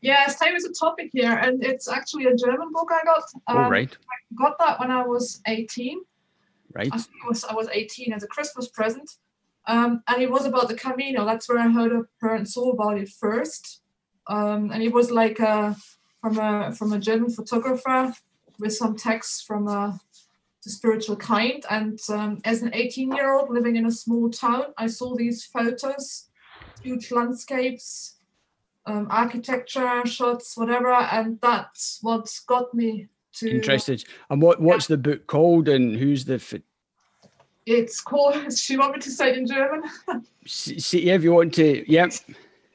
Yes, 0.00 0.38
time 0.38 0.56
is 0.56 0.64
a 0.64 0.72
topic 0.72 1.10
here, 1.12 1.32
and 1.32 1.62
it's 1.62 1.88
actually 1.88 2.24
a 2.24 2.34
German 2.34 2.72
book 2.72 2.90
I 2.90 3.04
got. 3.04 3.22
Um, 3.46 3.66
oh, 3.66 3.68
right. 3.68 3.90
I 3.92 4.42
got 4.42 4.58
that 4.58 4.80
when 4.80 4.90
I 4.90 5.06
was 5.06 5.40
18. 5.46 6.00
Right. 6.74 6.90
I 6.92 7.28
was 7.28 7.44
I 7.44 7.54
was 7.54 7.68
18 7.72 8.12
as 8.12 8.22
a 8.22 8.28
Christmas 8.28 8.68
present, 8.68 9.10
um, 9.66 10.02
and 10.08 10.22
it 10.22 10.30
was 10.30 10.46
about 10.46 10.68
the 10.68 10.74
Camino. 10.74 11.24
That's 11.24 11.48
where 11.48 11.58
I 11.58 11.70
heard 11.70 11.92
of 11.92 12.08
her 12.20 12.34
and 12.34 12.48
saw 12.48 12.70
about 12.70 12.98
it 12.98 13.08
first. 13.08 13.82
Um, 14.26 14.70
and 14.70 14.82
it 14.82 14.92
was 14.92 15.10
like 15.10 15.40
a, 15.40 15.76
from 16.20 16.38
a 16.38 16.72
from 16.72 16.92
a 16.92 16.98
German 16.98 17.30
photographer 17.30 18.14
with 18.58 18.74
some 18.74 18.96
texts 18.96 19.42
from 19.42 19.68
uh, 19.68 19.92
the 20.64 20.70
spiritual 20.70 21.16
kind. 21.16 21.64
And 21.68 21.98
um, 22.08 22.40
as 22.44 22.62
an 22.62 22.70
18 22.72 23.12
year 23.12 23.32
old 23.32 23.50
living 23.50 23.76
in 23.76 23.86
a 23.86 23.92
small 23.92 24.30
town, 24.30 24.66
I 24.78 24.86
saw 24.86 25.14
these 25.14 25.44
photos, 25.44 26.28
huge 26.82 27.10
landscapes, 27.10 28.16
um, 28.86 29.06
architecture 29.10 30.02
shots, 30.06 30.56
whatever, 30.56 30.92
and 30.92 31.40
that's 31.40 31.98
what 32.02 32.32
got 32.46 32.74
me 32.74 33.08
to. 33.34 33.50
Interested. 33.50 34.04
And 34.30 34.40
what 34.42 34.60
what's 34.60 34.88
yeah. 34.88 34.96
the 34.96 35.02
book 35.02 35.26
called, 35.26 35.68
and 35.68 35.96
who's 35.96 36.24
the? 36.24 36.34
F- 36.34 36.54
it's 37.66 38.00
called. 38.00 38.34
Do 38.66 38.72
you 38.72 38.78
want 38.78 38.94
me 38.94 39.00
to 39.00 39.10
say 39.10 39.30
it 39.30 39.38
in 39.38 39.46
German? 39.46 39.82
See, 40.46 41.10
if 41.10 41.22
you 41.22 41.32
want 41.32 41.54
to, 41.54 41.90
yeah. 41.90 42.08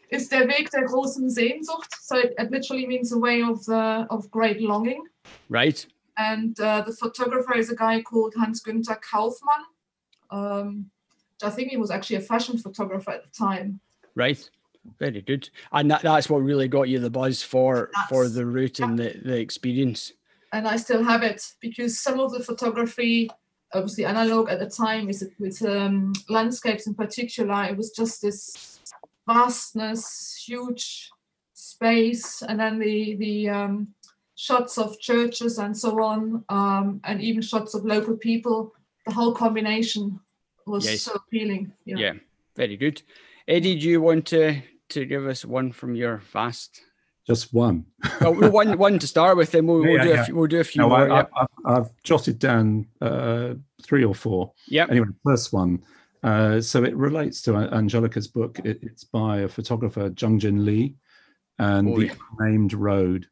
It's 0.10 0.30
der 0.30 0.47
Weg 0.47 0.72
der 0.72 0.86
großen 0.86 1.30
Sehnsucht. 1.30 1.93
So 1.99 2.18
it, 2.18 2.34
it 2.38 2.49
literally 2.49 2.88
means 2.88 3.10
the 3.10 3.20
way 3.20 3.41
of 3.41 3.66
the 3.66 4.08
of 4.10 4.32
great 4.32 4.62
longing. 4.62 5.03
Right. 5.49 5.86
And 6.18 6.60
uh, 6.60 6.82
the 6.82 6.93
photographer 6.93 7.55
is 7.55 7.70
a 7.70 7.76
guy 7.76 8.01
called 8.01 8.34
Hans 8.38 8.64
Günter 8.64 8.97
Kaufmann. 9.01 9.66
Um, 10.32 10.89
I 11.43 11.49
think 11.49 11.70
he 11.70 11.78
was 11.78 11.91
actually 11.91 12.16
a 12.16 12.22
fashion 12.22 12.58
photographer 12.58 13.12
at 13.12 13.24
the 13.24 13.30
time. 13.38 13.80
Right. 14.16 14.49
Very 14.99 15.22
good. 15.22 15.49
And 15.72 15.91
that, 15.91 16.01
that's 16.01 16.30
what 16.30 16.39
really 16.39 16.68
got 16.68 16.89
you 16.89 16.99
the 16.99 17.10
buzz 17.10 17.43
for 17.43 17.91
that's, 17.93 18.10
for 18.10 18.28
the 18.30 18.45
route 18.45 18.80
yeah. 18.80 18.86
and 18.86 18.97
the, 18.97 19.20
the 19.24 19.38
experience. 19.38 20.14
And 20.53 20.67
I 20.67 20.77
still 20.77 21.03
have 21.03 21.23
it 21.23 21.45
because 21.59 21.99
some 21.99 22.19
of 22.19 22.31
the 22.31 22.43
photography, 22.43 23.29
obviously 23.73 24.05
analog 24.05 24.49
at 24.49 24.59
the 24.59 24.69
time, 24.69 25.09
is 25.09 25.27
with 25.39 25.63
um, 25.65 26.13
landscapes 26.29 26.87
in 26.87 26.93
particular, 26.93 27.65
it 27.65 27.75
was 27.75 27.91
just 27.91 28.21
this 28.21 28.79
vastness, 29.27 30.41
huge 30.47 31.11
space, 31.53 32.41
and 32.41 32.59
then 32.59 32.79
the 32.79 33.15
the 33.15 33.49
um, 33.49 33.87
shots 34.35 34.77
of 34.77 34.99
churches 34.99 35.57
and 35.57 35.75
so 35.75 36.01
on, 36.01 36.43
um, 36.49 37.01
and 37.03 37.21
even 37.21 37.41
shots 37.41 37.73
of 37.73 37.85
local 37.85 38.15
people. 38.15 38.73
The 39.05 39.13
whole 39.13 39.33
combination 39.33 40.19
was 40.65 40.85
yes. 40.85 41.01
so 41.01 41.13
appealing. 41.13 41.73
Yeah. 41.85 41.97
yeah, 41.97 42.13
very 42.55 42.77
good. 42.77 43.01
Eddie, 43.47 43.79
do 43.79 43.89
you 43.89 44.01
want 44.01 44.25
to 44.27 44.61
to 44.89 45.05
give 45.05 45.27
us 45.27 45.43
one 45.43 45.71
from 45.71 45.95
your 45.95 46.17
vast? 46.17 46.81
Just 47.28 47.53
one. 47.53 47.86
well, 48.21 48.51
one 48.51 48.78
one 48.78 48.99
to 48.99 49.05
start 49.05 49.36
with, 49.36 49.51
then 49.51 49.67
we'll, 49.67 49.86
yeah, 49.86 49.91
we'll 49.91 50.03
do 50.03 50.09
yeah. 50.09 50.21
a 50.21 50.25
few, 50.25 50.36
we'll 50.36 50.47
do 50.47 50.59
a 50.61 50.63
few 50.63 50.82
no, 50.82 50.89
more. 50.89 51.30
I, 51.65 51.73
have 51.73 51.91
jotted 52.03 52.39
down 52.39 52.88
uh, 53.01 53.55
three 53.84 54.05
or 54.05 54.15
four. 54.15 54.53
Yeah. 54.67 54.86
Anyway, 54.89 55.07
first 55.25 55.51
one. 55.51 55.84
Uh, 56.23 56.61
so 56.61 56.84
it 56.86 56.95
relates 56.95 57.41
to 57.43 57.51
Angelika's 57.51 58.28
book. 58.28 58.59
It, 58.63 58.80
it's 58.82 59.03
by 59.03 59.39
a 59.39 59.47
photographer, 59.47 60.13
Jung 60.17 60.39
Jin 60.39 60.63
Lee, 60.63 60.95
and 61.59 61.89
oh, 61.89 61.99
the 61.99 62.11
Named 62.39 62.71
Road. 62.73 63.28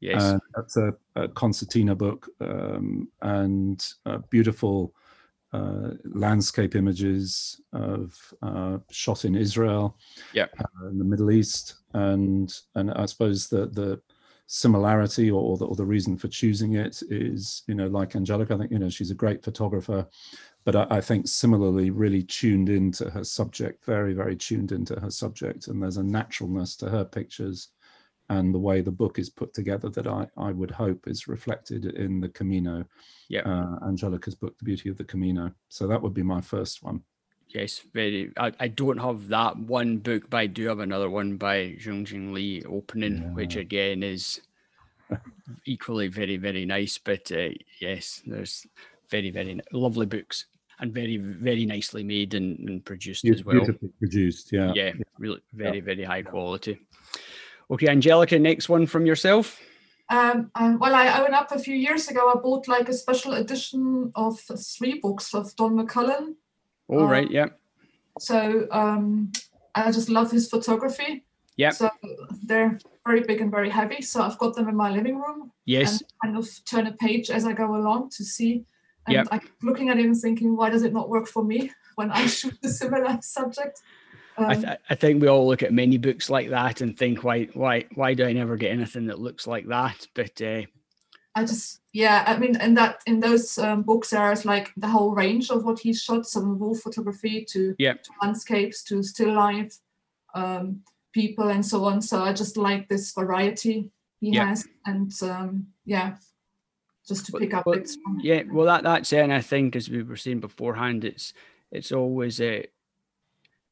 Yes, 0.00 0.22
uh, 0.22 0.38
that's 0.54 0.76
a, 0.76 0.94
a, 1.16 1.28
concertina 1.28 1.94
book 1.94 2.28
um, 2.40 3.08
and 3.22 3.84
beautiful 4.30 4.94
uh, 5.54 5.90
landscape 6.14 6.74
images 6.74 7.60
of 7.72 8.18
uh, 8.42 8.78
shot 8.90 9.24
in 9.24 9.36
Israel, 9.36 9.96
yeah, 10.32 10.46
uh, 10.58 10.88
in 10.88 10.98
the 10.98 11.04
Middle 11.04 11.30
East, 11.30 11.76
and 11.92 12.52
and 12.74 12.90
I 12.92 13.06
suppose 13.06 13.48
the 13.48 13.66
the 13.66 14.00
similarity 14.46 15.30
or, 15.30 15.40
or 15.40 15.56
the, 15.56 15.64
or 15.64 15.74
the 15.74 15.84
reason 15.84 16.18
for 16.18 16.28
choosing 16.28 16.74
it 16.74 17.02
is 17.08 17.62
you 17.68 17.74
know 17.74 17.86
like 17.86 18.16
Angelika, 18.16 18.54
I 18.54 18.58
think 18.58 18.72
you 18.72 18.80
know 18.80 18.88
she's 18.88 19.12
a 19.12 19.22
great 19.22 19.44
photographer, 19.44 20.06
but 20.64 20.74
I, 20.74 20.86
I, 20.90 21.00
think 21.00 21.28
similarly 21.28 21.90
really 21.90 22.24
tuned 22.24 22.68
into 22.68 23.08
her 23.10 23.22
subject, 23.22 23.84
very 23.84 24.12
very 24.12 24.36
tuned 24.36 24.72
into 24.72 24.98
her 24.98 25.10
subject, 25.10 25.68
and 25.68 25.80
there's 25.80 25.98
a 25.98 26.02
naturalness 26.02 26.74
to 26.76 26.90
her 26.90 27.04
pictures 27.04 27.68
and 28.30 28.54
the 28.54 28.58
way 28.58 28.80
the 28.80 28.90
book 28.90 29.18
is 29.18 29.28
put 29.28 29.52
together 29.52 29.88
that 29.90 30.06
I, 30.06 30.26
I 30.36 30.52
would 30.52 30.70
hope 30.70 31.06
is 31.06 31.28
reflected 31.28 31.86
in 31.86 32.20
the 32.20 32.28
Camino. 32.28 32.84
Yeah. 33.28 33.42
Uh, 33.42 33.86
Angelika's 33.86 34.34
book, 34.34 34.56
The 34.58 34.64
Beauty 34.64 34.88
of 34.88 34.96
the 34.96 35.04
Camino. 35.04 35.52
So 35.68 35.86
that 35.86 36.00
would 36.00 36.14
be 36.14 36.22
my 36.22 36.40
first 36.40 36.82
one. 36.82 37.02
Yes, 37.48 37.82
very. 37.92 38.32
I, 38.36 38.52
I 38.58 38.68
don't 38.68 38.98
have 38.98 39.28
that 39.28 39.56
one 39.56 39.98
book, 39.98 40.30
but 40.30 40.38
I 40.38 40.46
do 40.46 40.66
have 40.68 40.80
another 40.80 41.10
one 41.10 41.36
by 41.36 41.76
Jung 41.78 42.04
Jin 42.04 42.32
Lee, 42.32 42.62
Opening, 42.64 43.18
yeah. 43.18 43.28
which 43.28 43.56
again 43.56 44.02
is 44.02 44.40
equally 45.66 46.08
very, 46.08 46.36
very 46.36 46.64
nice. 46.64 46.98
But 46.98 47.30
uh, 47.30 47.50
yes, 47.80 48.22
there's 48.26 48.66
very, 49.10 49.30
very 49.30 49.60
lovely 49.72 50.06
books 50.06 50.46
and 50.80 50.92
very, 50.92 51.18
very 51.18 51.66
nicely 51.66 52.02
made 52.02 52.34
and, 52.34 52.58
and 52.68 52.84
produced 52.84 53.24
as 53.26 53.44
well. 53.44 53.56
Beautifully 53.56 53.90
produced, 53.98 54.52
yeah. 54.52 54.72
Yeah, 54.74 54.92
really, 55.18 55.40
very, 55.52 55.80
very 55.80 56.02
high 56.02 56.22
quality. 56.22 56.80
Okay, 57.70 57.88
Angelika, 57.88 58.38
next 58.38 58.68
one 58.68 58.86
from 58.86 59.06
yourself. 59.06 59.60
Um, 60.10 60.50
uh, 60.54 60.76
well, 60.78 60.94
I 60.94 61.24
own 61.24 61.32
up 61.32 61.50
a 61.52 61.58
few 61.58 61.74
years 61.74 62.08
ago. 62.08 62.30
I 62.30 62.38
bought 62.38 62.68
like 62.68 62.88
a 62.88 62.92
special 62.92 63.32
edition 63.34 64.12
of 64.14 64.38
three 64.38 65.00
books 65.00 65.34
of 65.34 65.54
Don 65.56 65.76
McCullin. 65.76 66.34
Oh, 66.90 67.04
um, 67.04 67.08
right, 67.08 67.30
yeah. 67.30 67.46
So 68.18 68.68
um, 68.70 69.32
I 69.74 69.90
just 69.90 70.08
love 70.08 70.30
his 70.30 70.48
photography. 70.48 71.24
Yeah. 71.56 71.70
So 71.70 71.90
they're 72.42 72.78
very 73.06 73.20
big 73.20 73.40
and 73.40 73.50
very 73.50 73.70
heavy. 73.70 74.02
So 74.02 74.22
I've 74.22 74.38
got 74.38 74.54
them 74.54 74.68
in 74.68 74.76
my 74.76 74.90
living 74.90 75.18
room. 75.18 75.52
Yes. 75.64 76.00
And 76.00 76.12
kind 76.22 76.36
of 76.36 76.64
turn 76.64 76.86
a 76.86 76.92
page 76.92 77.30
as 77.30 77.44
I 77.44 77.52
go 77.52 77.74
along 77.74 78.10
to 78.10 78.24
see. 78.24 78.64
And 79.06 79.14
yep. 79.14 79.28
I'm 79.30 79.40
looking 79.62 79.88
at 79.88 79.98
him 79.98 80.14
thinking, 80.14 80.56
why 80.56 80.70
does 80.70 80.82
it 80.82 80.92
not 80.92 81.08
work 81.08 81.28
for 81.28 81.44
me 81.44 81.70
when 81.94 82.10
I 82.10 82.26
shoot 82.38 82.58
a 82.62 82.68
similar 82.68 83.18
subject? 83.22 83.80
Um, 84.36 84.46
I, 84.46 84.54
th- 84.54 84.78
I 84.90 84.94
think 84.94 85.22
we 85.22 85.28
all 85.28 85.46
look 85.46 85.62
at 85.62 85.72
many 85.72 85.98
books 85.98 86.28
like 86.28 86.50
that 86.50 86.80
and 86.80 86.98
think, 86.98 87.22
why, 87.22 87.44
why, 87.54 87.84
why 87.94 88.14
do 88.14 88.24
I 88.24 88.32
never 88.32 88.56
get 88.56 88.72
anything 88.72 89.06
that 89.06 89.20
looks 89.20 89.46
like 89.46 89.68
that? 89.68 90.06
But 90.14 90.40
uh, 90.42 90.62
I 91.34 91.44
just, 91.44 91.80
yeah, 91.92 92.24
I 92.26 92.36
mean, 92.36 92.60
in 92.60 92.74
that, 92.74 93.00
in 93.06 93.20
those 93.20 93.58
um, 93.58 93.82
books, 93.82 94.10
there's 94.10 94.44
like 94.44 94.72
the 94.76 94.88
whole 94.88 95.14
range 95.14 95.50
of 95.50 95.64
what 95.64 95.78
he 95.78 95.92
shot, 95.92 96.26
some 96.26 96.58
wolf 96.58 96.80
photography 96.80 97.44
to, 97.50 97.74
yep. 97.78 98.02
to 98.02 98.10
landscapes 98.22 98.82
to 98.84 99.02
still 99.02 99.34
life, 99.34 99.76
um, 100.34 100.80
people, 101.12 101.48
and 101.48 101.64
so 101.64 101.84
on. 101.84 102.02
So 102.02 102.22
I 102.22 102.32
just 102.32 102.56
like 102.56 102.88
this 102.88 103.12
variety 103.12 103.90
he 104.20 104.34
has, 104.36 104.66
and 104.86 105.12
um, 105.22 105.66
yeah, 105.84 106.16
just 107.06 107.26
to 107.26 107.32
pick 107.32 107.52
up 107.54 107.66
well, 107.66 107.82
Yeah, 108.20 108.42
well, 108.50 108.66
that 108.66 108.82
that's 108.82 109.12
it. 109.12 109.20
And 109.20 109.32
I 109.32 109.40
think, 109.40 109.76
as 109.76 109.90
we 109.90 110.02
were 110.02 110.16
saying 110.16 110.40
beforehand, 110.40 111.04
it's 111.04 111.34
it's 111.70 111.92
always 111.92 112.40
a, 112.40 112.60
uh, 112.60 112.66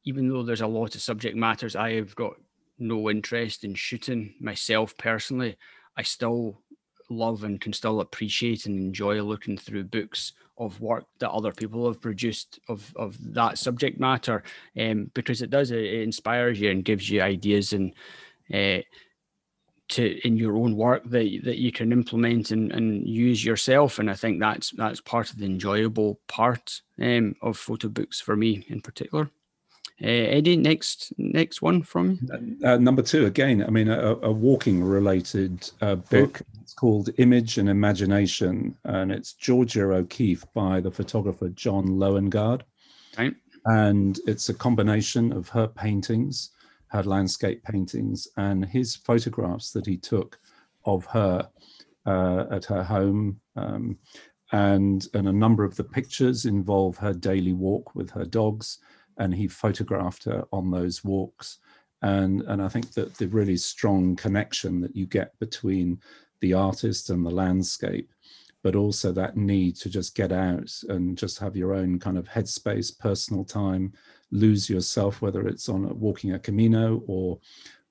even 0.04 0.28
though 0.28 0.42
there's 0.42 0.60
a 0.60 0.66
lot 0.66 0.94
of 0.94 1.02
subject 1.02 1.36
matters 1.36 1.76
I 1.76 1.92
have 1.92 2.14
got 2.14 2.34
no 2.78 3.10
interest 3.10 3.64
in 3.64 3.74
shooting 3.74 4.34
myself 4.40 4.96
personally, 4.96 5.56
I 5.96 6.02
still 6.02 6.60
love 7.10 7.44
and 7.44 7.60
can 7.60 7.72
still 7.72 8.00
appreciate 8.00 8.66
and 8.66 8.78
enjoy 8.78 9.22
looking 9.22 9.56
through 9.56 9.84
books 9.84 10.32
of 10.58 10.80
work 10.80 11.04
that 11.18 11.30
other 11.30 11.52
people 11.52 11.86
have 11.86 12.00
produced 12.00 12.60
of 12.68 12.92
of 12.96 13.16
that 13.34 13.58
subject 13.58 13.98
matter 13.98 14.42
um, 14.78 15.10
because 15.14 15.42
it 15.42 15.50
does 15.50 15.70
it, 15.70 15.80
it, 15.80 16.02
inspires 16.02 16.60
you 16.60 16.70
and 16.70 16.84
gives 16.84 17.08
you 17.08 17.20
ideas 17.20 17.72
and 17.72 17.94
uh, 18.52 18.80
to 19.88 20.26
in 20.26 20.36
your 20.36 20.56
own 20.56 20.76
work 20.76 21.02
that 21.04 21.40
that 21.44 21.58
you 21.58 21.72
can 21.72 21.92
implement 21.92 22.50
and, 22.50 22.70
and 22.72 23.06
use 23.06 23.44
yourself 23.44 23.98
and 23.98 24.10
I 24.10 24.14
think 24.14 24.40
that's 24.40 24.70
that's 24.70 25.00
part 25.00 25.30
of 25.30 25.38
the 25.38 25.46
enjoyable 25.46 26.20
part 26.28 26.80
um, 27.00 27.34
of 27.42 27.58
photo 27.58 27.88
books 27.88 28.20
for 28.20 28.36
me 28.36 28.64
in 28.68 28.80
particular. 28.80 29.30
Uh, 30.02 30.08
Eddie, 30.08 30.56
next 30.56 31.12
next 31.16 31.62
one 31.62 31.82
from 31.82 32.18
you. 32.20 32.58
Uh, 32.64 32.72
uh, 32.72 32.76
number 32.76 33.02
two, 33.02 33.26
again, 33.26 33.62
I 33.64 33.70
mean, 33.70 33.88
a, 33.88 34.16
a 34.22 34.32
walking 34.32 34.82
related 34.82 35.70
uh, 35.80 35.94
book. 35.94 36.42
It's 36.60 36.74
called 36.74 37.10
Image 37.18 37.58
and 37.58 37.68
Imagination, 37.68 38.76
and 38.84 39.12
it's 39.12 39.34
Georgia 39.34 39.92
O'Keeffe 39.92 40.44
by 40.54 40.80
the 40.80 40.90
photographer 40.90 41.50
John 41.50 41.86
Loengard. 41.86 42.62
Right. 43.16 43.34
And 43.66 44.18
it's 44.26 44.48
a 44.48 44.54
combination 44.54 45.32
of 45.32 45.48
her 45.50 45.68
paintings, 45.68 46.50
her 46.88 47.04
landscape 47.04 47.62
paintings, 47.62 48.26
and 48.36 48.64
his 48.64 48.96
photographs 48.96 49.70
that 49.70 49.86
he 49.86 49.96
took 49.96 50.40
of 50.84 51.04
her 51.06 51.48
uh, 52.06 52.46
at 52.50 52.64
her 52.64 52.82
home. 52.82 53.40
Um, 53.54 53.98
and, 54.50 55.06
and 55.14 55.28
a 55.28 55.32
number 55.32 55.64
of 55.64 55.76
the 55.76 55.84
pictures 55.84 56.44
involve 56.44 56.96
her 56.98 57.14
daily 57.14 57.52
walk 57.52 57.94
with 57.94 58.10
her 58.10 58.24
dogs 58.24 58.78
and 59.18 59.34
he 59.34 59.48
photographed 59.48 60.24
her 60.24 60.44
on 60.52 60.70
those 60.70 61.04
walks. 61.04 61.58
And, 62.02 62.42
and 62.42 62.60
I 62.60 62.68
think 62.68 62.92
that 62.94 63.14
the 63.16 63.28
really 63.28 63.56
strong 63.56 64.16
connection 64.16 64.80
that 64.80 64.96
you 64.96 65.06
get 65.06 65.38
between 65.38 66.00
the 66.40 66.52
artist 66.52 67.10
and 67.10 67.24
the 67.24 67.30
landscape, 67.30 68.12
but 68.62 68.74
also 68.74 69.12
that 69.12 69.36
need 69.36 69.76
to 69.76 69.88
just 69.88 70.14
get 70.14 70.32
out 70.32 70.70
and 70.88 71.16
just 71.16 71.38
have 71.38 71.56
your 71.56 71.74
own 71.74 71.98
kind 71.98 72.18
of 72.18 72.28
headspace, 72.28 72.96
personal 72.98 73.44
time, 73.44 73.92
lose 74.30 74.68
yourself, 74.68 75.22
whether 75.22 75.46
it's 75.46 75.68
on 75.68 75.98
walking 75.98 76.32
a 76.32 76.38
Camino 76.38 77.02
or 77.06 77.38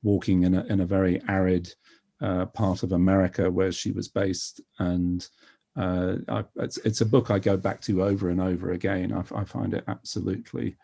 walking 0.03 0.43
in 0.43 0.55
a, 0.55 0.65
in 0.65 0.81
a 0.81 0.85
very 0.85 1.21
arid 1.29 1.73
uh, 2.21 2.45
part 2.47 2.83
of 2.83 2.91
America 2.91 3.49
where 3.49 3.71
she 3.71 3.91
was 3.91 4.07
based. 4.07 4.61
And 4.79 5.27
uh, 5.75 6.15
I, 6.27 6.43
it's, 6.57 6.77
it's, 6.77 7.01
a 7.01 7.05
book 7.05 7.31
I 7.31 7.39
go 7.39 7.55
back 7.55 7.81
to 7.81 8.03
over 8.03 8.29
and 8.29 8.41
over 8.41 8.71
again. 8.71 9.13
I, 9.13 9.39
I 9.39 9.43
find 9.45 9.73
it 9.73 9.85
absolutely 9.87 10.75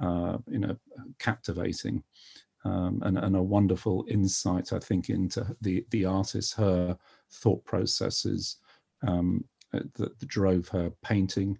uh, 0.00 0.38
you 0.46 0.58
know, 0.58 0.76
captivating 1.18 2.02
um, 2.64 3.02
and, 3.04 3.18
and, 3.18 3.36
a 3.36 3.42
wonderful 3.42 4.04
insight, 4.08 4.72
I 4.72 4.78
think, 4.78 5.10
into 5.10 5.46
the 5.60 5.84
the 5.90 6.04
artist, 6.04 6.54
her 6.54 6.96
thought 7.30 7.64
processes 7.64 8.56
um, 9.06 9.44
uh, 9.72 9.80
that, 9.94 10.18
that, 10.18 10.28
drove 10.28 10.68
her 10.68 10.90
painting. 11.02 11.58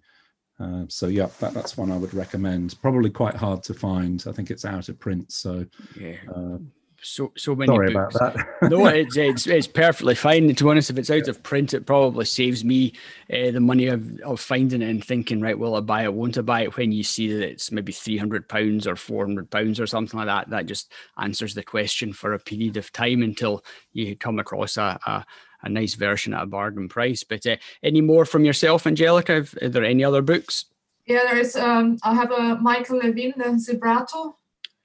Uh, 0.59 0.83
so 0.89 1.07
yeah, 1.07 1.27
that, 1.39 1.53
that's 1.53 1.77
one 1.77 1.91
I 1.91 1.97
would 1.97 2.13
recommend. 2.13 2.75
Probably 2.81 3.09
quite 3.09 3.35
hard 3.35 3.63
to 3.63 3.73
find. 3.73 4.23
I 4.27 4.31
think 4.33 4.51
it's 4.51 4.65
out 4.65 4.89
of 4.89 4.99
print. 4.99 5.31
So 5.31 5.65
yeah. 5.99 6.17
Uh, 6.33 6.57
so 7.01 7.31
so 7.35 7.55
many 7.55 7.67
Sorry 7.67 7.93
books. 7.93 8.15
about 8.15 8.35
that. 8.35 8.69
no, 8.69 8.85
it's, 8.87 9.17
it's 9.17 9.47
it's 9.47 9.67
perfectly 9.67 10.15
fine. 10.15 10.53
To 10.53 10.63
be 10.63 10.69
honest, 10.69 10.89
if 10.89 10.97
it's 10.97 11.09
out 11.09 11.25
yeah. 11.25 11.29
of 11.29 11.43
print, 11.43 11.73
it 11.73 11.85
probably 11.85 12.25
saves 12.25 12.63
me 12.63 12.93
uh, 13.31 13.51
the 13.51 13.59
money 13.59 13.87
of, 13.87 14.19
of 14.21 14.39
finding 14.39 14.81
it 14.81 14.89
and 14.89 15.03
thinking, 15.03 15.41
right, 15.41 15.57
will 15.57 15.75
I 15.75 15.81
buy 15.81 16.03
it? 16.03 16.13
Won't 16.13 16.37
I 16.37 16.41
buy 16.41 16.61
it? 16.61 16.77
When 16.77 16.91
you 16.91 17.03
see 17.03 17.31
that 17.33 17.47
it's 17.47 17.71
maybe 17.71 17.91
three 17.91 18.17
hundred 18.17 18.47
pounds 18.47 18.87
or 18.87 18.95
four 18.95 19.25
hundred 19.25 19.49
pounds 19.49 19.79
or 19.79 19.87
something 19.87 20.17
like 20.17 20.27
that, 20.27 20.49
that 20.49 20.65
just 20.65 20.91
answers 21.17 21.53
the 21.53 21.63
question 21.63 22.13
for 22.13 22.33
a 22.33 22.39
period 22.39 22.77
of 22.77 22.91
time 22.91 23.21
until 23.23 23.63
you 23.93 24.15
come 24.15 24.39
across 24.39 24.77
a, 24.77 24.99
a 25.05 25.25
a 25.61 25.69
nice 25.69 25.95
version 25.95 26.33
at 26.33 26.43
a 26.43 26.47
bargain 26.47 26.87
price. 26.87 27.23
But 27.23 27.45
uh, 27.45 27.57
any 27.83 28.01
more 28.01 28.25
from 28.25 28.45
yourself, 28.45 28.87
Angelika? 28.87 29.45
Are 29.61 29.69
there 29.69 29.83
any 29.83 30.03
other 30.03 30.21
books? 30.21 30.65
Yeah, 31.05 31.23
there 31.23 31.37
is. 31.37 31.55
Um, 31.55 31.97
I 32.03 32.13
have 32.13 32.31
a 32.31 32.55
Michael 32.61 32.99
Levin, 32.99 33.33
the 33.35 33.43
Zebrato. 33.55 34.35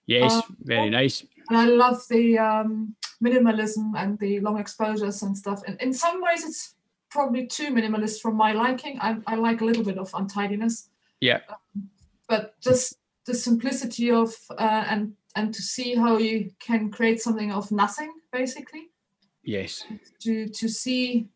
Yes, 0.06 0.32
uh, 0.32 0.42
very 0.60 0.90
nice 0.90 1.24
and 1.48 1.58
I 1.58 1.66
love 1.66 2.02
the 2.08 2.38
um, 2.38 2.94
minimalism 3.22 3.92
and 3.96 4.18
the 4.18 4.40
long 4.40 4.58
exposures 4.58 5.22
and 5.22 5.36
stuff. 5.36 5.62
And 5.66 5.80
in 5.80 5.92
some 5.92 6.22
ways, 6.22 6.44
it's 6.44 6.74
probably 7.10 7.46
too 7.46 7.68
minimalist 7.68 8.20
for 8.20 8.32
my 8.32 8.52
liking. 8.52 8.98
I, 9.00 9.16
I 9.26 9.36
like 9.36 9.60
a 9.60 9.64
little 9.64 9.84
bit 9.84 9.98
of 9.98 10.10
untidiness. 10.14 10.88
Yeah. 11.20 11.40
Um, 11.48 11.88
but 12.28 12.60
just 12.60 12.96
the 13.26 13.34
simplicity 13.34 14.10
of 14.10 14.34
uh, 14.50 14.84
and 14.88 15.14
and 15.36 15.52
to 15.52 15.62
see 15.62 15.94
how 15.94 16.18
you 16.18 16.50
can 16.60 16.90
create 16.90 17.20
something 17.20 17.52
of 17.52 17.70
nothing, 17.70 18.12
basically. 18.32 18.88
Yes. 19.42 19.84
To 20.20 20.48
to 20.48 20.68
see 20.68 21.28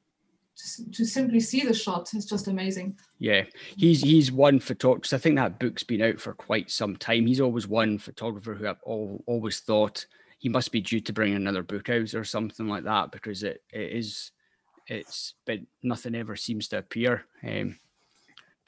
to 0.92 1.04
simply 1.04 1.40
see 1.40 1.62
the 1.62 1.74
shot 1.74 2.12
is 2.14 2.24
just 2.26 2.48
amazing. 2.48 2.98
Yeah, 3.18 3.44
he's 3.76 4.02
he's 4.02 4.32
one 4.32 4.60
photographer. 4.60 5.14
I 5.14 5.18
think 5.18 5.36
that 5.36 5.58
book's 5.58 5.82
been 5.82 6.02
out 6.02 6.20
for 6.20 6.34
quite 6.34 6.70
some 6.70 6.96
time. 6.96 7.26
He's 7.26 7.40
always 7.40 7.68
one 7.68 7.98
photographer 7.98 8.54
who 8.54 8.66
I've 8.66 8.82
all, 8.82 9.22
always 9.26 9.60
thought 9.60 10.06
he 10.38 10.48
must 10.48 10.72
be 10.72 10.80
due 10.80 11.00
to 11.00 11.12
bring 11.12 11.34
another 11.34 11.62
book 11.62 11.88
out 11.90 12.14
or 12.14 12.24
something 12.24 12.68
like 12.68 12.84
that 12.84 13.10
because 13.12 13.42
it, 13.42 13.62
it 13.72 13.92
is 13.92 14.32
it's 14.86 15.34
but 15.46 15.60
nothing 15.82 16.14
ever 16.14 16.36
seems 16.36 16.68
to 16.68 16.78
appear. 16.78 17.24
Um, 17.46 17.78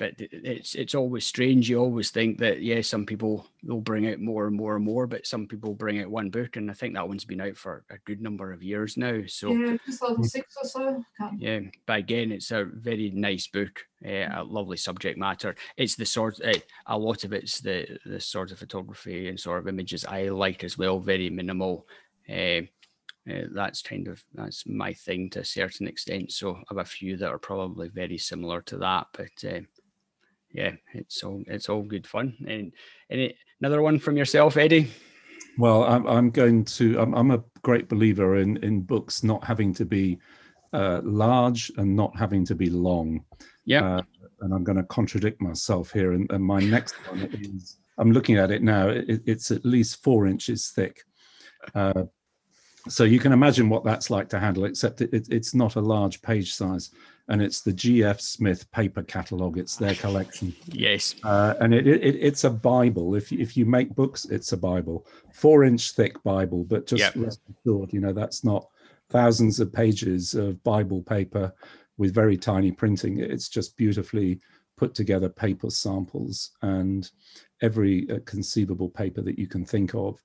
but 0.01 0.15
it's 0.19 0.75
it's 0.75 0.95
always 0.95 1.27
strange. 1.27 1.69
You 1.69 1.79
always 1.79 2.11
think 2.11 2.39
that 2.39 2.63
yeah, 2.63 2.81
some 2.81 3.05
people 3.05 3.47
will 3.63 3.83
bring 3.83 4.09
out 4.09 4.19
more 4.19 4.47
and 4.47 4.57
more 4.57 4.77
and 4.77 4.85
more, 4.85 5.07
but 5.07 5.27
some 5.27 5.47
people 5.47 5.75
bring 5.75 6.01
out 6.01 6.11
one 6.11 6.31
book, 6.31 6.57
and 6.57 6.71
I 6.71 6.75
think 6.75 6.95
that 6.95 7.07
one's 7.07 7.27
been 7.27 7.43
out 7.43 7.59
for 7.59 7.85
a 7.91 7.99
good 8.07 8.23
number 8.23 8.51
of 8.51 8.63
years 8.63 8.97
now. 8.97 9.21
So 9.27 9.53
yeah, 9.53 9.77
2006 9.85 10.57
or 10.57 10.69
so. 10.69 11.05
Yeah, 11.37 11.61
but 11.85 11.99
again, 11.99 12.33
it's 12.33 12.51
a 12.51 12.65
very 12.65 13.11
nice 13.11 13.47
book, 13.47 13.85
uh, 14.03 14.29
a 14.33 14.43
lovely 14.43 14.79
subject 14.79 15.19
matter. 15.19 15.55
It's 15.77 15.97
the 15.97 16.07
sort, 16.07 16.41
uh, 16.43 16.55
a 16.87 16.99
lot 16.99 17.25
of 17.25 17.35
it's 17.35 17.61
the 17.61 17.99
the 18.07 18.21
sort 18.21 18.53
of 18.53 18.59
photography 18.59 19.29
and 19.29 19.39
sort 19.39 19.59
of 19.59 19.69
images 19.69 20.07
I 20.07 20.31
like 20.31 20.65
as 20.65 20.79
well. 20.79 20.99
Very 20.99 21.29
minimal. 21.29 21.87
Uh, 22.27 22.63
uh, 23.31 23.43
that's 23.53 23.83
kind 23.83 24.09
of 24.09 24.25
that's 24.33 24.67
my 24.67 24.95
thing 24.95 25.29
to 25.29 25.41
a 25.41 25.45
certain 25.45 25.87
extent. 25.87 26.33
So 26.33 26.55
I 26.55 26.63
have 26.71 26.79
a 26.79 26.85
few 26.87 27.19
that 27.19 27.29
are 27.29 27.39
probably 27.39 27.89
very 27.89 28.17
similar 28.17 28.63
to 28.63 28.79
that, 28.79 29.09
but 29.13 29.45
uh, 29.47 29.61
yeah, 30.53 30.73
it's 30.95 31.23
all 31.23 31.43
it's 31.47 31.69
all 31.69 31.83
good 31.83 32.07
fun. 32.07 32.37
And 32.47 32.73
any 33.11 33.37
another 33.61 33.83
one 33.83 33.99
from 33.99 34.17
yourself, 34.17 34.57
Eddie? 34.57 34.91
Well, 35.59 35.85
I'm, 35.85 36.07
I'm 36.07 36.31
going 36.31 36.65
to. 36.65 36.99
I'm, 37.01 37.15
I'm, 37.15 37.31
a 37.31 37.43
great 37.63 37.89
believer 37.89 38.37
in 38.37 38.57
in 38.59 38.83
books 38.83 39.23
not 39.23 39.45
having 39.45 39.75
to 39.75 39.85
be 39.85 40.19
uh, 40.73 41.01
large 41.03 41.71
and 41.77 41.95
not 41.95 42.17
having 42.17 42.45
to 42.47 42.55
be 42.55 42.71
long. 42.71 43.25
Yeah. 43.65 43.97
Uh, 43.97 44.03
and 44.41 44.55
I'm 44.55 44.65
going 44.65 44.79
to 44.79 44.85
contradict 44.85 45.41
myself 45.41 45.93
here. 45.93 46.13
And, 46.13 46.31
and 46.33 46.43
my 46.43 46.61
next 46.61 46.95
one 47.09 47.29
is. 47.33 47.77
I'm 47.99 48.13
looking 48.13 48.39
at 48.39 48.51
it 48.51 48.63
now. 48.63 48.89
It, 48.89 49.21
it's 49.27 49.51
at 49.51 49.65
least 49.65 50.03
four 50.03 50.27
inches 50.27 50.71
thick. 50.71 51.03
Uh, 51.75 52.05
so 52.91 53.05
you 53.05 53.19
can 53.19 53.33
imagine 53.33 53.69
what 53.69 53.85
that's 53.85 54.11
like 54.11 54.29
to 54.31 54.41
handle, 54.41 54.65
except 54.65 55.01
it, 55.01 55.13
it, 55.15 55.29
it's 55.31 55.55
not 55.55 55.77
a 55.77 55.81
large 55.81 56.21
page 56.23 56.53
size 56.53 56.91
and 57.31 57.41
it's 57.41 57.61
the 57.61 57.73
G.F. 57.73 58.21
Smith 58.21 58.71
paper 58.73 59.03
catalog. 59.05 59.57
It's 59.57 59.77
their 59.77 59.95
collection. 59.95 60.55
yes, 60.67 61.15
uh, 61.23 61.55
and 61.61 61.73
it, 61.73 61.87
it, 61.87 62.17
it's 62.17 62.45
a 62.45 62.51
Bible. 62.51 63.15
If 63.15 63.33
if 63.33 63.57
you 63.57 63.65
make 63.65 63.95
books, 63.95 64.25
it's 64.27 64.53
a 64.53 64.57
Bible, 64.57 65.07
four 65.33 65.65
inch 65.65 65.93
thick 65.93 66.21
Bible. 66.25 66.65
But 66.65 66.87
just 66.87 67.01
yep. 67.01 67.15
rest 67.17 67.41
assured, 67.49 67.93
you 67.93 68.01
know 68.01 68.13
that's 68.13 68.45
not 68.45 68.69
thousands 69.09 69.61
of 69.61 69.73
pages 69.73 70.35
of 70.35 70.63
Bible 70.65 71.03
paper 71.03 71.55
with 71.99 72.15
very 72.15 72.37
tiny 72.37 72.73
printing. 72.73 73.21
It's 73.21 73.49
just 73.49 73.77
beautifully 73.77 74.41
put 74.77 74.95
together 74.95 75.29
paper 75.29 75.71
samples 75.71 76.53
and 76.63 77.11
every 77.63 78.11
uh, 78.11 78.19
conceivable 78.25 78.89
paper 78.89 79.21
that 79.21 79.39
you 79.39 79.47
can 79.47 79.65
think 79.65 79.95
of 79.95 80.21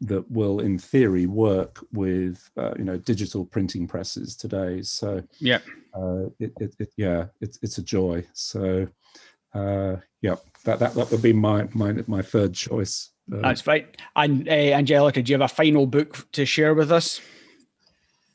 that 0.00 0.28
will 0.30 0.60
in 0.60 0.78
theory 0.78 1.26
work 1.26 1.84
with 1.92 2.50
uh, 2.56 2.72
you 2.78 2.84
know 2.84 2.96
digital 2.96 3.44
printing 3.44 3.86
presses 3.86 4.36
today 4.36 4.82
so 4.82 5.22
yeah 5.38 5.58
uh, 5.94 6.24
it, 6.38 6.52
it, 6.60 6.74
it, 6.78 6.92
yeah 6.96 7.26
it's 7.40 7.58
it's 7.62 7.78
a 7.78 7.82
joy 7.82 8.24
so 8.32 8.86
uh, 9.54 9.96
yeah 10.22 10.36
that, 10.64 10.78
that 10.78 10.94
that 10.94 11.10
would 11.10 11.22
be 11.22 11.32
my 11.32 11.68
my 11.74 11.92
my 12.06 12.22
third 12.22 12.54
choice 12.54 13.10
Uh, 13.32 13.42
That's 13.42 13.60
fine. 13.60 13.86
And 14.16 14.48
uh, 14.48 14.52
Angelika, 14.52 15.22
do 15.22 15.30
you 15.30 15.38
have 15.38 15.50
a 15.50 15.54
final 15.54 15.86
book 15.86 16.26
to 16.32 16.44
share 16.44 16.74
with 16.74 16.90
us? 16.90 17.20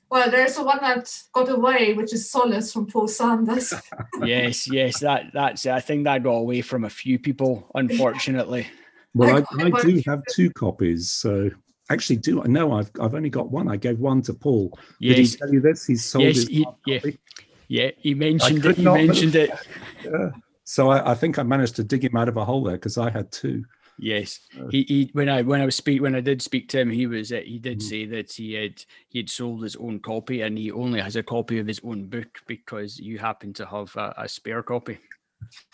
Well, 0.10 0.32
there's 0.32 0.56
the 0.56 0.64
one 0.64 0.80
that 0.82 1.12
got 1.34 1.50
away, 1.50 1.94
which 1.94 2.14
is 2.14 2.30
Solace 2.30 2.72
from 2.72 2.86
Paul 2.88 3.08
Sanders. 3.08 3.74
yes, 4.24 4.70
yes, 4.72 5.00
that 5.00 5.32
that's. 5.34 5.66
I 5.66 5.82
think 5.82 6.06
that 6.06 6.24
got 6.24 6.32
away 6.32 6.62
from 6.62 6.86
a 6.86 6.90
few 6.90 7.20
people, 7.20 7.70
unfortunately. 7.76 8.68
well, 9.16 9.38
I- 9.38 9.64
I, 9.64 9.68
I 9.68 9.82
do 9.82 10.02
have 10.06 10.22
two 10.32 10.52
copies. 10.52 11.10
So 11.12 11.50
actually, 11.90 12.18
do 12.18 12.44
I 12.44 12.48
know 12.48 12.74
I've 12.74 12.92
I've 13.00 13.16
only 13.16 13.30
got 13.30 13.50
one. 13.50 13.68
I 13.68 13.78
gave 13.78 13.98
one 14.00 14.22
to 14.24 14.34
Paul. 14.34 14.78
Did 15.02 15.18
he 15.18 15.28
tell 15.28 15.52
you 15.52 15.62
this? 15.62 15.86
He's 15.86 16.06
sold 16.06 16.26
it 16.26 16.28
yes, 16.28 16.36
his 16.38 16.48
he, 16.50 16.64
hard 16.64 16.76
yeah, 16.86 17.00
copy. 17.00 17.20
yeah. 17.68 17.92
He 17.98 18.14
mentioned 18.14 18.66
it. 18.66 18.78
He 18.78 18.84
not 18.84 18.96
mentioned 18.96 19.36
it. 19.36 19.50
Yeah. 20.04 20.30
So 20.66 20.90
I, 20.90 21.12
I 21.12 21.16
think 21.16 21.40
I 21.40 21.44
managed 21.44 21.76
to 21.78 21.84
dig 21.84 22.04
him 22.04 22.16
out 22.18 22.28
of 22.28 22.38
a 22.38 22.46
hole 22.46 22.64
there 22.64 22.76
because 22.76 22.98
I 22.98 23.10
had 23.10 23.32
two. 23.32 23.66
Yes, 23.98 24.40
Uh, 24.60 24.68
he, 24.68 24.84
he 24.84 25.10
when 25.14 25.30
I 25.30 25.42
when 25.42 25.62
I 25.62 25.66
was 25.66 25.76
speak 25.76 26.02
when 26.02 26.16
I 26.16 26.20
did 26.22 26.42
speak 26.42 26.68
to 26.70 26.80
him, 26.82 26.90
he 26.90 27.08
was 27.08 27.32
uh, 27.32 27.42
he 27.46 27.60
did 27.60 27.80
Mhm. 27.80 27.84
say 27.84 28.06
that 28.06 28.34
he 28.34 28.54
had 28.54 28.84
he 29.10 29.20
had 29.20 29.30
sold 29.30 29.64
his 29.64 29.76
own 29.78 30.00
copy 30.00 30.42
and 30.42 30.58
he 30.58 30.72
only 30.72 31.00
has 31.00 31.16
a 31.16 31.24
copy 31.24 31.60
of 31.60 31.68
his 31.68 31.80
own 31.84 32.08
book 32.08 32.28
because 32.46 33.00
you 33.00 33.18
happen 33.20 33.54
to 33.54 33.66
have 33.66 33.96
a, 33.96 34.14
a 34.18 34.28
spare 34.28 34.64
copy. 34.64 34.98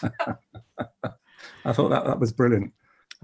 I 0.04 1.74
thought 1.74 1.90
that 1.90 2.06
that 2.06 2.20
was 2.20 2.32
brilliant. 2.32 2.74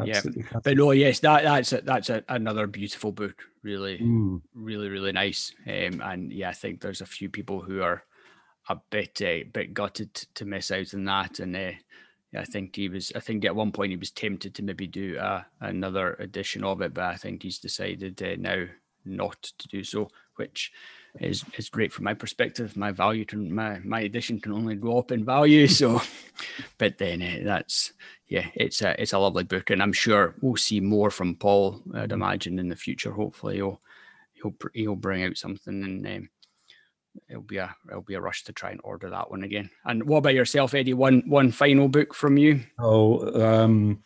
Yeah. 0.04 0.22
But 0.64 0.78
no, 0.78 0.92
yes, 0.92 1.20
that 1.22 1.44
that's 1.44 1.74
a, 1.74 1.82
that's 1.82 2.10
a, 2.10 2.24
another 2.30 2.68
beautiful 2.68 3.12
book. 3.12 3.44
Really, 3.64 3.98
Mm, 3.98 4.42
really, 4.54 4.90
really 4.90 5.12
nice. 5.12 5.52
Um, 5.66 6.02
and 6.02 6.32
yeah, 6.32 6.50
I 6.50 6.54
think 6.54 6.80
there's 6.80 7.02
a 7.02 7.06
few 7.06 7.30
people 7.30 7.62
who 7.62 7.82
are 7.82 8.04
a 8.70 8.78
bit 8.92 9.22
uh, 9.22 9.48
bit 9.52 9.74
gutted 9.74 10.14
to 10.36 10.46
miss 10.46 10.72
out 10.72 10.94
on 10.94 11.06
that. 11.06 11.40
And 11.40 11.56
uh, 11.56 11.72
I 12.36 12.46
think 12.46 12.76
he 12.76 12.90
was. 12.90 13.12
I 13.16 13.20
think 13.20 13.44
at 13.46 13.56
one 13.56 13.72
point 13.72 13.92
he 13.92 13.98
was 13.98 14.12
tempted 14.12 14.54
to 14.56 14.64
maybe 14.64 14.88
do 14.88 15.18
uh, 15.18 15.44
another 15.62 16.14
edition 16.20 16.64
of 16.64 16.82
it, 16.82 16.94
but 16.94 17.06
I 17.06 17.16
think 17.16 17.44
he's 17.44 17.60
decided 17.60 18.22
uh, 18.22 18.36
now 18.38 18.66
not 19.06 19.42
to 19.58 19.68
do 19.68 19.84
so, 19.84 20.10
which 20.36 20.72
is 21.20 21.44
is 21.58 21.70
great 21.70 21.92
from 21.92 22.06
my 22.06 22.14
perspective. 22.14 22.76
My 22.78 22.92
value 22.92 23.26
can 23.26 23.54
my 23.54 23.80
my 23.80 24.02
edition 24.02 24.40
can 24.40 24.54
only 24.54 24.76
go 24.76 24.98
up 24.98 25.12
in 25.12 25.26
value. 25.26 25.68
So, 25.68 26.02
but 26.78 26.98
then 26.98 27.22
uh, 27.22 27.40
that's 27.44 27.94
yeah, 28.28 28.48
it's 28.56 28.82
a 28.82 29.00
it's 29.02 29.14
a 29.14 29.20
lovely 29.20 29.44
book, 29.44 29.70
and 29.70 29.82
I'm 29.82 29.94
sure 29.94 30.36
we'll 30.42 30.58
see 30.58 30.80
more 30.80 31.12
from 31.12 31.36
Paul. 31.36 31.82
I'd 31.94 32.12
imagine 32.12 32.60
in 32.60 32.70
the 32.70 32.76
future. 32.76 33.12
Hopefully, 33.12 33.56
he'll 33.56 33.82
he'll 34.34 34.56
he'll 34.74 34.96
bring 34.96 35.24
out 35.24 35.38
something, 35.38 35.84
and 35.84 36.06
um, 36.08 36.30
it'll 37.30 37.42
be 37.42 37.58
a 37.58 37.76
it'll 37.90 38.02
be 38.02 38.16
a 38.16 38.22
rush 38.22 38.44
to 38.46 38.54
try 38.54 38.72
and 38.72 38.82
order 38.84 39.10
that 39.10 39.32
one 39.32 39.44
again. 39.44 39.70
And 39.86 40.04
what 40.04 40.18
about 40.18 40.34
yourself, 40.34 40.74
Eddie? 40.74 40.94
One 40.94 41.24
one 41.28 41.52
final 41.52 41.88
book 41.88 42.14
from 42.14 42.38
you? 42.38 42.62
Oh, 42.80 43.42
um, 43.42 44.04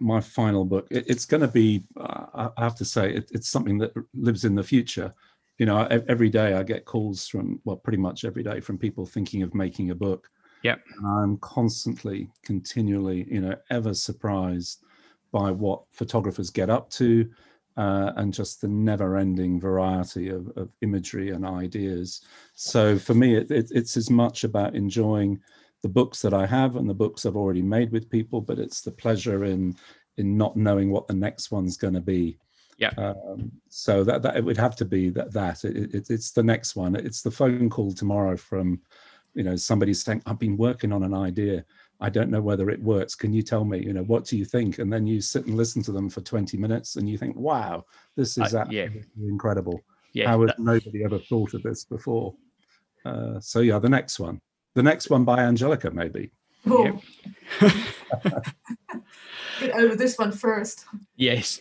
my 0.00 0.20
final 0.20 0.64
book. 0.64 0.86
It, 0.90 1.04
it's 1.08 1.24
going 1.24 1.40
to 1.42 1.48
be. 1.48 1.84
Uh, 1.96 2.48
I 2.56 2.62
have 2.62 2.76
to 2.76 2.84
say, 2.84 3.12
it, 3.12 3.30
it's 3.32 3.48
something 3.48 3.78
that 3.78 3.92
lives 4.14 4.44
in 4.44 4.54
the 4.54 4.62
future. 4.62 5.14
You 5.62 5.66
know, 5.66 5.86
every 6.08 6.28
day 6.28 6.54
I 6.54 6.64
get 6.64 6.86
calls 6.86 7.28
from, 7.28 7.60
well, 7.64 7.76
pretty 7.76 7.98
much 7.98 8.24
every 8.24 8.42
day 8.42 8.58
from 8.58 8.78
people 8.78 9.06
thinking 9.06 9.44
of 9.44 9.54
making 9.54 9.92
a 9.92 9.94
book. 9.94 10.28
Yep. 10.64 10.80
And 10.96 11.06
I'm 11.06 11.36
constantly, 11.38 12.28
continually, 12.42 13.28
you 13.30 13.40
know, 13.40 13.54
ever 13.70 13.94
surprised 13.94 14.82
by 15.30 15.52
what 15.52 15.84
photographers 15.92 16.50
get 16.50 16.68
up 16.68 16.90
to, 16.98 17.30
uh, 17.76 18.10
and 18.16 18.34
just 18.34 18.60
the 18.60 18.66
never-ending 18.66 19.60
variety 19.60 20.30
of, 20.30 20.50
of 20.56 20.68
imagery 20.80 21.30
and 21.30 21.46
ideas. 21.46 22.22
So 22.56 22.98
for 22.98 23.14
me, 23.14 23.36
it, 23.36 23.52
it, 23.52 23.70
it's 23.70 23.96
as 23.96 24.10
much 24.10 24.42
about 24.42 24.74
enjoying 24.74 25.40
the 25.82 25.88
books 25.88 26.22
that 26.22 26.34
I 26.34 26.44
have 26.44 26.74
and 26.74 26.90
the 26.90 27.02
books 27.04 27.24
I've 27.24 27.36
already 27.36 27.62
made 27.62 27.92
with 27.92 28.10
people, 28.10 28.40
but 28.40 28.58
it's 28.58 28.80
the 28.80 28.90
pleasure 28.90 29.44
in 29.44 29.76
in 30.16 30.36
not 30.36 30.56
knowing 30.56 30.90
what 30.90 31.06
the 31.06 31.14
next 31.14 31.52
one's 31.52 31.76
going 31.76 31.94
to 31.94 32.00
be. 32.00 32.36
Yeah. 32.82 32.90
Um, 32.98 33.52
so 33.68 34.02
that 34.02 34.22
that 34.22 34.36
it 34.36 34.44
would 34.44 34.56
have 34.58 34.74
to 34.76 34.84
be 34.84 35.08
that 35.10 35.32
that 35.32 35.64
it, 35.64 35.94
it, 35.94 36.10
it's 36.10 36.32
the 36.32 36.42
next 36.42 36.74
one. 36.74 36.96
It's 36.96 37.22
the 37.22 37.30
phone 37.30 37.70
call 37.70 37.92
tomorrow 37.92 38.36
from, 38.36 38.80
you 39.34 39.44
know, 39.44 39.54
somebody 39.54 39.94
saying, 39.94 40.22
"I've 40.26 40.40
been 40.40 40.56
working 40.56 40.92
on 40.92 41.04
an 41.04 41.14
idea. 41.14 41.64
I 42.00 42.10
don't 42.10 42.30
know 42.30 42.40
whether 42.42 42.68
it 42.70 42.82
works. 42.82 43.14
Can 43.14 43.32
you 43.32 43.42
tell 43.42 43.64
me? 43.64 43.78
You 43.78 43.92
know, 43.92 44.02
what 44.12 44.24
do 44.24 44.36
you 44.36 44.44
think?" 44.44 44.80
And 44.80 44.92
then 44.92 45.06
you 45.06 45.20
sit 45.20 45.46
and 45.46 45.56
listen 45.56 45.80
to 45.84 45.92
them 45.92 46.08
for 46.10 46.22
twenty 46.22 46.56
minutes, 46.56 46.96
and 46.96 47.08
you 47.08 47.16
think, 47.18 47.36
"Wow, 47.36 47.84
this 48.16 48.36
is 48.36 48.52
Uh, 48.52 48.64
yeah. 48.68 48.88
incredible." 49.16 49.80
Yeah, 50.12 50.28
How 50.30 50.40
has 50.40 50.48
that- 50.48 50.58
nobody 50.58 51.04
ever 51.04 51.20
thought 51.20 51.54
of 51.54 51.62
this 51.62 51.84
before? 51.84 52.34
Uh, 53.04 53.38
so 53.38 53.60
yeah, 53.60 53.78
the 53.78 53.88
next 53.98 54.18
one, 54.18 54.40
the 54.74 54.82
next 54.82 55.08
one 55.08 55.24
by 55.24 55.38
Angelika, 55.40 55.90
maybe. 55.92 56.32
Oh, 56.66 57.00
get 59.60 59.72
over 59.74 59.94
this 59.96 60.18
one 60.18 60.32
first. 60.32 60.84
Yes. 61.16 61.60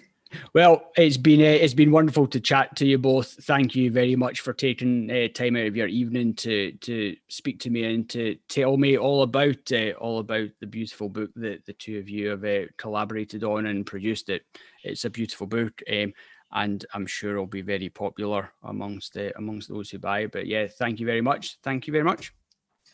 Well, 0.54 0.92
it's 0.96 1.18
been 1.18 1.42
uh, 1.42 1.44
it's 1.44 1.74
been 1.74 1.92
wonderful 1.92 2.28
to 2.28 2.40
chat 2.40 2.76
to 2.78 2.86
you 2.86 2.98
both. 2.98 3.32
Thank 3.46 3.76
you 3.76 3.92
very 3.92 4.16
much 4.16 4.42
for 4.42 4.54
taking 4.54 5.10
uh, 5.10 5.28
time 5.34 5.56
out 5.56 5.68
of 5.68 5.76
your 5.76 5.88
evening 5.88 6.34
to 6.36 6.72
to 6.74 7.16
speak 7.28 7.60
to 7.62 7.70
me 7.70 7.84
and 7.84 8.10
to 8.10 8.36
tell 8.48 8.78
me 8.78 8.98
all 8.98 9.24
about 9.24 9.72
uh, 9.72 9.92
all 10.00 10.20
about 10.20 10.50
the 10.60 10.68
beautiful 10.68 11.10
book 11.10 11.32
that 11.36 11.66
the 11.66 11.74
two 11.74 11.98
of 12.00 12.10
you 12.10 12.30
have 12.30 12.44
uh, 12.44 12.66
collaborated 12.78 13.44
on 13.44 13.66
and 13.66 13.86
produced. 13.86 14.30
It 14.30 14.44
it's 14.84 15.06
a 15.06 15.10
beautiful 15.10 15.48
book, 15.48 15.82
um, 15.92 16.14
and 16.52 16.86
I'm 16.94 17.06
sure 17.06 17.34
it'll 17.34 17.48
be 17.48 17.62
very 17.62 17.90
popular 17.90 18.52
amongst 18.64 19.18
uh, 19.18 19.32
amongst 19.38 19.70
those 19.70 19.90
who 19.90 20.00
buy 20.00 20.22
it. 20.22 20.32
But 20.32 20.48
yeah, 20.48 20.68
thank 20.68 21.00
you 21.00 21.06
very 21.06 21.22
much. 21.22 21.58
Thank 21.64 21.88
you 21.88 21.94
very 21.94 22.06
much. 22.06 22.34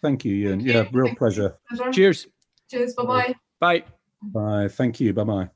Thank 0.01 0.25
you, 0.25 0.49
Ian. 0.49 0.61
Okay, 0.61 0.73
Yeah, 0.73 0.85
real 0.91 1.15
pleasure. 1.15 1.57
Pleasure. 1.69 1.91
Cheers. 1.91 2.27
Cheers. 2.69 2.93
Bye 2.93 3.03
bye. 3.03 3.35
Bye. 3.59 3.83
Bye. 4.21 4.67
Thank 4.67 4.99
you. 4.99 5.13
Bye 5.13 5.23
bye. 5.23 5.49